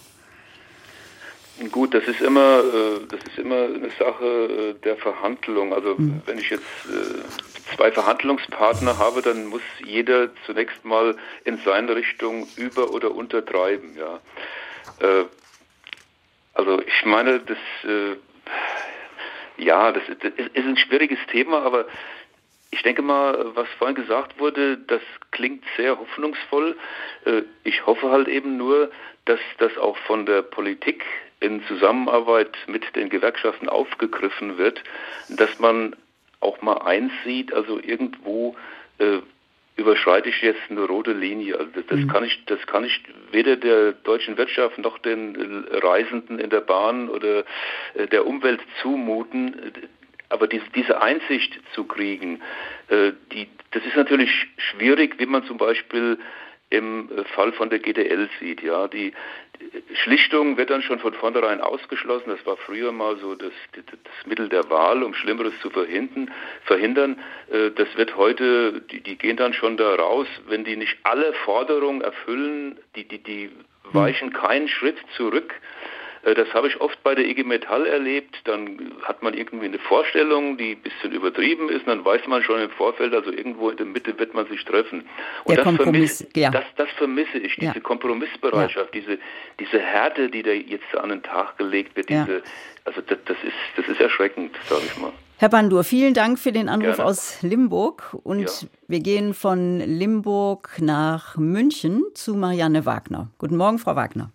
[1.72, 5.74] Gut, das ist immer, äh, das ist immer eine Sache äh, der Verhandlung.
[5.74, 6.22] Also mhm.
[6.26, 12.48] wenn ich jetzt äh, zwei Verhandlungspartner habe, dann muss jeder zunächst mal in seine Richtung
[12.58, 13.96] über- oder untertreiben.
[13.98, 14.20] Ja.
[16.54, 17.58] Also ich meine, das,
[19.58, 21.88] ja, das ist ein schwieriges Thema, aber
[22.72, 26.78] ich denke mal, was vorhin gesagt wurde, das klingt sehr hoffnungsvoll.
[27.64, 28.92] Ich hoffe halt eben nur,
[29.26, 31.04] dass das auch von der Politik
[31.44, 34.82] in Zusammenarbeit mit den Gewerkschaften aufgegriffen wird,
[35.30, 35.96] dass man
[36.40, 38.56] auch mal einsieht, also irgendwo
[38.98, 39.20] äh,
[39.76, 41.58] überschreite ich jetzt eine rote Linie.
[41.58, 42.08] Also das, das mhm.
[42.08, 43.02] kann ich, das kann ich
[43.32, 47.44] weder der deutschen Wirtschaft noch den Reisenden in der Bahn oder
[47.96, 49.74] äh, der Umwelt zumuten.
[50.30, 52.42] Aber diese, diese Einsicht zu kriegen,
[52.90, 56.20] äh, die, das ist natürlich schwierig, wie man zum Beispiel
[56.70, 58.62] im Fall von der GDL sieht.
[58.64, 59.14] Ja, die
[60.04, 62.30] Schlichtung wird dann schon von vornherein ausgeschlossen.
[62.30, 66.32] Das war früher mal so das, das Mittel der Wahl, um Schlimmeres zu verhindern.
[66.66, 67.20] verhindern.
[67.52, 71.34] Äh, das wird heute, die, die gehen dann schon da raus, wenn die nicht alle
[71.46, 73.52] Forderungen erfüllen, die, die, die
[73.92, 75.54] weichen keinen Schritt zurück.
[76.24, 78.42] Äh, das habe ich oft bei der IG Metall erlebt.
[78.46, 81.82] Dann hat man irgendwie eine Vorstellung, die ein bisschen übertrieben ist.
[81.82, 84.64] Und dann weiß man schon im Vorfeld, also irgendwo in der Mitte wird man sich
[84.66, 85.06] treffen.
[85.44, 86.52] Und der das, vermisse, ja.
[86.52, 87.80] das, das vermisse ich, diese ja.
[87.80, 89.02] Kompromissbereitschaft, ja.
[89.02, 89.20] diese,
[89.60, 92.10] diese Härte, die da jetzt an den Tag gelegt wird.
[92.10, 92.44] Diese,
[92.86, 95.12] also das, das, ist, das ist erschreckend, sage ich mal.
[95.38, 97.10] Herr Bandur, vielen Dank für den Anruf Gerne.
[97.10, 98.16] aus Limburg.
[98.24, 103.30] Und wir gehen von Limburg nach München zu Marianne Wagner.
[103.40, 104.32] Guten Morgen, Frau Wagner.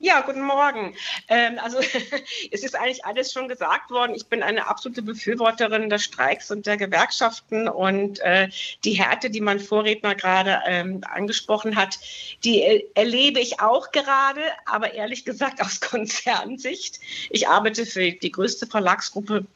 [0.00, 0.94] Ja, guten Morgen.
[1.26, 1.78] Ähm, also
[2.52, 4.14] es ist eigentlich alles schon gesagt worden.
[4.14, 8.48] Ich bin eine absolute Befürworterin des Streiks und der Gewerkschaften und äh,
[8.84, 11.98] die Härte, die mein Vorredner gerade ähm, angesprochen hat,
[12.44, 17.00] die äh, erlebe ich auch gerade, aber ehrlich gesagt aus Konzernsicht.
[17.30, 19.46] Ich arbeite für die größte Verlagsgruppe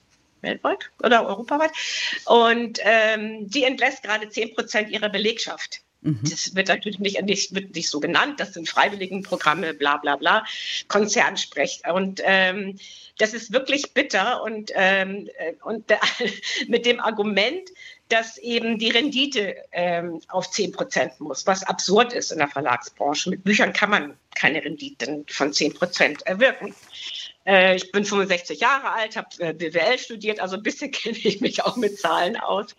[0.41, 1.71] weltweit oder europaweit
[2.25, 5.82] und ähm, die entlässt gerade 10 Prozent ihrer Belegschaft.
[6.03, 6.21] Mhm.
[6.29, 10.45] Das wird natürlich nicht, nicht, wird nicht so genannt, das sind Freiwilligenprogramme, bla bla bla,
[10.89, 11.83] Konzernsprech.
[11.93, 12.79] Und ähm,
[13.19, 16.01] das ist wirklich bitter und, ähm, äh, und der,
[16.69, 17.71] mit dem Argument,
[18.09, 23.31] dass eben die Rendite ähm, auf 10 Prozent muss, was absurd ist in der Verlagsbranche.
[23.31, 26.75] Mit Büchern kann man keine Renditen von 10 Prozent erwirken.
[27.45, 31.41] Äh, ich bin 65 Jahre alt, habe äh, BWL studiert, also ein bisschen kenne ich
[31.41, 32.75] mich auch mit Zahlen aus.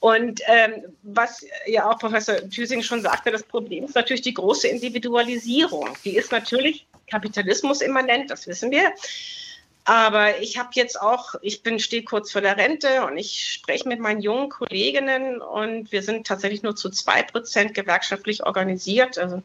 [0.00, 4.68] Und ähm, was ja auch Professor Thüsing schon sagte, das Problem ist natürlich die große
[4.68, 5.88] Individualisierung.
[6.04, 8.92] Die ist natürlich Kapitalismus immanent, das wissen wir.
[9.84, 13.88] Aber ich habe jetzt auch, ich bin stehe kurz vor der Rente und ich spreche
[13.88, 19.16] mit meinen jungen Kolleginnen und wir sind tatsächlich nur zu zwei Prozent gewerkschaftlich organisiert.
[19.16, 19.42] Also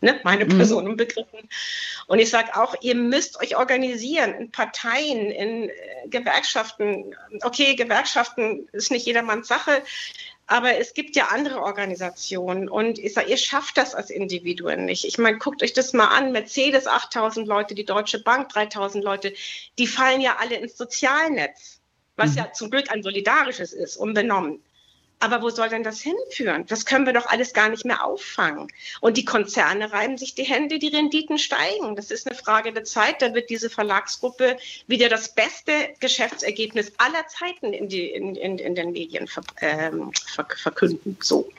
[0.00, 0.56] ne, meine mhm.
[0.56, 1.48] Personen begriffen.
[2.06, 5.72] Und ich sage auch, ihr müsst euch organisieren in Parteien, in äh,
[6.08, 7.14] Gewerkschaften.
[7.42, 9.82] Okay, Gewerkschaften ist nicht jedermanns Sache,
[10.46, 15.04] aber es gibt ja andere Organisationen und ich sage, ihr schafft das als Individuen nicht.
[15.04, 16.32] Ich meine, guckt euch das mal an.
[16.32, 19.32] Mercedes 8000 Leute, die Deutsche Bank 3000 Leute,
[19.78, 21.80] die fallen ja alle ins Sozialnetz,
[22.16, 22.38] was mhm.
[22.38, 24.60] ja zum Glück ein solidarisches ist, unbenommen.
[25.20, 26.64] Aber wo soll denn das hinführen?
[26.66, 28.68] Das können wir doch alles gar nicht mehr auffangen.
[29.00, 31.94] Und die Konzerne reiben sich die Hände, die Renditen steigen.
[31.94, 33.20] Das ist eine Frage der Zeit.
[33.20, 34.56] Da wird diese Verlagsgruppe
[34.86, 40.10] wieder das beste Geschäftsergebnis aller Zeiten in, die, in, in, in den Medien ver, ähm,
[40.34, 41.18] ver, verkünden.
[41.20, 41.50] So.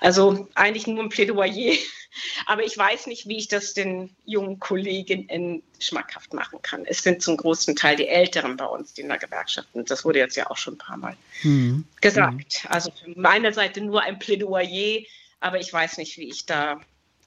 [0.00, 1.74] Also eigentlich nur ein Plädoyer
[2.46, 6.84] aber ich weiß nicht, wie ich das den jungen Kolleginnen schmackhaft machen kann.
[6.84, 9.90] Es sind zum großen Teil die Älteren bei uns, die in der Gewerkschaft sind.
[9.90, 11.84] Das wurde jetzt ja auch schon ein paar Mal mhm.
[12.00, 12.66] gesagt.
[12.68, 15.02] Also von meiner Seite nur ein Plädoyer,
[15.40, 16.80] aber ich weiß nicht, wie ich da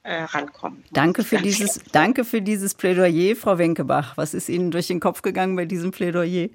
[0.04, 0.84] äh, rankommen.
[0.92, 4.16] Danke für, dieses, danke für dieses Plädoyer, Frau Wenkebach.
[4.18, 6.50] Was ist Ihnen durch den Kopf gegangen bei diesem Plädoyer?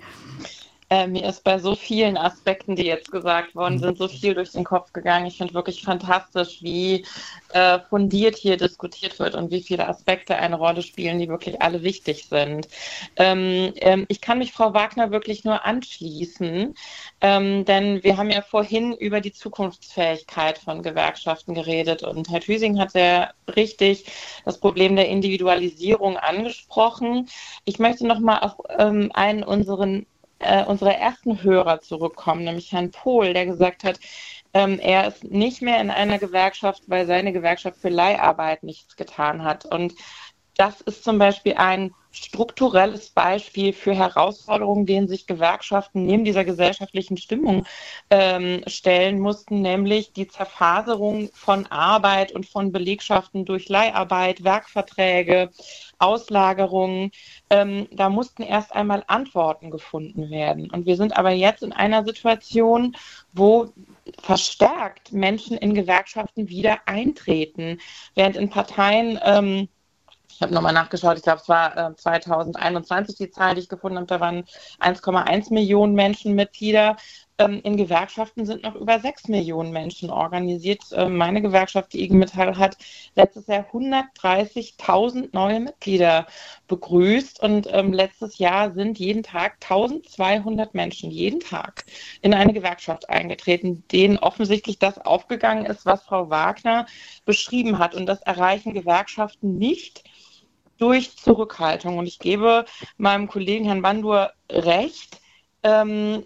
[0.93, 4.51] Äh, mir ist bei so vielen Aspekten, die jetzt gesagt worden sind, so viel durch
[4.51, 5.27] den Kopf gegangen.
[5.27, 7.07] Ich finde wirklich fantastisch, wie
[7.53, 11.85] äh, fundiert hier diskutiert wird und wie viele Aspekte eine Rolle spielen, die wirklich alle
[11.85, 12.69] wichtig sind.
[13.15, 16.75] Ähm, ähm, ich kann mich Frau Wagner wirklich nur anschließen,
[17.21, 22.81] ähm, denn wir haben ja vorhin über die Zukunftsfähigkeit von Gewerkschaften geredet und Herr Thüsing
[22.81, 24.07] hat sehr richtig
[24.45, 27.29] das Problem der Individualisierung angesprochen.
[27.65, 30.07] Ich möchte noch mal auf ähm, einen unseren
[30.41, 34.01] äh, unsere ersten Hörer zurückkommen, nämlich Herrn Pohl, der gesagt hat,
[34.53, 39.45] ähm, er ist nicht mehr in einer Gewerkschaft, weil seine Gewerkschaft für Leiharbeit nichts getan
[39.45, 39.65] hat.
[39.65, 39.95] Und
[40.57, 47.17] das ist zum Beispiel ein strukturelles Beispiel für Herausforderungen, denen sich Gewerkschaften neben dieser gesellschaftlichen
[47.17, 47.67] Stimmung
[48.11, 55.51] ähm, stellen mussten, nämlich die Zerfaserung von Arbeit und von Belegschaften durch Leiharbeit, Werkverträge,
[55.99, 57.13] Auslagerungen.
[57.49, 60.69] Ähm, da mussten erst einmal Antworten gefunden werden.
[60.71, 62.97] Und wir sind aber jetzt in einer Situation,
[63.33, 63.73] wo
[64.21, 67.79] verstärkt Menschen in Gewerkschaften wieder eintreten,
[68.17, 69.69] während in Parteien ähm,
[70.41, 73.99] ich habe nochmal nachgeschaut, ich glaube, es war äh, 2021 die Zahl, die ich gefunden
[73.99, 74.45] habe, da waren
[74.81, 76.97] 1,1 Millionen Menschen Mitglieder.
[77.37, 80.81] ähm, in Gewerkschaften sind noch über sechs Millionen Menschen organisiert.
[80.93, 82.79] Ähm, meine Gewerkschaft, die IG Metall, hat
[83.17, 86.27] letztes Jahr 130.000 neue Mitglieder
[86.69, 91.85] begrüßt und ähm, letztes Jahr sind jeden Tag 1200 Menschen jeden Tag
[92.23, 96.87] in eine Gewerkschaft eingetreten, denen offensichtlich das aufgegangen ist, was Frau Wagner
[97.27, 97.95] beschrieben hat.
[97.95, 100.03] Und das erreichen Gewerkschaften nicht
[100.81, 101.99] durch Zurückhaltung.
[101.99, 102.65] Und ich gebe
[102.97, 105.21] meinem Kollegen Herrn Bandur recht.
[105.63, 106.25] Ähm,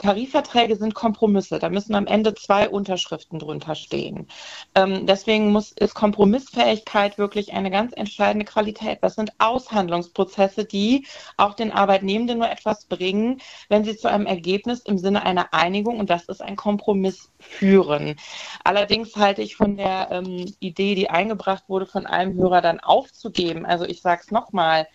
[0.00, 1.58] Tarifverträge sind Kompromisse.
[1.58, 4.28] Da müssen am Ende zwei Unterschriften drunter stehen.
[4.74, 8.98] Ähm, deswegen muss, ist Kompromissfähigkeit wirklich eine ganz entscheidende Qualität.
[9.02, 11.06] Das sind Aushandlungsprozesse, die
[11.36, 15.98] auch den Arbeitnehmenden nur etwas bringen, wenn sie zu einem Ergebnis im Sinne einer Einigung,
[15.98, 18.16] und das ist ein Kompromiss, führen.
[18.64, 23.66] Allerdings halte ich von der ähm, Idee, die eingebracht wurde, von einem Hörer dann aufzugeben.
[23.66, 24.86] Also ich sage es nochmal.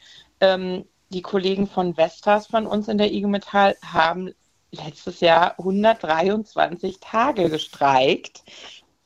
[0.42, 4.32] Ähm, die Kollegen von Vestas von uns in der IG Metall haben
[4.76, 8.44] letztes Jahr 123 Tage gestreikt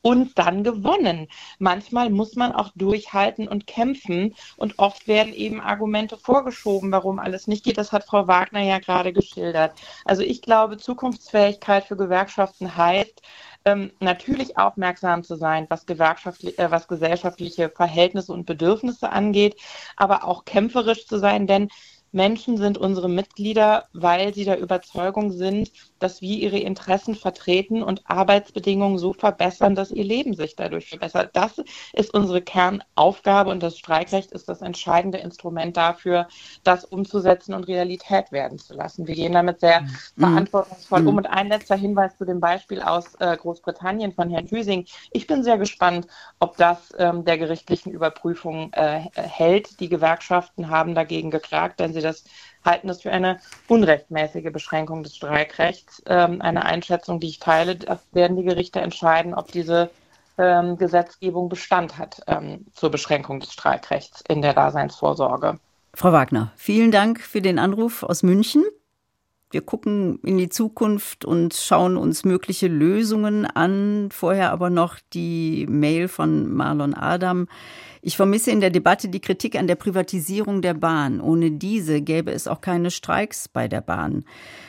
[0.02, 1.28] und dann gewonnen.
[1.58, 7.46] Manchmal muss man auch durchhalten und kämpfen und oft werden eben Argumente vorgeschoben, warum alles
[7.46, 7.78] nicht geht.
[7.78, 9.74] Das hat Frau Wagner ja gerade geschildert.
[10.04, 13.22] Also ich glaube, Zukunftsfähigkeit für Gewerkschaften heißt,
[13.66, 19.56] ähm, natürlich aufmerksam zu sein, was, gewerkschaftlich, äh, was gesellschaftliche Verhältnisse und Bedürfnisse angeht,
[19.96, 21.68] aber auch kämpferisch zu sein, denn
[22.12, 28.02] Menschen sind unsere Mitglieder, weil sie der Überzeugung sind, dass wir ihre Interessen vertreten und
[28.04, 31.30] Arbeitsbedingungen so verbessern, dass ihr Leben sich dadurch verbessert.
[31.34, 31.62] Das
[31.92, 36.28] ist unsere Kernaufgabe und das Streikrecht ist das entscheidende Instrument dafür,
[36.64, 39.06] das umzusetzen und Realität werden zu lassen.
[39.06, 39.88] Wir gehen damit sehr mhm.
[40.18, 41.12] verantwortungsvoll um.
[41.12, 41.18] Mhm.
[41.18, 44.86] Und ein letzter Hinweis zu dem Beispiel aus äh, Großbritannien von Herrn Hüsing.
[45.12, 46.06] Ich bin sehr gespannt,
[46.38, 49.80] ob das ähm, der gerichtlichen Überprüfung äh, hält.
[49.80, 52.24] Die Gewerkschaften haben dagegen geklagt, denn sie das
[52.64, 56.02] halten das für eine unrechtmäßige Beschränkung des Streikrechts.
[56.06, 57.78] Ähm, eine Einschätzung, die ich teile.
[58.12, 59.90] Werden die Gerichte entscheiden, ob diese
[60.38, 65.58] ähm, Gesetzgebung Bestand hat ähm, zur Beschränkung des Streikrechts in der Daseinsvorsorge.
[65.94, 68.64] Frau Wagner, vielen Dank für den Anruf aus München.
[69.52, 74.08] Wir gucken in die Zukunft und schauen uns mögliche Lösungen an.
[74.12, 77.48] Vorher aber noch die Mail von Marlon Adam.
[78.00, 81.20] Ich vermisse in der Debatte die Kritik an der Privatisierung der Bahn.
[81.20, 84.24] Ohne diese gäbe es auch keine Streiks bei der Bahn.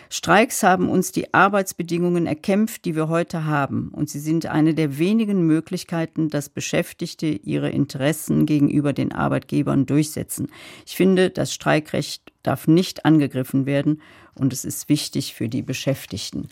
[0.09, 3.89] Streiks haben uns die Arbeitsbedingungen erkämpft, die wir heute haben.
[3.93, 10.47] Und sie sind eine der wenigen Möglichkeiten, dass Beschäftigte ihre Interessen gegenüber den Arbeitgebern durchsetzen.
[10.87, 14.01] Ich finde, das Streikrecht darf nicht angegriffen werden
[14.35, 16.49] und es ist wichtig für die Beschäftigten.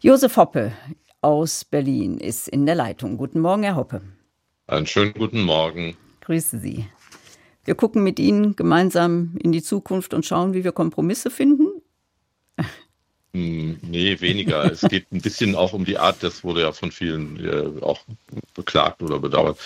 [0.00, 0.72] Josef Hoppe
[1.20, 3.16] aus Berlin ist in der Leitung.
[3.16, 4.02] Guten Morgen, Herr Hoppe.
[4.66, 5.96] Einen schönen guten Morgen.
[6.20, 6.86] Grüße Sie.
[7.64, 11.66] Wir gucken mit Ihnen gemeinsam in die Zukunft und schauen, wie wir Kompromisse finden.
[13.32, 14.64] Hm, nee, weniger.
[14.72, 18.00] es geht ein bisschen auch um die Art, das wurde ja von vielen äh, auch
[18.54, 19.58] beklagt oder bedauert,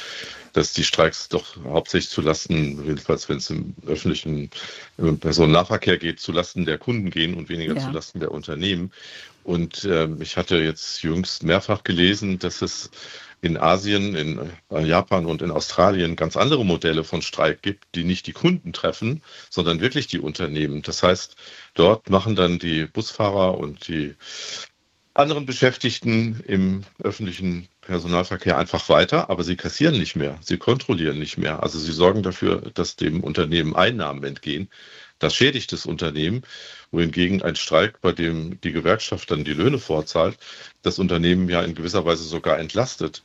[0.52, 4.50] dass die Streiks doch hauptsächlich zulasten, jedenfalls wenn es im öffentlichen
[4.98, 7.80] im Personennahverkehr geht, zulasten der Kunden gehen und weniger ja.
[7.80, 8.92] zulasten der Unternehmen.
[9.44, 12.90] Und äh, ich hatte jetzt jüngst mehrfach gelesen, dass es
[13.42, 18.04] in Asien, in äh, Japan und in Australien ganz andere Modelle von Streik gibt, die
[18.04, 20.80] nicht die Kunden treffen, sondern wirklich die Unternehmen.
[20.80, 21.36] Das heißt,
[21.74, 24.14] dort machen dann die Busfahrer und die
[25.12, 31.38] anderen Beschäftigten im öffentlichen Personalverkehr einfach weiter, aber sie kassieren nicht mehr, sie kontrollieren nicht
[31.38, 31.62] mehr.
[31.62, 34.68] Also sie sorgen dafür, dass dem Unternehmen Einnahmen entgehen.
[35.20, 36.42] Das schädigt das Unternehmen,
[36.94, 40.38] wohingegen ein Streik, bei dem die Gewerkschaft dann die Löhne vorzahlt,
[40.82, 43.22] das Unternehmen ja in gewisser Weise sogar entlastet.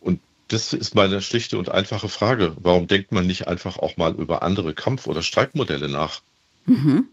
[0.00, 2.54] Und das ist meine schlichte und einfache Frage.
[2.60, 6.20] Warum denkt man nicht einfach auch mal über andere Kampf- oder Streikmodelle nach?
[6.66, 7.08] Mhm.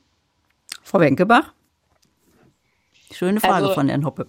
[0.84, 1.54] Frau Wenkebach?
[3.14, 4.28] Schöne Frage also, von Herrn Hoppe.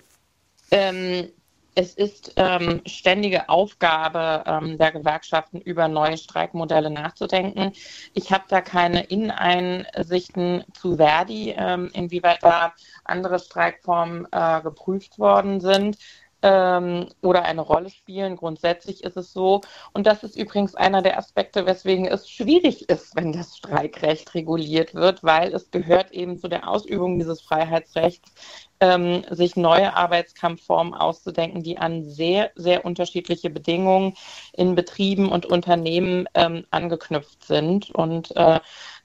[0.71, 1.29] Ähm,
[1.75, 7.73] es ist ähm, ständige Aufgabe ähm, der Gewerkschaften, über neue Streikmodelle nachzudenken.
[8.13, 12.75] Ich habe da keine Inneneinsichten zu Verdi, ähm, inwieweit da
[13.05, 15.97] andere Streikformen äh, geprüft worden sind
[16.43, 18.37] ähm, oder eine Rolle spielen.
[18.37, 19.61] Grundsätzlich ist es so.
[19.93, 24.95] Und das ist übrigens einer der Aspekte, weswegen es schwierig ist, wenn das Streikrecht reguliert
[24.95, 28.33] wird, weil es gehört eben zu der Ausübung dieses Freiheitsrechts,
[28.81, 34.15] ähm, sich neue Arbeitskampfformen auszudenken, die an sehr, sehr unterschiedliche Bedingungen
[34.55, 37.91] in Betrieben und Unternehmen ähm, angeknüpft sind.
[37.91, 38.61] Und äh,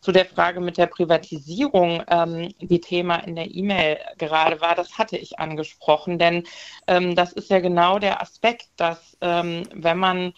[0.05, 4.99] zu der Frage mit der Privatisierung, ähm, die Thema in der E-Mail gerade war, das
[4.99, 6.43] hatte ich angesprochen, denn
[6.85, 10.33] ähm, das ist ja genau der Aspekt, dass ähm, wenn man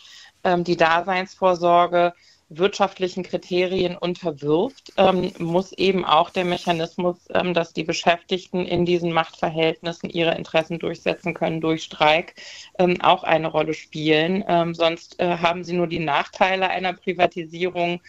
[0.45, 2.14] ähm, die Daseinsvorsorge
[2.49, 9.11] wirtschaftlichen Kriterien unterwirft, ähm, muss eben auch der Mechanismus, ähm, dass die Beschäftigten in diesen
[9.11, 12.35] Machtverhältnissen ihre Interessen durchsetzen können durch Streik,
[12.80, 14.45] ähm, auch eine Rolle spielen.
[14.48, 17.99] Ähm, sonst äh, haben sie nur die Nachteile einer Privatisierung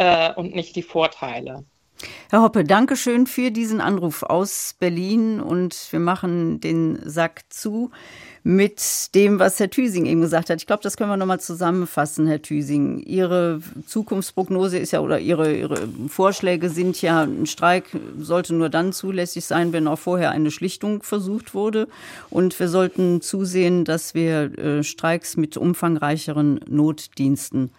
[0.00, 1.64] äh, und nicht die Vorteile.
[2.30, 7.90] Herr Hoppe, danke schön für diesen Anruf aus Berlin und wir machen den Sack zu
[8.42, 10.58] mit dem, was Herr Thüsing eben gesagt hat.
[10.58, 13.00] Ich glaube, das können wir nochmal zusammenfassen, Herr Thüsing.
[13.00, 17.84] Ihre Zukunftsprognose ist ja, oder Ihre, Ihre Vorschläge sind ja, ein Streik
[18.18, 21.86] sollte nur dann zulässig sein, wenn auch vorher eine Schlichtung versucht wurde.
[22.30, 27.70] Und wir sollten zusehen, dass wir äh, Streiks mit umfangreicheren Notdiensten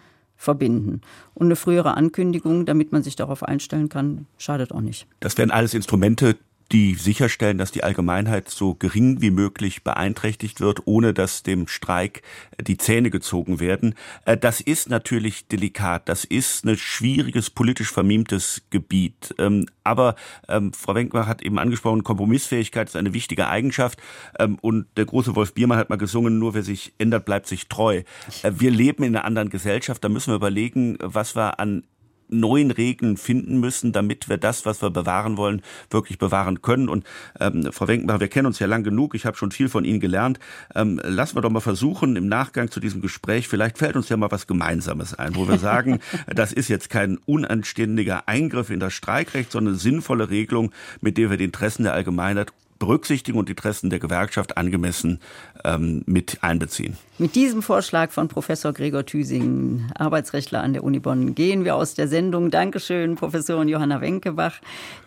[0.42, 1.00] verbinden.
[1.34, 5.06] Und eine frühere Ankündigung, damit man sich darauf einstellen kann, schadet auch nicht.
[5.20, 6.36] Das wären alles Instrumente,
[6.72, 12.22] die sicherstellen, dass die Allgemeinheit so gering wie möglich beeinträchtigt wird, ohne dass dem Streik
[12.60, 13.94] die Zähne gezogen werden.
[14.24, 16.08] Äh, das ist natürlich delikat.
[16.08, 19.34] Das ist ein schwieriges, politisch vermiemtes Gebiet.
[19.38, 20.16] Ähm, aber
[20.48, 24.00] ähm, Frau Wenkmar hat eben angesprochen, Kompromissfähigkeit ist eine wichtige Eigenschaft.
[24.38, 27.68] Ähm, und der große Wolf Biermann hat mal gesungen, nur wer sich ändert, bleibt sich
[27.68, 28.02] treu.
[28.42, 30.02] Äh, wir leben in einer anderen Gesellschaft.
[30.02, 31.84] Da müssen wir überlegen, was wir an
[32.32, 36.88] neuen Regeln finden müssen, damit wir das, was wir bewahren wollen, wirklich bewahren können.
[36.88, 37.04] Und
[37.38, 40.00] ähm, Frau Wenkmacher, wir kennen uns ja lang genug, ich habe schon viel von Ihnen
[40.00, 40.38] gelernt.
[40.74, 44.16] Ähm, lassen wir doch mal versuchen, im Nachgang zu diesem Gespräch, vielleicht fällt uns ja
[44.16, 46.00] mal was Gemeinsames ein, wo wir sagen,
[46.34, 51.30] das ist jetzt kein unanständiger Eingriff in das Streikrecht, sondern eine sinnvolle Regelung, mit der
[51.30, 52.52] wir die Interessen der Allgemeinheit
[52.82, 55.20] berücksichtigen und Interessen der Gewerkschaft angemessen
[55.64, 56.96] ähm, mit einbeziehen.
[57.16, 61.94] Mit diesem Vorschlag von Professor Gregor Thüsing, Arbeitsrechtler an der Uni Bonn, gehen wir aus
[61.94, 62.50] der Sendung.
[62.50, 64.54] Dankeschön, Professorin Johanna Wenkebach,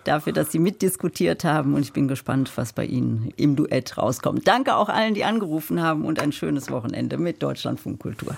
[0.05, 1.73] dafür, dass Sie mitdiskutiert haben.
[1.73, 4.47] Und ich bin gespannt, was bei Ihnen im Duett rauskommt.
[4.47, 8.37] Danke auch allen, die angerufen haben und ein schönes Wochenende mit Deutschlandfunk Kultur.